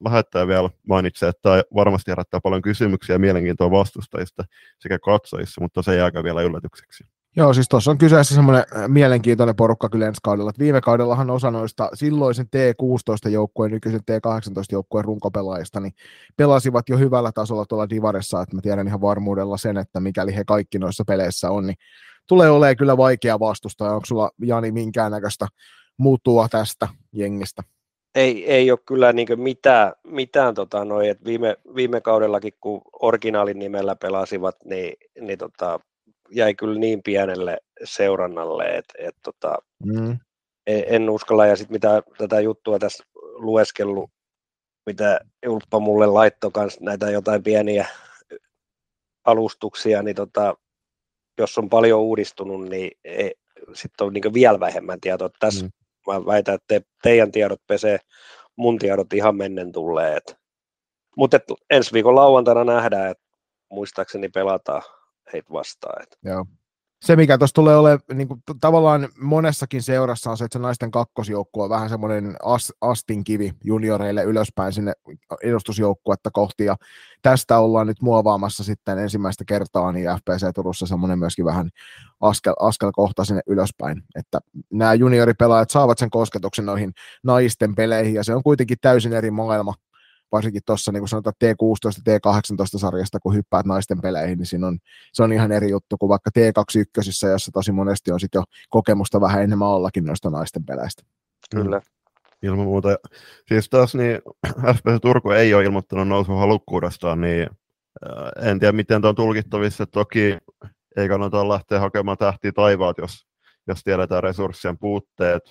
lähettäjä 0.00 0.46
vielä 0.46 0.70
mainitsee, 0.88 1.28
että 1.28 1.62
varmasti 1.74 2.10
herättää 2.10 2.40
paljon 2.40 2.62
kysymyksiä 2.62 3.14
ja 3.14 3.18
mielenkiintoa 3.18 3.70
vastustajista 3.70 4.44
sekä 4.78 4.98
katsojissa, 4.98 5.60
mutta 5.60 5.82
se 5.82 5.96
jääkö 5.96 6.24
vielä 6.24 6.42
yllätykseksi. 6.42 7.04
Joo, 7.36 7.54
siis 7.54 7.68
tuossa 7.68 7.90
on 7.90 7.98
kyseessä 7.98 8.34
semmoinen 8.34 8.64
äh, 8.76 8.88
mielenkiintoinen 8.88 9.56
porukka 9.56 9.88
kyllä 9.88 10.06
ensi 10.06 10.20
kaudella. 10.22 10.50
Että 10.50 10.62
viime 10.62 10.80
kaudellahan 10.80 11.30
osa 11.30 11.50
noista 11.50 11.90
silloisen 11.94 12.46
T16-joukkueen, 12.46 13.72
nykyisen 13.72 14.00
T18-joukkueen 14.00 15.04
runkopelaajista, 15.04 15.80
niin 15.80 15.92
pelasivat 16.36 16.88
jo 16.88 16.98
hyvällä 16.98 17.32
tasolla 17.32 17.64
tuolla 17.66 17.88
Divaressa, 17.90 18.42
että 18.42 18.56
mä 18.56 18.62
tiedän 18.62 18.86
ihan 18.86 19.00
varmuudella 19.00 19.56
sen, 19.56 19.76
että 19.76 20.00
mikäli 20.00 20.36
he 20.36 20.44
kaikki 20.46 20.78
noissa 20.78 21.04
peleissä 21.06 21.50
on, 21.50 21.66
niin 21.66 21.76
tulee 22.28 22.50
olemaan 22.50 22.76
kyllä 22.76 22.96
vaikea 22.96 23.40
vastustaa. 23.40 23.94
Onko 23.94 24.06
sulla, 24.06 24.30
Jani, 24.42 24.72
minkäännäköistä 24.72 25.46
mutua 25.96 26.48
tästä 26.48 26.88
jengistä? 27.12 27.62
Ei, 28.14 28.52
ei 28.52 28.70
ole 28.70 28.78
kyllä 28.86 29.12
niin 29.12 29.28
mitään, 29.36 29.92
mitään 30.06 30.54
tota 30.54 30.84
noi, 30.84 31.08
että 31.08 31.24
viime, 31.24 31.56
viime 31.74 32.00
kaudellakin, 32.00 32.52
kun 32.60 32.82
originaalin 33.02 33.58
nimellä 33.58 33.96
pelasivat, 33.96 34.56
niin, 34.64 34.96
niin 35.20 35.38
tota, 35.38 35.80
jäi 36.30 36.54
kyllä 36.54 36.78
niin 36.78 37.02
pienelle 37.02 37.58
seurannalle, 37.84 38.64
että 38.64 38.94
et, 38.98 39.16
tota, 39.22 39.58
mm. 39.84 40.18
en, 40.66 40.84
en 40.86 41.10
uskalla. 41.10 41.46
Ja 41.46 41.56
sitten 41.56 41.74
mitä 41.74 42.02
tätä 42.18 42.40
juttua 42.40 42.78
tässä 42.78 43.04
lueskellut, 43.34 44.10
mitä 44.86 45.20
Julppa 45.44 45.80
mulle 45.80 46.06
laittoi 46.06 46.50
kanssa 46.50 46.80
näitä 46.84 47.10
jotain 47.10 47.42
pieniä 47.42 47.86
alustuksia, 49.24 50.02
niin 50.02 50.16
tota, 50.16 50.54
jos 51.38 51.58
on 51.58 51.68
paljon 51.68 52.00
uudistunut, 52.00 52.68
niin 52.68 52.90
sitten 53.72 54.06
on 54.06 54.12
niin 54.12 54.34
vielä 54.34 54.60
vähemmän 54.60 55.00
tietoa. 55.00 55.30
Tässä 55.38 55.64
mm. 55.64 55.70
mä 56.06 56.26
väitän, 56.26 56.54
että 56.54 56.64
te, 56.68 56.82
teidän 57.02 57.32
tiedot 57.32 57.60
pesee 57.66 57.98
mun 58.56 58.78
tiedot 58.78 59.12
ihan 59.12 59.36
mennen 59.36 59.72
tulleet. 59.72 60.36
Mutta 61.16 61.40
ensi 61.70 61.92
viikon 61.92 62.14
lauantaina 62.14 62.64
nähdään, 62.64 63.10
että 63.10 63.24
muistaakseni 63.70 64.28
pelataan 64.28 64.82
heitä 65.32 65.52
vastaan. 65.52 66.02
Että. 66.02 66.16
Joo. 66.24 66.46
Se, 67.04 67.16
mikä 67.16 67.38
tuossa 67.38 67.54
tulee 67.54 67.76
olemaan 67.76 68.00
niin 68.14 68.28
kuin, 68.28 68.42
tavallaan 68.60 69.08
monessakin 69.20 69.82
seurassa 69.82 70.30
on 70.30 70.36
se, 70.36 70.44
että 70.44 70.58
se 70.58 70.62
naisten 70.62 70.90
kakkosjoukkue 70.90 71.64
on 71.64 71.70
vähän 71.70 71.88
semmoinen 71.88 72.36
as, 72.42 72.72
astinkivi 72.80 73.52
junioreille 73.64 74.22
ylöspäin 74.22 74.72
sinne 74.72 74.92
edustusjoukkuetta 75.42 76.30
kohti, 76.30 76.64
ja 76.64 76.76
tästä 77.22 77.58
ollaan 77.58 77.86
nyt 77.86 78.02
muovaamassa 78.02 78.64
sitten 78.64 78.98
ensimmäistä 78.98 79.44
kertaa 79.44 79.92
niin 79.92 80.08
FPC 80.08 80.54
Turussa 80.54 80.86
semmoinen 80.86 81.18
myöskin 81.18 81.44
vähän 81.44 81.70
askel, 82.20 82.54
askel 82.60 82.92
kohta 82.92 83.24
sinne 83.24 83.42
ylöspäin, 83.46 84.02
että 84.16 84.40
nämä 84.72 84.94
junioripelaajat 84.94 85.70
saavat 85.70 85.98
sen 85.98 86.10
kosketuksen 86.10 86.66
noihin 86.66 86.92
naisten 87.22 87.74
peleihin, 87.74 88.14
ja 88.14 88.24
se 88.24 88.34
on 88.34 88.42
kuitenkin 88.42 88.78
täysin 88.80 89.12
eri 89.12 89.30
maailma, 89.30 89.74
varsinkin 90.34 90.62
tuossa 90.66 90.92
niin 90.92 91.08
sanotaan 91.08 91.34
T16, 91.44 92.02
T18-sarjasta, 92.08 93.18
kun 93.22 93.34
hyppäät 93.34 93.66
naisten 93.66 94.00
peleihin, 94.00 94.38
niin 94.38 94.46
siinä 94.46 94.66
on, 94.66 94.78
se 95.12 95.22
on 95.22 95.32
ihan 95.32 95.52
eri 95.52 95.70
juttu 95.70 95.96
kuin 95.98 96.08
vaikka 96.08 96.30
T21, 96.38 97.28
jossa 97.28 97.52
tosi 97.52 97.72
monesti 97.72 98.12
on 98.12 98.20
sitten 98.20 98.38
jo 98.38 98.44
kokemusta 98.68 99.20
vähän 99.20 99.42
enemmän 99.42 99.68
ollakin 99.68 100.04
noista 100.04 100.30
naisten 100.30 100.64
peleistä. 100.64 101.02
Kyllä. 101.50 101.80
Ilman 102.42 102.64
muuta. 102.64 102.88
Siis 103.48 103.68
taas 103.68 103.94
niin 103.94 104.18
FPS 104.76 105.00
Turku 105.02 105.30
ei 105.30 105.54
ole 105.54 105.64
ilmoittanut 105.64 106.08
nousun 106.08 106.38
halukkuudestaan, 106.38 107.20
niin 107.20 107.48
äh, 108.06 108.50
en 108.50 108.60
tiedä 108.60 108.72
miten 108.72 109.00
tuo 109.00 109.08
on 109.08 109.16
tulkittavissa. 109.16 109.86
Toki 109.86 110.38
ei 110.96 111.08
kannata 111.08 111.48
lähteä 111.48 111.80
hakemaan 111.80 112.18
tähtiä 112.18 112.52
taivaat, 112.52 112.98
jos, 112.98 113.26
jos 113.66 113.82
tiedetään 113.84 114.22
resurssien 114.22 114.78
puutteet, 114.78 115.42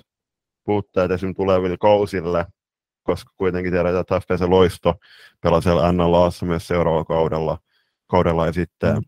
puutteet 0.65 1.11
esimerkiksi 1.11 1.43
tuleville 1.43 1.77
kausille 1.77 2.45
koska 3.03 3.31
kuitenkin 3.37 3.71
tiedetään, 3.71 4.01
että 4.01 4.19
FPC 4.19 4.41
Loisto 4.47 4.95
pelasi 5.41 5.63
siellä 5.63 5.91
NLAssa 5.91 6.45
myös 6.45 6.67
seuraavalla 6.67 7.05
kaudella, 7.05 7.57
kaudella 8.07 8.45
ja 8.45 8.53
sitten 8.53 8.95
mm. 8.95 9.01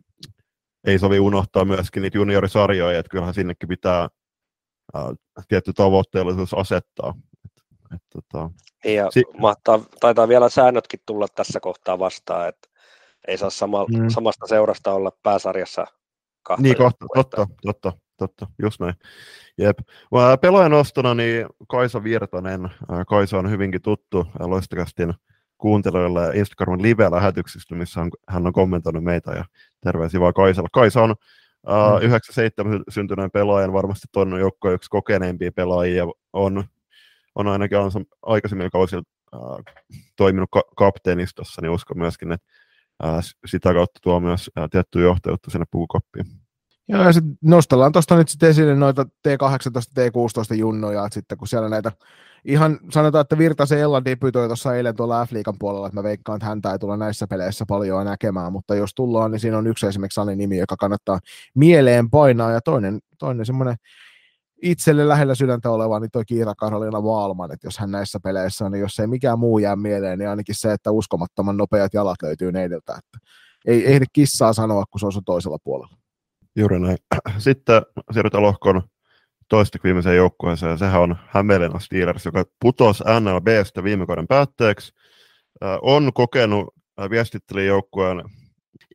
ei 0.83 0.99
sovi 0.99 1.19
unohtaa 1.19 1.65
myöskin 1.65 2.01
niitä 2.01 2.17
juniorisarjoja, 2.17 2.99
että 2.99 3.09
kyllähän 3.09 3.33
sinnekin 3.33 3.69
pitää 3.69 4.07
äh, 4.95 5.03
tietty 5.47 5.73
tavoitteellisuus 5.73 6.53
asettaa. 6.53 7.13
Et, 7.45 7.63
et, 7.95 8.01
tota, 8.13 8.49
ja 8.85 9.11
si- 9.11 9.23
mahtaa, 9.37 9.79
taitaa 9.99 10.27
vielä 10.27 10.49
säännötkin 10.49 10.99
tulla 11.05 11.27
tässä 11.35 11.59
kohtaa 11.59 11.99
vastaan, 11.99 12.47
että 12.47 12.69
ei 13.27 13.37
saa 13.37 13.49
sama, 13.49 13.85
mm. 13.85 14.09
samasta 14.09 14.47
seurasta 14.47 14.93
olla 14.93 15.11
pääsarjassa 15.23 15.85
kahta. 16.43 16.63
Niin, 16.63 16.77
kohta, 16.77 17.05
totta, 17.15 17.47
totta 17.61 18.04
totta, 18.17 18.47
just 18.61 18.79
näin. 18.79 18.93
Jep. 19.57 19.77
Pelaajan 20.41 20.73
ostona 20.73 21.13
niin 21.13 21.45
Kaisa 21.67 22.03
Virtanen, 22.03 22.69
Kaisa 23.07 23.37
on 23.37 23.49
hyvinkin 23.49 23.81
tuttu 23.81 24.27
Loistakastin 24.39 25.13
kuuntelijoille 25.57 26.31
Instagramin 26.33 26.81
live-lähetyksistä, 26.81 27.75
missä 27.75 28.01
hän 28.27 28.47
on 28.47 28.53
kommentoinut 28.53 29.03
meitä 29.03 29.31
ja 29.31 29.45
terveisiä 29.81 30.19
vaan 30.19 30.33
Kaisalle. 30.33 30.69
Kaisa 30.71 31.01
on 31.01 31.11
uh, 31.67 32.01
97 32.01 32.83
syntyneen 32.89 33.31
pelaajan 33.31 33.73
varmasti 33.73 34.07
toinen 34.11 34.39
joukko 34.39 34.71
yksi 34.71 34.89
kokeneimpia 34.89 35.51
pelaajia 35.51 36.05
on, 36.33 36.63
on 37.35 37.47
ainakin 37.47 37.77
on 37.77 37.91
aikaisemmin 38.21 38.71
kausilla 38.71 39.03
uh, 39.35 39.59
toiminut 40.15 40.49
ka- 40.51 40.71
kapteenistossa, 40.77 41.61
niin 41.61 41.71
uskon 41.71 41.97
myöskin, 41.97 42.31
että 42.31 42.47
uh, 43.03 43.19
sitä 43.45 43.73
kautta 43.73 43.99
tuo 44.03 44.19
myös 44.19 44.51
uh, 44.59 44.69
tiettyä 44.69 45.01
johtajuutta 45.01 45.51
sinne 45.51 45.65
pukukoppiin. 45.71 46.25
Joo, 46.87 47.03
ja 47.03 47.13
sitten 47.13 47.37
nostellaan 47.41 47.91
tuosta 47.91 48.15
nyt 48.15 48.29
sitten 48.29 48.49
esille 48.49 48.75
noita 48.75 49.03
T18, 49.03 49.99
T16 49.99 50.55
junnoja, 50.55 51.05
että 51.05 51.13
sitten 51.13 51.37
kun 51.37 51.47
siellä 51.47 51.69
näitä, 51.69 51.91
ihan 52.45 52.79
sanotaan, 52.91 53.21
että 53.21 53.37
Virtasen 53.37 53.79
Ella 53.79 54.05
debytoi 54.05 54.47
tuossa 54.47 54.75
eilen 54.75 54.95
tuolla 54.95 55.25
F-liikan 55.25 55.55
puolella, 55.59 55.87
että 55.87 55.99
mä 55.99 56.03
veikkaan, 56.03 56.37
että 56.37 56.47
häntä 56.47 56.71
ei 56.71 56.79
tulla 56.79 56.97
näissä 56.97 57.27
peleissä 57.27 57.65
paljon 57.67 58.05
näkemään, 58.05 58.51
mutta 58.51 58.75
jos 58.75 58.95
tullaan, 58.95 59.31
niin 59.31 59.39
siinä 59.39 59.57
on 59.57 59.67
yksi 59.67 59.87
esimerkiksi 59.87 60.15
Sani 60.15 60.35
nimi, 60.35 60.57
joka 60.57 60.75
kannattaa 60.77 61.19
mieleen 61.55 62.09
painaa, 62.09 62.51
ja 62.51 62.61
toinen, 62.61 62.99
toinen 63.19 63.45
semmoinen 63.45 63.75
itselle 64.61 65.07
lähellä 65.07 65.35
sydäntä 65.35 65.71
oleva, 65.71 65.99
niin 65.99 66.11
toi 66.11 66.25
Kiira 66.25 66.55
Karolina 66.55 67.03
Vaalman, 67.03 67.51
että 67.51 67.67
jos 67.67 67.77
hän 67.77 67.91
näissä 67.91 68.19
peleissä 68.23 68.65
on, 68.65 68.71
niin 68.71 68.81
jos 68.81 68.99
ei 68.99 69.07
mikään 69.07 69.39
muu 69.39 69.59
jää 69.59 69.75
mieleen, 69.75 70.19
niin 70.19 70.29
ainakin 70.29 70.55
se, 70.55 70.73
että 70.73 70.91
uskomattoman 70.91 71.57
nopeat 71.57 71.93
jalat 71.93 72.21
löytyy 72.23 72.51
neidiltä, 72.51 72.93
että 72.97 73.27
ei 73.65 73.93
ehdi 73.93 74.05
kissaa 74.13 74.53
sanoa, 74.53 74.83
kun 74.91 74.99
se 74.99 75.05
on 75.05 75.11
sun 75.11 75.23
toisella 75.25 75.57
puolella. 75.63 76.04
Juuri 76.55 76.79
näin. 76.79 76.97
Sitten 77.37 77.81
siirrytään 78.11 78.43
lohkoon 78.43 78.81
toista 79.49 79.77
viimeiseen 79.83 80.15
joukkueeseen, 80.15 80.69
ja 80.69 80.77
sehän 80.77 81.01
on 81.01 81.15
Hämeenlinna 81.27 81.79
Steelers, 81.79 82.25
joka 82.25 82.45
putosi 82.61 83.03
NLBstä 83.19 83.83
viime 83.83 84.05
kauden 84.05 84.27
päätteeksi. 84.27 84.93
on 85.81 86.13
kokenut 86.13 86.73
viestitteli 87.09 87.65
joukkueen 87.65 88.23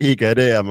IGDM 0.01 0.67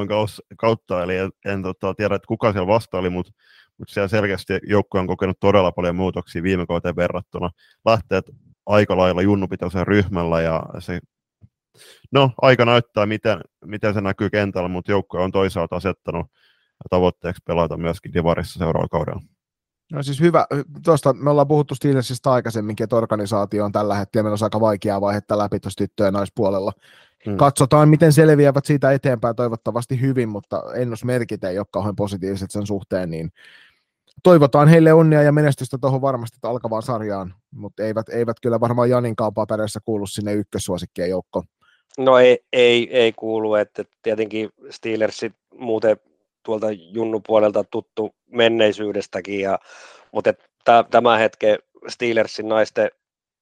kautta, 0.57 1.03
eli 1.03 1.17
en, 1.17 1.31
en 1.45 1.63
tota, 1.63 1.93
tiedä, 1.93 2.15
että 2.15 2.27
kuka 2.27 2.51
siellä 2.51 2.67
vastaili, 2.67 3.09
mutta 3.09 3.31
mutta 3.79 3.93
siellä 3.93 4.07
selkeästi 4.07 4.59
joukkue 4.63 4.99
on 4.99 5.07
kokenut 5.07 5.39
todella 5.39 5.71
paljon 5.71 5.95
muutoksia 5.95 6.43
viime 6.43 6.65
kauteen 6.65 6.95
verrattuna. 6.95 7.51
Lähteet 7.85 8.25
aika 8.65 8.97
lailla 8.97 9.21
junnupitoisen 9.21 9.87
ryhmällä 9.87 10.41
ja 10.41 10.63
se, 10.79 10.99
no 12.11 12.31
aika 12.41 12.65
näyttää, 12.65 13.05
miten, 13.05 13.41
miten 13.65 13.93
se 13.93 14.01
näkyy 14.01 14.29
kentällä, 14.29 14.69
mutta 14.69 14.91
joukkue 14.91 15.21
on 15.21 15.31
toisaalta 15.31 15.75
asettanut 15.75 16.27
tavoitteeksi 16.89 17.41
pelata 17.47 17.77
myöskin 17.77 18.13
Divarissa 18.13 18.59
seuraavalla 18.59 18.87
kaudella. 18.87 19.21
No 19.91 20.03
siis 20.03 20.19
hyvä, 20.19 20.45
tuosta 20.85 21.13
me 21.13 21.29
ollaan 21.29 21.47
puhuttu 21.47 21.75
Steelersistä 21.75 22.31
aikaisemminkin, 22.31 22.83
että 22.83 22.95
organisaatio 22.95 23.65
on 23.65 23.71
tällä 23.71 23.95
hetkellä 23.95 24.23
meillä 24.23 24.33
on 24.33 24.45
aika 24.45 24.59
vaikeaa 24.59 25.01
vaihetta 25.01 25.37
läpi 25.37 25.59
tuossa 25.59 25.77
tyttö- 25.77 26.03
ja 26.03 26.11
naispuolella. 26.11 26.71
Hmm. 27.25 27.37
Katsotaan, 27.37 27.89
miten 27.89 28.13
selviävät 28.13 28.65
siitä 28.65 28.91
eteenpäin 28.91 29.35
toivottavasti 29.35 30.01
hyvin, 30.01 30.29
mutta 30.29 30.63
ennusmerkit 30.75 31.43
ei 31.43 31.59
ole 31.59 31.67
kauhean 31.71 31.95
positiiviset 31.95 32.51
sen 32.51 32.67
suhteen, 32.67 33.09
niin 33.09 33.31
toivotaan 34.23 34.67
heille 34.67 34.93
onnea 34.93 35.23
ja 35.23 35.31
menestystä 35.31 35.77
tuohon 35.81 36.01
varmasti 36.01 36.37
alkavaan 36.43 36.83
sarjaan, 36.83 37.33
mutta 37.51 37.83
eivät, 37.83 38.09
eivät 38.09 38.37
kyllä 38.41 38.59
varmaan 38.59 38.89
Janin 38.89 39.15
kaupaa 39.15 39.45
perässä 39.45 39.79
kuulu 39.85 40.07
sinne 40.07 40.33
ykkössuosikkien 40.33 41.09
joukkoon. 41.09 41.45
No 41.97 42.17
ei, 42.17 42.39
ei, 42.53 42.97
ei 42.97 43.13
kuulu, 43.13 43.55
että 43.55 43.83
tietenkin 44.01 44.49
Steelersit 44.69 45.33
muuten 45.59 45.97
tuolta 46.49 46.71
Junnu 46.71 47.21
puolelta 47.27 47.63
tuttu 47.63 48.15
menneisyydestäkin, 48.31 49.39
ja, 49.39 49.59
mutta 50.11 50.33
tämä 50.91 51.17
hetke 51.17 51.59
Steelersin 51.87 52.49
naisten 52.49 52.89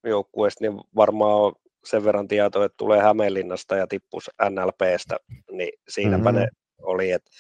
joukkueesta, 0.03 0.64
niin 0.64 0.82
varmaan 0.95 1.36
on 1.36 1.53
sen 1.84 2.03
verran 2.03 2.28
tietoa, 2.28 2.66
että 2.66 2.78
tulee 2.78 2.99
Hämeenlinnasta 2.99 3.76
ja 3.76 3.88
tippus 3.88 4.32
NLPstä, 4.49 5.18
niin 5.51 5.70
siinäpä 5.89 6.32
mm-hmm. 6.32 6.39
ne 6.39 6.47
oli, 6.82 7.12
että 7.12 7.32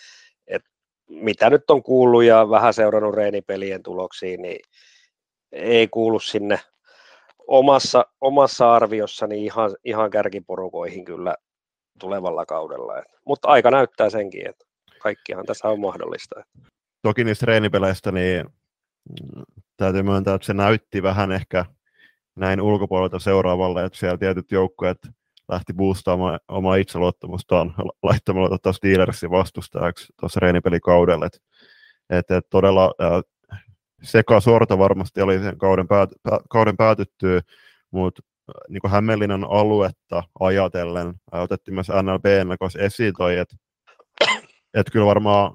et 0.47 0.61
mitä 1.09 1.49
nyt 1.49 1.69
on 1.69 1.83
kuullut 1.83 2.23
ja 2.23 2.49
vähän 2.49 2.73
seurannut 2.73 3.15
reenipelien 3.15 3.83
tuloksiin, 3.83 4.41
niin 4.41 4.59
ei 5.51 5.87
kuulu 5.87 6.19
sinne 6.19 6.59
omassa, 7.47 8.05
omassa 8.21 8.73
arviossani 8.73 9.45
ihan, 9.45 9.75
ihan 9.83 10.09
kärkiporukoihin 10.09 11.05
kyllä 11.05 11.35
tulevalla 11.99 12.45
kaudella. 12.45 12.99
Et, 12.99 13.05
mutta 13.25 13.47
aika 13.47 13.71
näyttää 13.71 14.09
senkin, 14.09 14.49
että 14.49 14.66
kaikkihan 15.07 15.45
tässä 15.45 15.67
on 15.67 15.79
mahdollista. 15.79 16.43
Toki 17.01 17.23
niistä 17.23 17.45
treenipeleistä, 17.45 18.11
niin 18.11 18.45
mm, 18.45 19.43
täytyy 19.77 20.03
myöntää, 20.03 20.35
että 20.35 20.45
se 20.45 20.53
näytti 20.53 21.03
vähän 21.03 21.31
ehkä 21.31 21.65
näin 22.35 22.61
ulkopuolelta 22.61 23.19
seuraavalle, 23.19 23.85
että 23.85 23.99
siellä 23.99 24.17
tietyt 24.17 24.51
joukkueet 24.51 24.97
lähti 25.49 25.73
boostaamaan 25.73 26.39
omaa 26.47 26.75
itseluottamustaan 26.75 27.73
laittamalla 28.03 28.49
tota 28.49 28.73
Steelersin 28.73 29.31
vastustajaksi 29.31 30.13
tuossa 30.19 30.39
reenipelikaudella. 30.39 31.25
Et 31.25 31.41
että 32.09 32.37
et 32.37 32.49
todella 32.49 32.93
äh, 33.01 33.21
sekasorto 34.03 34.77
varmasti 34.77 35.21
oli 35.21 35.39
sen 35.39 35.57
kauden, 35.57 35.87
päät, 35.87 36.09
pä, 36.23 36.39
kauden 36.49 36.77
päätyttyä, 36.77 37.41
mutta 37.91 38.21
niin 38.69 38.91
Hämeenlinnan 38.91 39.43
aluetta 39.49 40.23
ajatellen, 40.39 41.13
otettiin 41.31 41.75
myös 41.75 41.87
NLBn 41.89 42.47
esiin 42.79 43.13
toi, 43.17 43.37
että 43.37 43.55
et 44.79 44.91
kyllä 44.91 45.05
varmaan 45.05 45.53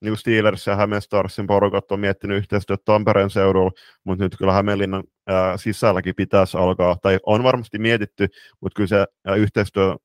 niin 0.00 0.10
kuin 0.10 0.18
Steelers 0.18 0.66
ja 0.66 0.76
Hämeen 0.76 1.02
Starsin 1.02 1.46
porukat 1.46 1.92
on 1.92 2.00
miettinyt 2.00 2.38
yhteistyötä 2.38 2.82
Tampereen 2.84 3.30
seudulla, 3.30 3.70
mutta 4.04 4.24
nyt 4.24 4.36
kyllä 4.38 4.52
Hämeenlinnan 4.52 5.04
ää, 5.26 5.56
sisälläkin 5.56 6.14
pitäisi 6.14 6.56
alkaa, 6.56 6.96
tai 7.02 7.18
on 7.26 7.42
varmasti 7.42 7.78
mietitty, 7.78 8.28
mutta 8.60 8.76
kyllä 8.76 8.88
se 8.88 9.06
ää, 9.26 9.34
yhteistyö 9.34 9.96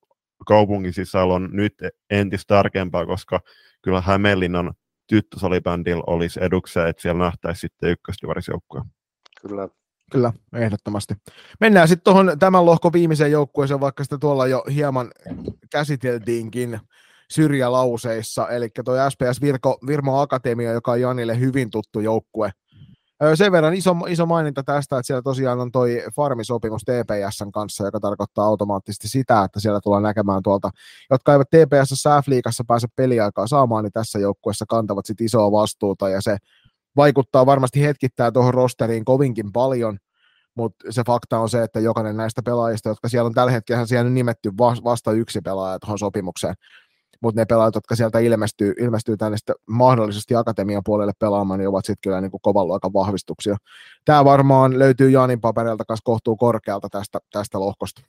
kaupungin 0.46 0.92
sisällä 0.92 1.34
on 1.34 1.48
nyt 1.52 1.74
entistä 2.10 2.54
tärkeämpää, 2.54 3.06
koska 3.06 3.40
kyllä 3.82 4.00
Hämeenlinnan 4.00 4.74
tyttösalibändillä 5.06 6.02
olisi 6.06 6.40
edukseen, 6.42 6.88
että 6.88 7.02
siellä 7.02 7.24
nähtäisi 7.24 7.60
sitten 7.60 7.90
ykköstivarisjoukkoja. 7.90 8.84
Kyllä. 9.42 9.68
Kyllä, 10.12 10.32
ehdottomasti. 10.56 11.14
Mennään 11.60 11.88
sitten 11.88 12.04
tuohon 12.04 12.38
tämän 12.38 12.66
lohkon 12.66 12.92
viimeiseen 12.92 13.32
joukkueeseen, 13.32 13.80
vaikka 13.80 14.04
sitä 14.04 14.18
tuolla 14.18 14.46
jo 14.46 14.64
hieman 14.74 15.10
käsiteltiinkin 15.70 16.80
syrjälauseissa, 17.32 18.48
eli 18.48 18.68
tuo 18.84 18.94
SPS 19.10 19.40
Virko, 19.40 19.78
Virmo 19.86 20.20
Akatemia, 20.20 20.72
joka 20.72 20.92
on 20.92 21.00
Janille 21.00 21.40
hyvin 21.40 21.70
tuttu 21.70 22.00
joukkue. 22.00 22.50
Sen 23.34 23.52
verran 23.52 23.74
iso, 23.74 23.96
iso 24.08 24.26
maininta 24.26 24.62
tästä, 24.62 24.98
että 24.98 25.06
siellä 25.06 25.22
tosiaan 25.22 25.60
on 25.60 25.72
toi 25.72 26.02
farmisopimus 26.16 26.82
TPSn 26.82 27.52
kanssa, 27.52 27.84
joka 27.84 28.00
tarkoittaa 28.00 28.44
automaattisesti 28.44 29.08
sitä, 29.08 29.44
että 29.44 29.60
siellä 29.60 29.80
tullaan 29.80 30.02
näkemään 30.02 30.42
tuolta, 30.42 30.70
jotka 31.10 31.32
eivät 31.32 31.48
TPS 31.50 32.04
F-liigassa 32.22 32.64
pääse 32.66 32.86
peliaikaa 32.96 33.46
saamaan, 33.46 33.84
niin 33.84 33.92
tässä 33.92 34.18
joukkueessa 34.18 34.64
kantavat 34.68 35.06
sit 35.06 35.20
isoa 35.20 35.52
vastuuta, 35.52 36.08
ja 36.08 36.20
se 36.20 36.36
vaikuttaa 36.96 37.46
varmasti 37.46 37.82
hetkittää 37.82 38.32
tuohon 38.32 38.54
rosteriin 38.54 39.04
kovinkin 39.04 39.52
paljon, 39.52 39.98
mutta 40.54 40.92
se 40.92 41.02
fakta 41.06 41.38
on 41.38 41.48
se, 41.48 41.62
että 41.62 41.80
jokainen 41.80 42.16
näistä 42.16 42.42
pelaajista, 42.44 42.88
jotka 42.88 43.08
siellä 43.08 43.26
on 43.26 43.34
tällä 43.34 43.52
hetkellä 43.52 43.86
siellä 43.86 44.06
on 44.06 44.14
nimetty 44.14 44.52
vasta 44.58 45.12
yksi 45.12 45.40
pelaaja 45.40 45.78
tuohon 45.78 45.98
sopimukseen, 45.98 46.54
mutta 47.22 47.40
ne 47.40 47.44
pelaajat, 47.44 47.74
jotka 47.74 47.96
sieltä 47.96 48.18
ilmestyy, 48.18 48.74
ilmestyy 48.78 49.16
tänne 49.16 49.36
mahdollisesti 49.66 50.34
akatemian 50.34 50.82
puolelle 50.84 51.12
pelaamaan, 51.18 51.58
niin 51.58 51.68
ovat 51.68 51.84
sitten 51.84 52.02
kyllä 52.02 52.20
niin 52.20 52.30
kuin 52.30 52.40
kovan 52.40 52.66
luokan 52.66 52.92
vahvistuksia. 52.92 53.56
Tämä 54.04 54.24
varmaan 54.24 54.78
löytyy 54.78 55.10
Jaanin 55.10 55.40
paperilta 55.40 55.84
kanssa 55.84 56.04
kohtuu 56.04 56.36
korkealta 56.36 56.88
tästä, 56.88 57.18
tästä 57.32 57.60
lohkosta. 57.60 58.02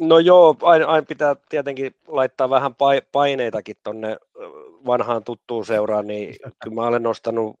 No 0.00 0.18
joo, 0.18 0.56
aina, 0.62 0.86
aina 0.86 1.06
pitää 1.08 1.36
tietenkin 1.48 1.94
laittaa 2.08 2.50
vähän 2.50 2.74
paineitakin 3.12 3.76
tuonne 3.84 4.16
vanhaan 4.86 5.24
tuttuun 5.24 5.66
seuraan, 5.66 6.06
niin 6.06 6.36
kyllä 6.62 6.74
mä 6.74 6.86
olen 6.86 7.02
nostanut 7.02 7.56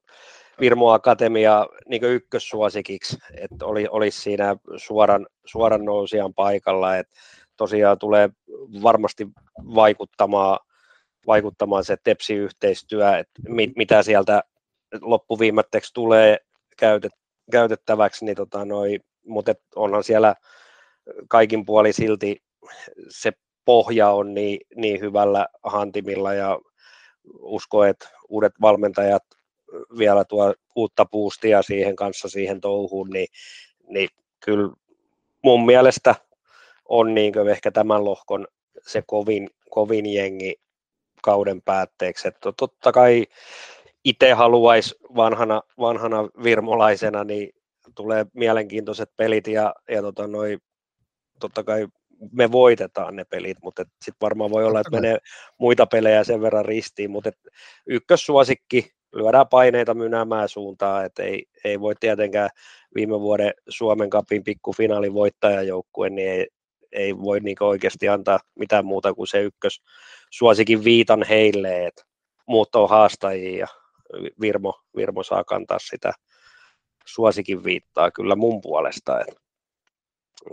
Virmo 0.60 0.90
Akatemia 0.90 1.66
niin 1.88 2.04
ykkössuosikiksi, 2.04 3.16
että 3.40 3.66
oli, 3.66 3.88
olisi 3.90 4.20
siinä 4.20 4.56
suoran, 4.76 5.26
suoran 5.44 5.84
nousijan 5.84 6.34
paikalla, 6.34 6.96
että 6.96 7.14
tosiaan 7.56 7.98
tulee 7.98 8.30
varmasti 8.82 9.28
vaikuttamaan 9.74 10.58
vaikuttamaan 11.26 11.84
se 11.84 11.96
TEPSI-yhteistyö, 12.04 13.18
että 13.18 13.42
mit, 13.48 13.70
mitä 13.76 14.02
sieltä 14.02 14.42
loppuviimetteeksi 15.00 15.94
tulee 15.94 16.38
käytet, 16.78 17.12
käytettäväksi, 17.52 18.24
niin 18.24 18.36
tota 18.36 18.64
noi, 18.64 18.98
mutta 19.26 19.54
onhan 19.76 20.04
siellä 20.04 20.34
kaikin 21.28 21.66
puoli 21.66 21.92
silti 21.92 22.42
se 23.08 23.32
pohja 23.64 24.10
on 24.10 24.34
niin, 24.34 24.60
niin 24.76 25.00
hyvällä 25.00 25.46
hantimilla 25.62 26.34
ja 26.34 26.58
usko, 27.38 27.84
että 27.84 28.08
uudet 28.28 28.52
valmentajat 28.60 29.22
vielä 29.98 30.24
tuo 30.24 30.54
uutta 30.76 31.04
puustia 31.04 31.62
siihen 31.62 31.96
kanssa 31.96 32.28
siihen 32.28 32.60
touhuun, 32.60 33.10
niin, 33.10 33.28
niin 33.88 34.08
kyllä 34.44 34.70
mun 35.42 35.66
mielestä 35.66 36.14
on 36.88 37.14
niin 37.14 37.48
ehkä 37.50 37.70
tämän 37.70 38.04
lohkon 38.04 38.46
se 38.86 39.02
kovin, 39.06 39.50
kovin 39.70 40.06
jengi 40.06 40.61
kauden 41.22 41.62
päätteeksi. 41.62 42.28
Että 42.28 42.52
totta 42.56 42.92
kai 42.92 43.26
itse 44.04 44.32
haluaisi 44.32 44.94
vanhana, 45.16 45.62
vanhana 45.78 46.28
virmolaisena, 46.44 47.24
niin 47.24 47.50
tulee 47.94 48.26
mielenkiintoiset 48.34 49.10
pelit 49.16 49.46
ja, 49.46 49.74
ja 49.90 50.02
tota 50.02 50.26
noi, 50.26 50.58
totta 51.40 51.64
kai 51.64 51.86
me 52.32 52.52
voitetaan 52.52 53.16
ne 53.16 53.24
pelit, 53.24 53.58
mutta 53.62 53.82
sitten 53.82 54.20
varmaan 54.20 54.50
voi 54.50 54.64
olla, 54.64 54.80
että 54.80 54.90
menee 54.90 55.18
muita 55.58 55.86
pelejä 55.86 56.24
sen 56.24 56.40
verran 56.40 56.64
ristiin, 56.64 57.10
mutta 57.10 57.30
ykkössuosikki, 57.86 58.90
lyödään 59.14 59.48
paineita 59.48 59.94
mynäämään 59.94 60.48
suuntaan, 60.48 61.04
että 61.04 61.22
ei, 61.22 61.46
ei 61.64 61.80
voi 61.80 61.94
tietenkään 62.00 62.50
viime 62.94 63.20
vuoden 63.20 63.52
Suomen 63.68 64.10
kapin 64.10 64.44
pikkufinaalin 64.44 65.14
voittajajoukkue, 65.14 66.10
niin 66.10 66.28
ei, 66.30 66.48
ei 66.92 67.18
voi 67.18 67.40
niin 67.40 67.56
oikeasti 67.60 68.08
antaa 68.08 68.38
mitään 68.58 68.84
muuta 68.84 69.14
kuin 69.14 69.26
se 69.26 69.42
ykkös 69.42 69.82
suosikin 70.30 70.84
viitan 70.84 71.22
heille, 71.22 71.86
että 71.86 72.02
muut 72.46 72.74
on 72.74 72.88
haastajia 72.88 73.58
ja 73.58 73.66
Virmo, 74.40 74.80
Virmo 74.96 75.22
saa 75.22 75.44
kantaa 75.44 75.78
sitä 75.78 76.12
suosikin 77.06 77.64
viittaa 77.64 78.10
kyllä 78.10 78.36
mun 78.36 78.60
puolesta. 78.60 79.20
Että, 79.20 79.34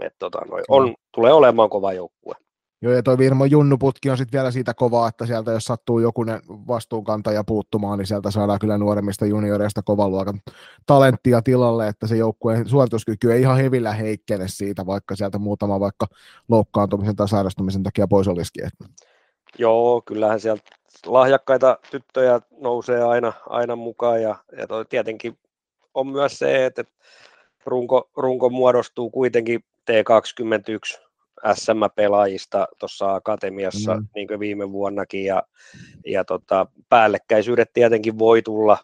et 0.02 0.14
tota, 0.20 0.42
noi, 0.50 0.62
on, 0.68 0.96
tulee 1.14 1.34
olemaan 1.34 1.70
kova 1.70 1.94
joukkue. 1.94 2.36
Joo, 2.82 2.94
ja 2.94 3.04
toi 3.04 3.18
Virmo 3.18 3.46
Junnuputki 3.46 4.10
on 4.10 4.18
sitten 4.18 4.38
vielä 4.38 4.52
siitä 4.52 4.74
kovaa, 4.74 5.08
että 5.08 5.26
sieltä 5.26 5.52
jos 5.52 5.64
sattuu 5.64 6.00
jokunen 6.00 6.42
vastuunkantaja 6.48 7.44
puuttumaan, 7.44 7.98
niin 7.98 8.08
sieltä 8.08 8.32
saadaan 8.32 8.60
kyllä 8.60 8.78
nuoremmista 8.78 9.26
junioreista 9.26 9.82
kovan 9.82 10.12
luokan 10.12 10.40
talenttia 10.86 11.42
tilalle, 11.42 11.88
että 11.88 12.08
se 12.08 12.18
joukkueen 12.18 12.70
suorituskyky 12.70 13.34
ei 13.34 13.42
ihan 13.42 13.58
hevillä 13.58 13.94
heikkene 13.94 14.48
siitä, 14.48 14.86
vaikka 14.86 15.16
sieltä 15.16 15.38
muutama 15.38 15.80
vaikka 15.80 16.08
loukkaantumisen 16.50 17.16
tai 17.16 17.28
sairastumisen 17.28 17.84
takia 17.84 18.08
pois 18.08 18.28
olisikin. 18.28 18.70
Joo, 19.58 20.02
kyllähän 20.06 20.40
sieltä 20.40 20.64
lahjakkaita 21.06 21.78
tyttöjä 21.92 22.40
nousee 22.62 23.04
aina, 23.04 23.34
aina 23.50 23.76
mukaan 23.76 24.22
ja, 24.22 24.36
ja 24.58 24.68
toi 24.68 24.86
tietenkin 24.86 25.38
on 25.94 26.08
myös 26.08 26.40
se, 26.40 26.66
että 26.66 26.84
runko, 27.66 28.10
runko 28.18 28.50
muodostuu 28.50 29.10
kuitenkin 29.10 29.64
T21 29.92 31.09
SM-pelaajista 31.54 32.68
tuossa 32.80 33.16
akatemiassa, 33.16 33.96
mm. 33.96 34.08
niin 34.16 34.28
kuin 34.28 34.40
viime 34.40 34.72
vuonnakin, 34.72 35.26
ja, 35.26 35.44
ja 36.06 36.26
tota, 36.26 36.68
päällekkäisyydet 36.90 37.74
tietenkin 37.74 38.20
voi 38.20 38.42
tulla 38.42 38.78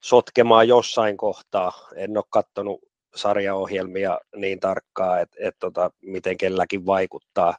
sotkemaan 0.00 0.68
jossain 0.68 1.16
kohtaa. 1.16 1.72
En 1.96 2.16
ole 2.16 2.24
katsonut 2.30 2.80
sarjaohjelmia 3.14 4.18
niin 4.36 4.60
tarkkaan, 4.60 5.22
että 5.22 5.36
et 5.40 5.56
tota, 5.58 5.90
miten 6.02 6.36
kelläkin 6.36 6.86
vaikuttaa, 6.86 7.56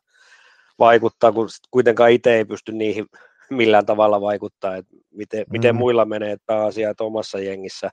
vaikuttaa, 0.79 1.31
kun 1.31 1.47
kuitenkaan 1.71 2.11
itse 2.11 2.33
ei 2.33 2.45
pysty 2.45 2.71
niihin 2.71 3.05
millään 3.49 3.85
tavalla 3.85 4.21
vaikuttaa, 4.21 4.75
että 4.75 4.95
miten, 5.11 5.39
mm. 5.39 5.51
miten 5.51 5.75
muilla 5.75 6.05
menee 6.05 6.37
pääasiat 6.45 7.01
omassa 7.01 7.39
jengissä 7.39 7.89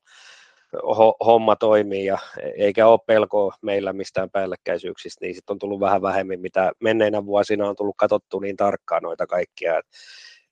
homma 1.26 1.56
toimii 1.56 2.04
ja 2.04 2.18
eikä 2.56 2.86
ole 2.86 3.00
pelkoa 3.06 3.54
meillä 3.62 3.92
mistään 3.92 4.30
päällekkäisyyksistä, 4.30 5.24
niin 5.24 5.34
sitten 5.34 5.54
on 5.54 5.58
tullut 5.58 5.80
vähän 5.80 6.02
vähemmän, 6.02 6.40
mitä 6.40 6.72
menneinä 6.80 7.26
vuosina 7.26 7.68
on 7.68 7.76
tullut 7.76 7.96
katsottu 7.98 8.40
niin 8.40 8.56
tarkkaan 8.56 9.02
noita 9.02 9.26
kaikkia, 9.26 9.78
että 9.78 9.90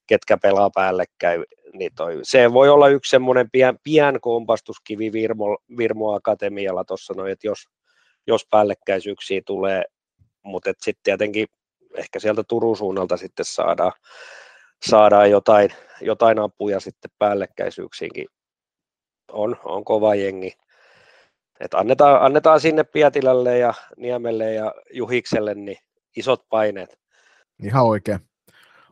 ketkä 0.06 0.36
pelaa 0.36 0.70
päällekkäin, 0.74 1.44
niin 1.72 1.90
toi, 1.96 2.20
se 2.22 2.52
voi 2.52 2.68
olla 2.68 2.88
yksi 2.88 3.10
semmoinen 3.10 3.50
pien, 3.50 3.78
pien 3.82 4.20
kompastuskivi 4.20 5.12
Virmo, 5.12 5.58
Virmo 5.78 6.14
Akatemialla 6.14 6.84
tuossa, 6.84 7.14
että 7.30 7.46
jos, 7.46 7.64
jos 8.26 8.46
päällekkäisyyksiä 8.50 9.40
tulee, 9.46 9.84
mutta 10.42 10.72
sitten 10.80 11.02
tietenkin 11.02 11.46
ehkä 11.94 12.18
sieltä 12.18 12.42
Turun 12.48 12.76
suunnalta 12.76 13.16
sitten 13.16 13.44
saadaan, 13.44 13.92
saadaan 14.86 15.30
jotain, 15.30 15.70
jotain 16.00 16.38
apuja 16.38 16.80
sitten 16.80 17.10
päällekkäisyyksiinkin 17.18 18.26
on, 19.32 19.56
on 19.64 19.84
kova 19.84 20.14
jengi. 20.14 20.52
Et 21.60 21.74
annetaan, 21.74 22.22
annetaan 22.22 22.60
sinne 22.60 22.84
Pietilälle 22.84 23.58
ja 23.58 23.74
Niemelle 23.96 24.52
ja 24.52 24.74
Juhikselle 24.92 25.54
niin 25.54 25.78
isot 26.16 26.48
paineet. 26.48 26.98
Ihan 27.62 27.84
oikein. 27.84 28.20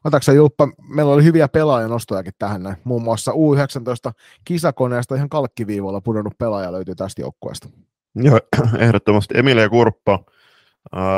Otatko 0.04 0.32
Julppa, 0.32 0.68
meillä 0.88 1.12
oli 1.12 1.24
hyviä 1.24 1.48
nostojakin 1.88 2.32
tähän 2.38 2.62
näin. 2.62 2.76
Muun 2.84 3.02
muassa 3.02 3.32
U19 3.32 4.12
kisakoneesta 4.44 5.14
ihan 5.14 5.28
kalkkiviivalla 5.28 6.00
pudonnut 6.00 6.38
pelaaja 6.38 6.72
löytyy 6.72 6.94
tästä 6.94 7.22
joukkueesta. 7.22 7.68
Joo, 8.14 8.40
ehdottomasti 8.78 9.38
Emilia 9.38 9.68
Kurppa. 9.68 10.24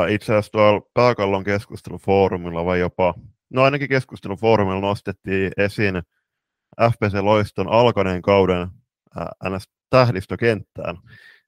itse 0.09 0.33
asiassa 0.33 0.51
tuolla 0.51 0.81
pääkallon 0.93 1.43
keskustelufoorumilla 1.43 2.65
vai 2.65 2.79
jopa, 2.79 3.13
no 3.49 3.63
ainakin 3.63 3.89
keskustelufoorumilla 3.89 4.81
nostettiin 4.81 5.51
esiin 5.57 6.01
FPC 6.81 7.13
Loiston 7.21 7.67
alkaneen 7.67 8.21
kauden 8.21 8.67
ns. 9.49 9.69
tähdistökenttään. 9.89 10.97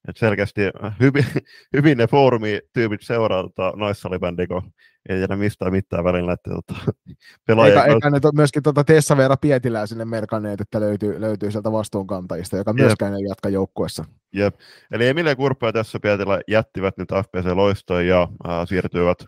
Et 0.07 0.17
selkeästi 0.17 0.61
hyvin, 0.99 1.25
hyvin 1.77 1.97
ne 1.97 2.07
foorumityypit 2.07 3.01
seuraa 3.01 3.43
tota, 3.43 3.73
naissalibändiä, 3.75 4.47
kun 4.47 4.73
ei 5.09 5.17
tiedä 5.17 5.35
mistään 5.35 5.71
mitään 5.71 6.03
välillä, 6.03 6.33
että 6.33 6.49
tota, 6.49 6.73
pelaajia... 7.47 7.83
Eikä, 7.83 7.93
eikä 7.93 8.09
ne 8.09 8.19
to, 8.19 8.31
myöskin 8.31 8.63
tuota 8.63 8.83
Tessa 8.83 9.17
Veera 9.17 9.37
Pietilää 9.37 9.85
sinne 9.85 10.05
merkanneet, 10.05 10.61
että 10.61 10.79
löytyy, 10.79 11.21
löytyy 11.21 11.51
sieltä 11.51 11.71
vastuunkantajista, 11.71 12.57
joka 12.57 12.73
myöskään 12.73 13.13
Jep. 13.13 13.19
ei 13.19 13.25
jatka 13.29 13.49
joukkuessa. 13.49 14.05
Jep. 14.33 14.55
Eli 14.91 15.07
Emilia 15.07 15.35
Kurppa 15.35 15.67
ja 15.67 15.73
Tessa 15.73 15.99
Pietilä 15.99 16.41
jättivät 16.47 16.97
nyt 16.97 17.09
FPC 17.09 17.45
Loistoon 17.53 18.07
ja 18.07 18.27
äh, 18.49 18.67
siirtyivät 18.67 19.25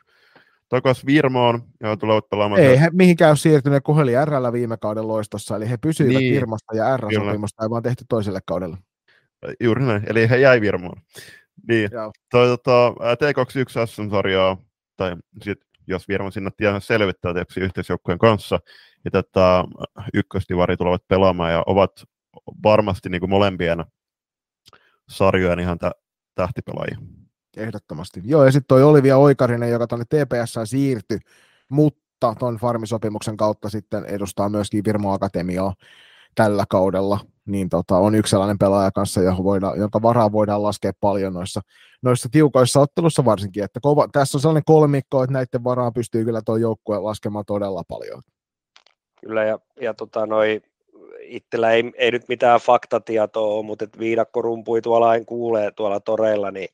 takaisin 0.71 1.05
Virmoon 1.05 1.61
ja 1.83 1.97
tulevat 1.97 2.29
pelaamaan. 2.29 2.61
Ei 2.61 2.79
he 2.79 2.89
mihinkään 2.93 3.31
ole 3.31 3.37
siirtyneet, 3.37 3.83
kun 3.83 3.95
he 3.95 4.01
oli 4.01 4.25
RL 4.25 4.51
viime 4.53 4.77
kauden 4.77 5.07
loistossa, 5.07 5.55
eli 5.55 5.69
he 5.69 5.77
pysyivät 5.77 6.17
niin. 6.17 6.35
Virmasta 6.35 6.75
ja 6.75 6.97
R-sopimusta 6.97 7.63
ei 7.63 7.69
vaan 7.69 7.83
tehty 7.83 8.05
toiselle 8.09 8.39
kaudelle. 8.45 8.77
Juuri 9.59 9.85
näin, 9.85 10.03
eli 10.07 10.29
he 10.29 10.37
jäi 10.37 10.61
Virmoon. 10.61 11.01
Niin, 11.67 11.89
toi, 12.31 12.47
tota, 12.47 12.89
T21 12.89 13.87
SM-sarjaa, 13.87 14.57
tai 14.97 15.15
sit, 15.41 15.59
jos 15.87 16.07
Virmo 16.07 16.31
sinne 16.31 16.51
tiedä 16.57 16.79
selvittää 16.79 17.33
tietysti 17.33 17.59
yhteisjoukkojen 17.59 18.19
kanssa, 18.19 18.59
ja 19.05 19.11
tätä 19.11 19.63
ykköstivari 20.13 20.77
tulevat 20.77 21.07
pelaamaan 21.07 21.51
ja 21.51 21.63
ovat 21.65 22.03
varmasti 22.63 23.09
niin 23.09 23.19
kuin 23.19 23.29
molempien 23.29 23.85
sarjojen 25.09 25.59
ihan 25.59 25.77
tä- 25.77 25.95
tähtipelaajia. 26.35 26.97
Ehdottomasti. 27.57 28.21
Joo, 28.23 28.45
ja 28.45 28.51
sitten 28.51 28.67
toi 28.67 28.83
Olivia 28.83 29.17
Oikarinen, 29.17 29.69
joka 29.69 29.87
tuonne 29.87 30.05
TPS 30.05 30.59
siirtyi, 30.63 31.19
mutta 31.69 32.35
tuon 32.39 32.57
farmisopimuksen 32.57 33.37
kautta 33.37 33.69
sitten 33.69 34.05
edustaa 34.05 34.49
myöskin 34.49 34.83
Virmo 34.83 35.13
Akatemiaa 35.13 35.73
tällä 36.35 36.65
kaudella, 36.69 37.19
niin 37.45 37.69
tota, 37.69 37.97
on 37.97 38.15
yksi 38.15 38.29
sellainen 38.29 38.57
pelaaja 38.57 38.91
kanssa, 38.91 39.21
johon 39.21 39.43
voidaan, 39.43 39.79
jonka 39.79 40.01
varaa 40.01 40.31
voidaan 40.31 40.63
laskea 40.63 40.91
paljon 41.01 41.33
noissa, 41.33 41.61
noissa 42.01 42.29
tiukoissa 42.31 42.79
ottelussa 42.79 43.25
varsinkin. 43.25 43.63
Että 43.63 43.79
kova, 43.81 44.07
tässä 44.11 44.37
on 44.37 44.41
sellainen 44.41 44.65
kolmikko, 44.65 45.23
että 45.23 45.33
näiden 45.33 45.63
varaan 45.63 45.93
pystyy 45.93 46.25
kyllä 46.25 46.41
tuo 46.45 46.57
joukkue 46.57 46.99
laskemaan 46.99 47.45
todella 47.45 47.83
paljon. 47.87 48.21
Kyllä, 49.21 49.43
ja, 49.43 49.59
ja 49.81 49.93
tota, 49.93 50.25
noi, 50.25 50.61
itsellä 51.19 51.71
ei, 51.71 51.91
ei, 51.95 52.11
nyt 52.11 52.27
mitään 52.27 52.59
faktatietoa 52.59 53.53
ole, 53.53 53.65
mutta 53.65 53.85
viidakko 53.99 54.41
rumpui 54.41 54.81
tuolla 54.81 55.15
en 55.15 55.25
kuulee 55.25 55.71
tuolla 55.71 55.99
toreilla, 55.99 56.51
niin 56.51 56.69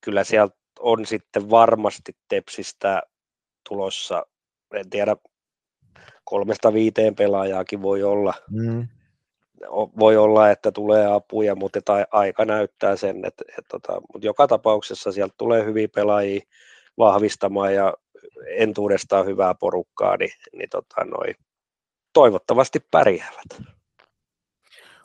kyllä 0.00 0.24
sieltä 0.24 0.56
on 0.78 1.06
sitten 1.06 1.50
varmasti 1.50 2.12
Tepsistä 2.28 3.02
tulossa, 3.68 4.26
en 4.74 4.90
tiedä, 4.90 5.16
kolmesta 6.24 6.72
viiteen 6.72 7.14
pelaajaakin 7.14 7.82
voi 7.82 8.02
olla. 8.02 8.34
Mm. 8.50 8.88
Voi 9.98 10.16
olla, 10.16 10.50
että 10.50 10.72
tulee 10.72 11.06
apuja, 11.06 11.54
mutta 11.54 11.80
tai 11.84 12.04
aika 12.10 12.44
näyttää 12.44 12.96
sen, 12.96 13.16
että, 13.16 13.26
että, 13.26 13.44
että 13.58 13.68
tota, 13.68 14.00
mutta 14.12 14.26
joka 14.26 14.46
tapauksessa 14.46 15.12
sieltä 15.12 15.34
tulee 15.38 15.64
hyviä 15.64 15.88
pelaajia 15.94 16.40
vahvistamaan 16.98 17.74
ja 17.74 17.94
entuudestaan 18.46 19.26
hyvää 19.26 19.54
porukkaa, 19.54 20.16
niin, 20.16 20.30
niin 20.52 20.70
tota, 20.70 21.04
noi, 21.04 21.34
toivottavasti 22.12 22.80
pärjäävät. 22.90 23.62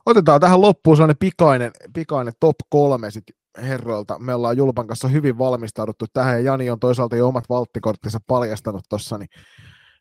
Otetaan 0.05 0.41
tähän 0.41 0.61
loppuun 0.61 0.97
sellainen 0.97 1.17
pikainen, 1.19 1.71
pikainen 1.93 2.33
top 2.39 2.55
kolme 2.69 3.11
sit 3.11 3.23
herroilta. 3.57 4.19
Me 4.19 4.35
ollaan 4.35 4.57
Julpan 4.57 4.87
kanssa 4.87 5.07
hyvin 5.07 5.37
valmistauduttu 5.37 6.05
tähän, 6.13 6.33
ja 6.33 6.39
Jani 6.39 6.69
on 6.69 6.79
toisaalta 6.79 7.15
jo 7.15 7.27
omat 7.27 7.43
valttikorttinsa 7.49 8.19
paljastanut 8.27 8.85
tuossa, 8.89 9.17
niin, 9.17 9.29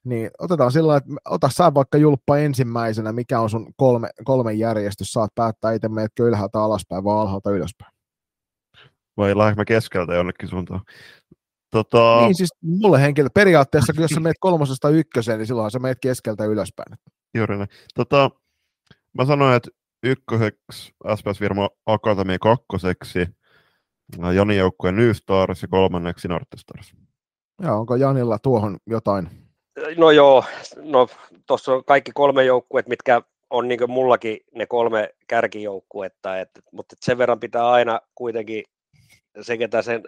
niin 0.05 0.31
otetaan 0.39 0.73
sillä 0.73 0.97
että 0.97 1.11
ota 1.29 1.49
sä 1.51 1.75
vaikka 1.75 1.99
Julppa 1.99 2.39
ensimmäisenä, 2.39 3.13
mikä 3.13 3.41
on 3.41 3.51
sun 3.51 3.73
kolme, 3.77 4.09
kolme 4.25 4.53
järjestys, 4.53 5.13
saat 5.13 5.35
päättää 5.35 5.73
itse, 5.73 5.89
meetkö 5.89 6.29
ylhäältä 6.29 6.61
alaspäin 6.61 7.05
vai 7.05 7.21
alhaalta 7.21 7.51
ylöspäin. 7.51 7.93
Vai 9.17 9.39
lähdekö 9.39 9.61
mä 9.61 9.65
keskeltä 9.65 10.15
jonnekin 10.15 10.49
suuntaan? 10.49 10.81
Tota... 11.71 12.21
Niin 12.21 12.35
siis 12.35 12.51
mulle 12.63 13.01
henkilö, 13.01 13.29
periaatteessa 13.35 13.93
jos 14.01 14.11
sä 14.11 14.21
meet 14.21 14.37
kolmosesta 14.41 14.89
ykköseen, 14.89 15.39
niin 15.39 15.47
silloin 15.47 15.71
sä 15.71 15.79
meet 15.79 15.99
keskeltä 16.01 16.45
ylöspäin. 16.45 16.99
Juuri 17.35 17.57
näin. 17.57 17.69
Tota, 17.95 18.31
mä 19.19 19.25
sanoin, 19.27 19.57
että 19.57 19.71
ykköseksi 20.03 20.93
SPS 21.17 21.41
Virmo 21.41 21.71
Akatemi 21.87 22.37
kakkoseksi, 22.39 23.27
Jani 24.35 24.57
joukkueen 24.57 24.97
New 24.97 25.11
Stars 25.13 25.63
ja 25.63 25.69
kolmanneksi 25.69 26.29
North 26.29 26.49
Stars. 26.57 26.93
Ja 27.63 27.75
onko 27.75 27.97
Janilla 27.97 28.39
tuohon 28.39 28.77
jotain? 28.87 29.29
No 29.97 30.11
joo, 30.11 30.45
no 30.77 31.09
tuossa 31.47 31.73
on 31.73 31.85
kaikki 31.85 32.11
kolme 32.15 32.45
joukkuet, 32.45 32.89
mitkä 32.89 33.23
on 33.51 33.69
niin 33.69 33.91
mullakin 33.91 34.39
ne 34.55 34.67
kolme 34.67 35.15
kärkijoukkuetta, 35.27 36.41
et, 36.41 36.51
mutta 36.73 36.97
sen 37.01 37.19
verran 37.19 37.41
pitää 37.41 37.71
aina 37.71 38.01
kuitenkin 38.15 38.65
se, 39.41 39.59
ketä 39.59 39.83
sen 39.83 40.03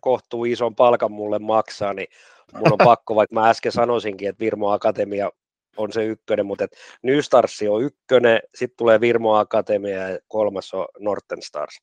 kohtuu 0.00 0.44
ison 0.44 0.74
palkan 0.74 1.12
mulle 1.12 1.38
maksaa, 1.38 1.94
niin 1.94 2.08
mun 2.54 2.72
on 2.72 2.78
pakko, 2.84 3.14
vaikka 3.14 3.34
mä 3.34 3.50
äsken 3.50 3.72
sanoisinkin, 3.72 4.28
että 4.28 4.40
Virmo 4.40 4.70
Akatemia 4.70 5.30
on 5.76 5.92
se 5.92 6.04
ykkönen, 6.04 6.46
mutta 6.46 6.64
et 6.64 6.76
New 7.02 7.20
Stars 7.20 7.60
on 7.70 7.82
ykkönen, 7.82 8.40
sitten 8.54 8.76
tulee 8.76 9.00
Virmo 9.00 9.34
Akatemia 9.34 10.08
ja 10.08 10.18
kolmas 10.28 10.74
on 10.74 10.86
Norten 10.98 11.42
Stars. 11.42 11.80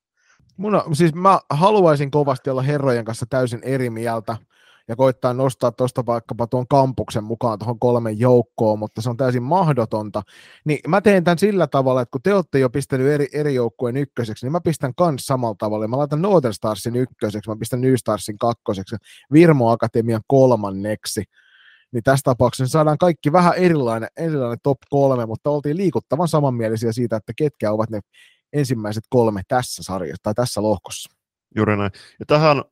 Mun 0.58 0.76
on, 0.76 0.96
siis 0.96 1.16
mä 1.16 1.40
haluaisin 1.50 2.12
kovasti 2.12 2.50
olla 2.50 2.62
herrojen 2.62 3.06
kanssa 3.06 3.26
täysin 3.30 3.60
eri 3.64 3.90
mieltä 3.90 4.38
ja 4.88 4.96
koittaa 4.96 5.34
nostaa 5.34 5.72
tuosta 5.72 6.06
vaikkapa 6.06 6.48
tuon 6.48 6.68
kampuksen 6.68 7.24
mukaan 7.24 7.60
tuohon 7.60 7.80
kolmen 7.80 8.20
joukkoon, 8.20 8.80
mutta 8.80 9.02
se 9.02 9.10
on 9.10 9.18
täysin 9.18 9.44
mahdotonta. 9.44 10.22
Niin 10.66 10.80
mä 10.88 11.02
teen 11.02 11.24
tämän 11.24 11.38
sillä 11.38 11.68
tavalla, 11.68 12.02
että 12.02 12.12
kun 12.12 12.22
te 12.22 12.34
olette 12.34 12.60
jo 12.60 12.70
pistänyt 12.70 13.08
eri, 13.08 13.28
eri 13.34 13.56
joukkueen 13.56 13.98
ykköseksi, 13.98 14.46
niin 14.46 14.52
mä 14.52 14.62
pistän 14.62 14.96
kans 14.96 15.26
samalla 15.26 15.56
tavalla. 15.58 15.88
Mä 15.88 15.98
laitan 15.98 16.22
Northern 16.22 16.54
Starsin 16.54 16.96
ykköseksi, 16.96 17.50
mä 17.50 17.56
pistän 17.60 17.82
New 17.82 17.96
Starsin 17.96 18.38
kakkoseksi, 18.38 18.96
Virmo 19.34 19.72
Akatemian 19.72 20.22
kolmanneksi. 20.28 21.24
Niin 21.92 22.04
tässä 22.04 22.24
tapauksessa 22.24 22.72
saadaan 22.72 22.98
kaikki 22.98 23.32
vähän 23.32 23.54
erilainen, 23.54 24.10
erilainen 24.18 24.60
top 24.64 24.78
kolme, 24.90 25.26
mutta 25.26 25.50
oltiin 25.50 25.78
liikuttavan 25.78 26.28
samanmielisiä 26.28 26.92
siitä, 26.92 27.16
että 27.16 27.34
ketkä 27.36 27.72
ovat 27.72 27.90
ne 27.90 28.00
ensimmäiset 28.54 29.04
kolme 29.10 29.42
tässä 29.48 29.84
sarjassa 29.84 30.24
tai 30.24 30.34
tässä 30.34 30.62
lohkossa. 30.62 31.10
Juuri 31.56 31.78
näin. 31.78 31.92
Ja 32.20 32.26
tähän 32.26 32.64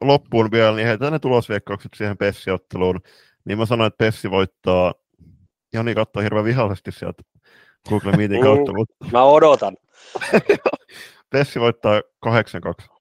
loppuun 0.00 0.50
vielä, 0.50 0.76
niin 0.76 0.86
heitän 0.86 1.12
ne 1.12 1.18
tulosviekkaukset 1.18 1.92
siihen 1.96 2.18
Pessi-otteluun. 2.18 3.00
Niin 3.44 3.58
mä 3.58 3.66
sanoin, 3.66 3.88
että 3.88 4.04
Pessi 4.04 4.30
voittaa, 4.30 4.94
Jani 5.72 5.94
katsoo 5.94 6.22
hirveän 6.22 6.44
vihaisesti 6.44 6.92
sieltä 6.92 7.22
Google 7.88 8.16
Meetin 8.16 8.42
kautta. 8.46 8.72
Mutta... 8.72 8.94
Mä 9.12 9.22
odotan. 9.22 9.76
Pessi 11.30 11.60
voittaa 11.60 12.00
8-2. 12.26 13.00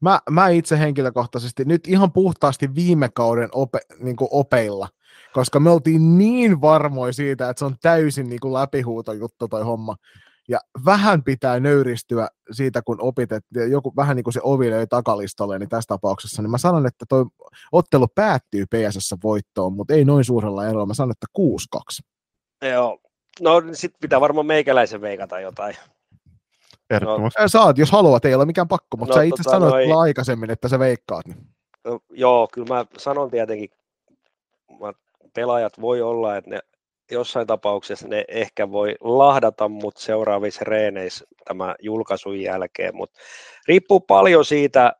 Mä, 0.00 0.20
mä 0.30 0.48
itse 0.48 0.78
henkilökohtaisesti 0.78 1.64
nyt 1.64 1.88
ihan 1.88 2.12
puhtaasti 2.12 2.74
viime 2.74 3.08
kauden 3.14 3.48
ope, 3.52 3.78
niin 3.98 4.16
opeilla, 4.20 4.88
koska 5.32 5.60
me 5.60 5.70
oltiin 5.70 6.18
niin 6.18 6.60
varmoja 6.60 7.12
siitä, 7.12 7.50
että 7.50 7.58
se 7.58 7.64
on 7.64 7.76
täysin 7.82 8.28
niin 8.28 8.40
kuin 8.40 8.54
läpihuuto 8.54 9.12
juttu 9.12 9.48
toi 9.48 9.62
homma. 9.62 9.96
Ja 10.48 10.58
vähän 10.84 11.24
pitää 11.24 11.60
nöyristyä 11.60 12.28
siitä, 12.50 12.82
kun 12.82 13.00
opit, 13.00 13.32
että 13.32 13.64
joku 13.70 13.92
vähän 13.96 14.16
niin 14.16 14.24
kuin 14.24 14.34
se 14.34 14.40
ovi 14.42 14.70
löi 14.70 14.86
takalistolle, 14.86 15.58
niin 15.58 15.68
tässä 15.68 15.88
tapauksessa, 15.88 16.42
niin 16.42 16.50
mä 16.50 16.58
sanon, 16.58 16.86
että 16.86 17.04
tuo 17.08 17.26
ottelu 17.72 18.06
päättyy 18.14 18.66
PSS 18.66 19.14
voittoon, 19.22 19.72
mutta 19.72 19.94
ei 19.94 20.04
noin 20.04 20.24
suurella 20.24 20.66
erolla. 20.66 20.86
Mä 20.86 20.94
sanon, 20.94 21.10
että 21.10 21.26
6-2. 22.66 22.70
Joo, 22.70 22.98
no 23.40 23.62
sitten 23.72 23.98
pitää 24.00 24.20
varmaan 24.20 24.46
meikäläisen 24.46 25.00
veikata 25.00 25.40
jotain. 25.40 25.76
No, 26.90 27.30
saat, 27.46 27.78
jos 27.78 27.90
haluat, 27.90 28.24
ei 28.24 28.34
ole 28.34 28.44
mikään 28.44 28.68
pakko, 28.68 28.96
mutta 28.96 29.14
no, 29.14 29.18
sä 29.18 29.22
itse 29.22 29.42
tota, 29.42 29.50
sanoit 29.50 29.88
noi... 29.88 30.08
aikaisemmin, 30.08 30.50
että 30.50 30.68
sä 30.68 30.78
veikkaat. 30.78 31.26
Niin. 31.26 31.38
No, 31.84 32.00
joo, 32.10 32.48
kyllä 32.52 32.74
mä 32.74 32.86
sanon 32.98 33.30
tietenkin, 33.30 33.70
pelaajat 35.34 35.80
voi 35.80 36.02
olla, 36.02 36.36
että 36.36 36.50
ne 36.50 36.60
jossain 37.10 37.46
tapauksessa 37.46 38.08
ne 38.08 38.24
ehkä 38.28 38.70
voi 38.70 38.94
lahdata 39.00 39.68
mut 39.68 39.96
seuraavissa 39.96 40.64
reeneissä 40.64 41.24
tämä 41.44 41.74
julkaisun 41.82 42.40
jälkeen, 42.40 42.96
mutta 42.96 43.20
riippuu 43.68 44.00
paljon 44.00 44.44
siitä, 44.44 44.92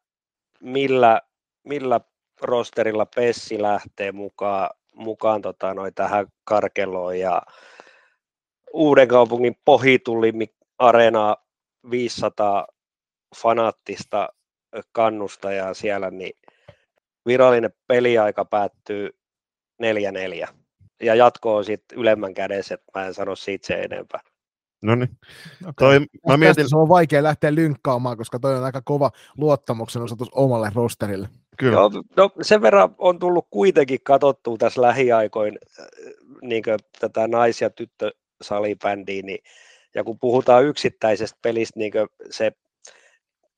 millä, 0.60 1.20
millä 1.64 2.00
rosterilla 2.42 3.06
Pessi 3.06 3.62
lähtee 3.62 4.12
mukaan, 4.12 4.70
mukaan 4.94 5.42
tota, 5.42 5.74
noi 5.74 5.92
tähän 5.92 6.26
karkeloon. 6.44 7.18
Ja 7.18 7.42
Uuden 8.72 9.08
kaupungin 9.08 9.56
pohitulli 9.64 10.32
areenaa 10.78 11.36
500 11.90 12.66
fanaattista 13.36 14.28
kannustajaa 14.92 15.74
siellä, 15.74 16.10
niin 16.10 16.32
virallinen 17.26 17.72
peliaika 17.86 18.44
päättyy 18.44 19.10
4-4 19.82 20.57
ja 21.02 21.14
jatko 21.14 21.56
on 21.56 21.64
sitten 21.64 21.98
ylemmän 21.98 22.34
kädessä, 22.34 22.74
että 22.74 22.98
mä 22.98 23.06
en 23.06 23.14
sano 23.14 23.36
siitä 23.36 23.66
se 23.66 23.74
enempää. 23.74 24.20
No 24.82 24.94
niin. 24.94 25.10
Okay. 25.62 25.72
Toi, 25.78 26.06
mä 26.28 26.36
mietin... 26.36 26.68
Se 26.68 26.76
on 26.76 26.88
vaikea 26.88 27.22
lähteä 27.22 27.54
lynkkaamaan, 27.54 28.16
koska 28.16 28.38
toi 28.38 28.56
on 28.56 28.64
aika 28.64 28.82
kova 28.84 29.10
luottamuksen 29.36 30.02
osoitus 30.02 30.28
omalle 30.32 30.70
rosterille. 30.74 31.28
Kyllä. 31.58 31.72
Joo, 31.72 31.90
no, 32.16 32.30
sen 32.42 32.62
verran 32.62 32.94
on 32.98 33.18
tullut 33.18 33.46
kuitenkin 33.50 33.98
katsottua 34.02 34.56
tässä 34.56 34.82
lähiaikoin 34.82 35.58
äh, 35.80 35.86
niin 36.42 36.62
tätä 37.00 37.28
nais- 37.28 37.60
ja 37.60 37.70
tyttösalibändiä, 37.70 39.22
niin, 39.22 39.38
ja 39.94 40.04
kun 40.04 40.18
puhutaan 40.18 40.64
yksittäisestä 40.64 41.38
pelistä, 41.42 41.78
niin 41.78 41.92
se 42.30 42.52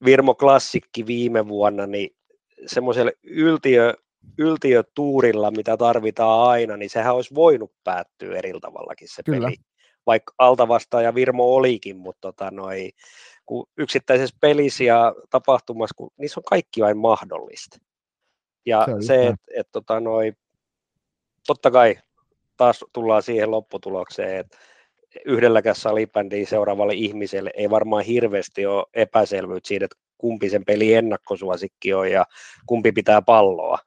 Virmo 0.05 0.35
Klassikki 0.35 1.07
viime 1.07 1.49
vuonna, 1.49 1.87
niin 1.87 2.17
semmoiselle 2.67 3.13
yltiö, 3.23 3.95
yltiötuurilla, 4.39 5.51
mitä 5.51 5.77
tarvitaan 5.77 6.49
aina, 6.49 6.77
niin 6.77 6.91
sehän 6.91 7.15
olisi 7.15 7.35
voinut 7.35 7.73
päättyä 7.85 8.39
eri 8.39 8.53
tavallakin 8.61 9.09
se 9.09 9.23
Kyllä. 9.23 9.47
peli. 9.47 9.57
Vaikka 10.07 10.35
altavastaaja 10.39 11.15
Virmo 11.15 11.55
olikin, 11.55 11.97
mutta 11.97 12.21
tota 12.21 12.51
noi, 12.51 12.91
kun 13.47 13.67
yksittäisessä 13.77 14.37
pelissä 14.41 14.85
ja 14.85 15.15
tapahtumassa, 15.31 15.95
kun 15.97 16.11
niissä 16.17 16.41
on 16.41 16.45
kaikki 16.45 16.81
vain 16.81 16.99
mahdollista. 16.99 17.79
Ja 18.67 18.87
se, 19.01 19.07
se 19.07 19.27
että 19.27 19.45
et, 19.57 19.69
tota 19.73 20.01
noi, 20.01 20.33
totta 21.47 21.71
kai 21.71 21.99
taas 22.57 22.85
tullaan 22.93 23.23
siihen 23.23 23.51
lopputulokseen, 23.51 24.37
että 24.37 24.59
yhdelläkään 25.27 25.77
salibändiin 25.77 26.47
seuraavalle 26.47 26.95
ihmiselle 26.95 27.51
ei 27.55 27.71
varmaan 27.71 28.05
hirveästi 28.05 28.67
ole 28.67 28.87
epäselvyyttä 28.95 29.69
siitä, 29.69 29.85
että 29.85 29.97
kumpi 30.19 30.51
sen 30.51 30.65
peli 30.65 30.95
ennakkosuosikki 30.95 31.95
on 31.95 32.11
ja 32.11 32.25
kumpi 32.67 32.93
pitää 32.93 33.23
palloa. 33.23 33.79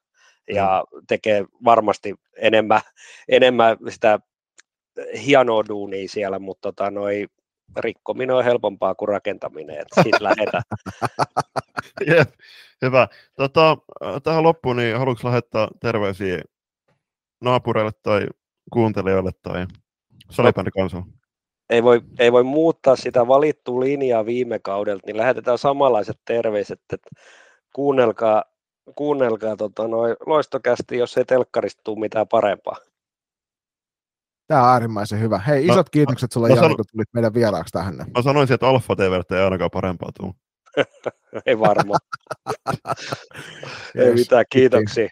Ja 0.50 0.84
mm. 0.94 1.02
tekee 1.08 1.46
varmasti 1.66 2.16
enemmän, 2.38 2.82
enemmän 3.30 3.78
sitä 3.90 4.20
hienoa 5.26 5.64
duunia 5.70 6.10
siellä, 6.10 6.40
mutta 6.40 6.62
tota, 6.62 6.92
noi 6.92 7.28
rikkominen 7.78 8.36
on 8.36 8.44
helpompaa 8.44 8.96
kuin 8.96 9.10
rakentaminen, 9.10 9.82
että 9.82 10.04
siitä 10.04 10.24
lähdetään. 10.30 10.64
Jep, 12.08 12.30
hyvä. 12.82 13.08
Tota, 13.36 13.78
tähän 14.24 14.44
loppuun, 14.44 14.76
niin 14.76 14.98
haluatko 14.98 15.28
lähettää 15.28 15.68
terveisiä 15.80 16.42
naapureille 17.42 17.92
tai 18.04 18.28
kuuntelijoille 18.74 19.32
tai 19.42 19.66
salibändikansalle? 20.30 21.06
Ei 21.70 21.84
voi, 21.84 22.02
ei 22.20 22.32
voi 22.32 22.44
muuttaa 22.44 22.96
sitä 22.96 23.28
valittua 23.28 23.80
linjaa 23.80 24.26
viime 24.26 24.60
kaudelta, 24.60 25.04
niin 25.06 25.18
lähetetään 25.18 25.58
samanlaiset 25.58 26.20
terveiset, 26.26 26.82
että 26.94 27.10
kuunnelkaa, 27.76 28.44
kuunnelkaa 28.96 29.56
tota, 29.56 29.88
noi 29.88 30.16
loistokästi, 30.26 30.98
jos 30.98 31.18
ei 31.18 31.26
telkkarista 31.26 31.82
tule 31.84 32.00
mitään 32.00 32.28
parempaa. 32.28 32.78
Tämä 34.48 34.64
on 34.64 34.70
äärimmäisen 34.70 35.20
hyvä. 35.20 35.40
Hei, 35.40 35.66
isot 35.66 35.78
no, 35.78 35.90
kiitokset 35.92 36.32
sulle, 36.32 36.50
no, 36.50 36.56
Jani, 36.56 36.76
kun 36.76 36.86
tulit 36.92 37.08
meidän 37.14 37.34
vieraaksi 37.34 37.72
tähän. 37.72 37.96
Mä 37.96 38.22
sanoisin, 38.24 38.54
että 38.54 38.68
Alfa 38.68 38.96
TV 38.96 39.36
ei 39.36 39.44
ainakaan 39.44 39.72
parempaa 39.74 40.10
tule. 40.20 40.34
ei 41.46 41.60
varmaan. 41.60 42.00
ei 43.96 44.14
mitään, 44.14 44.46
kiitoksia. 44.50 45.10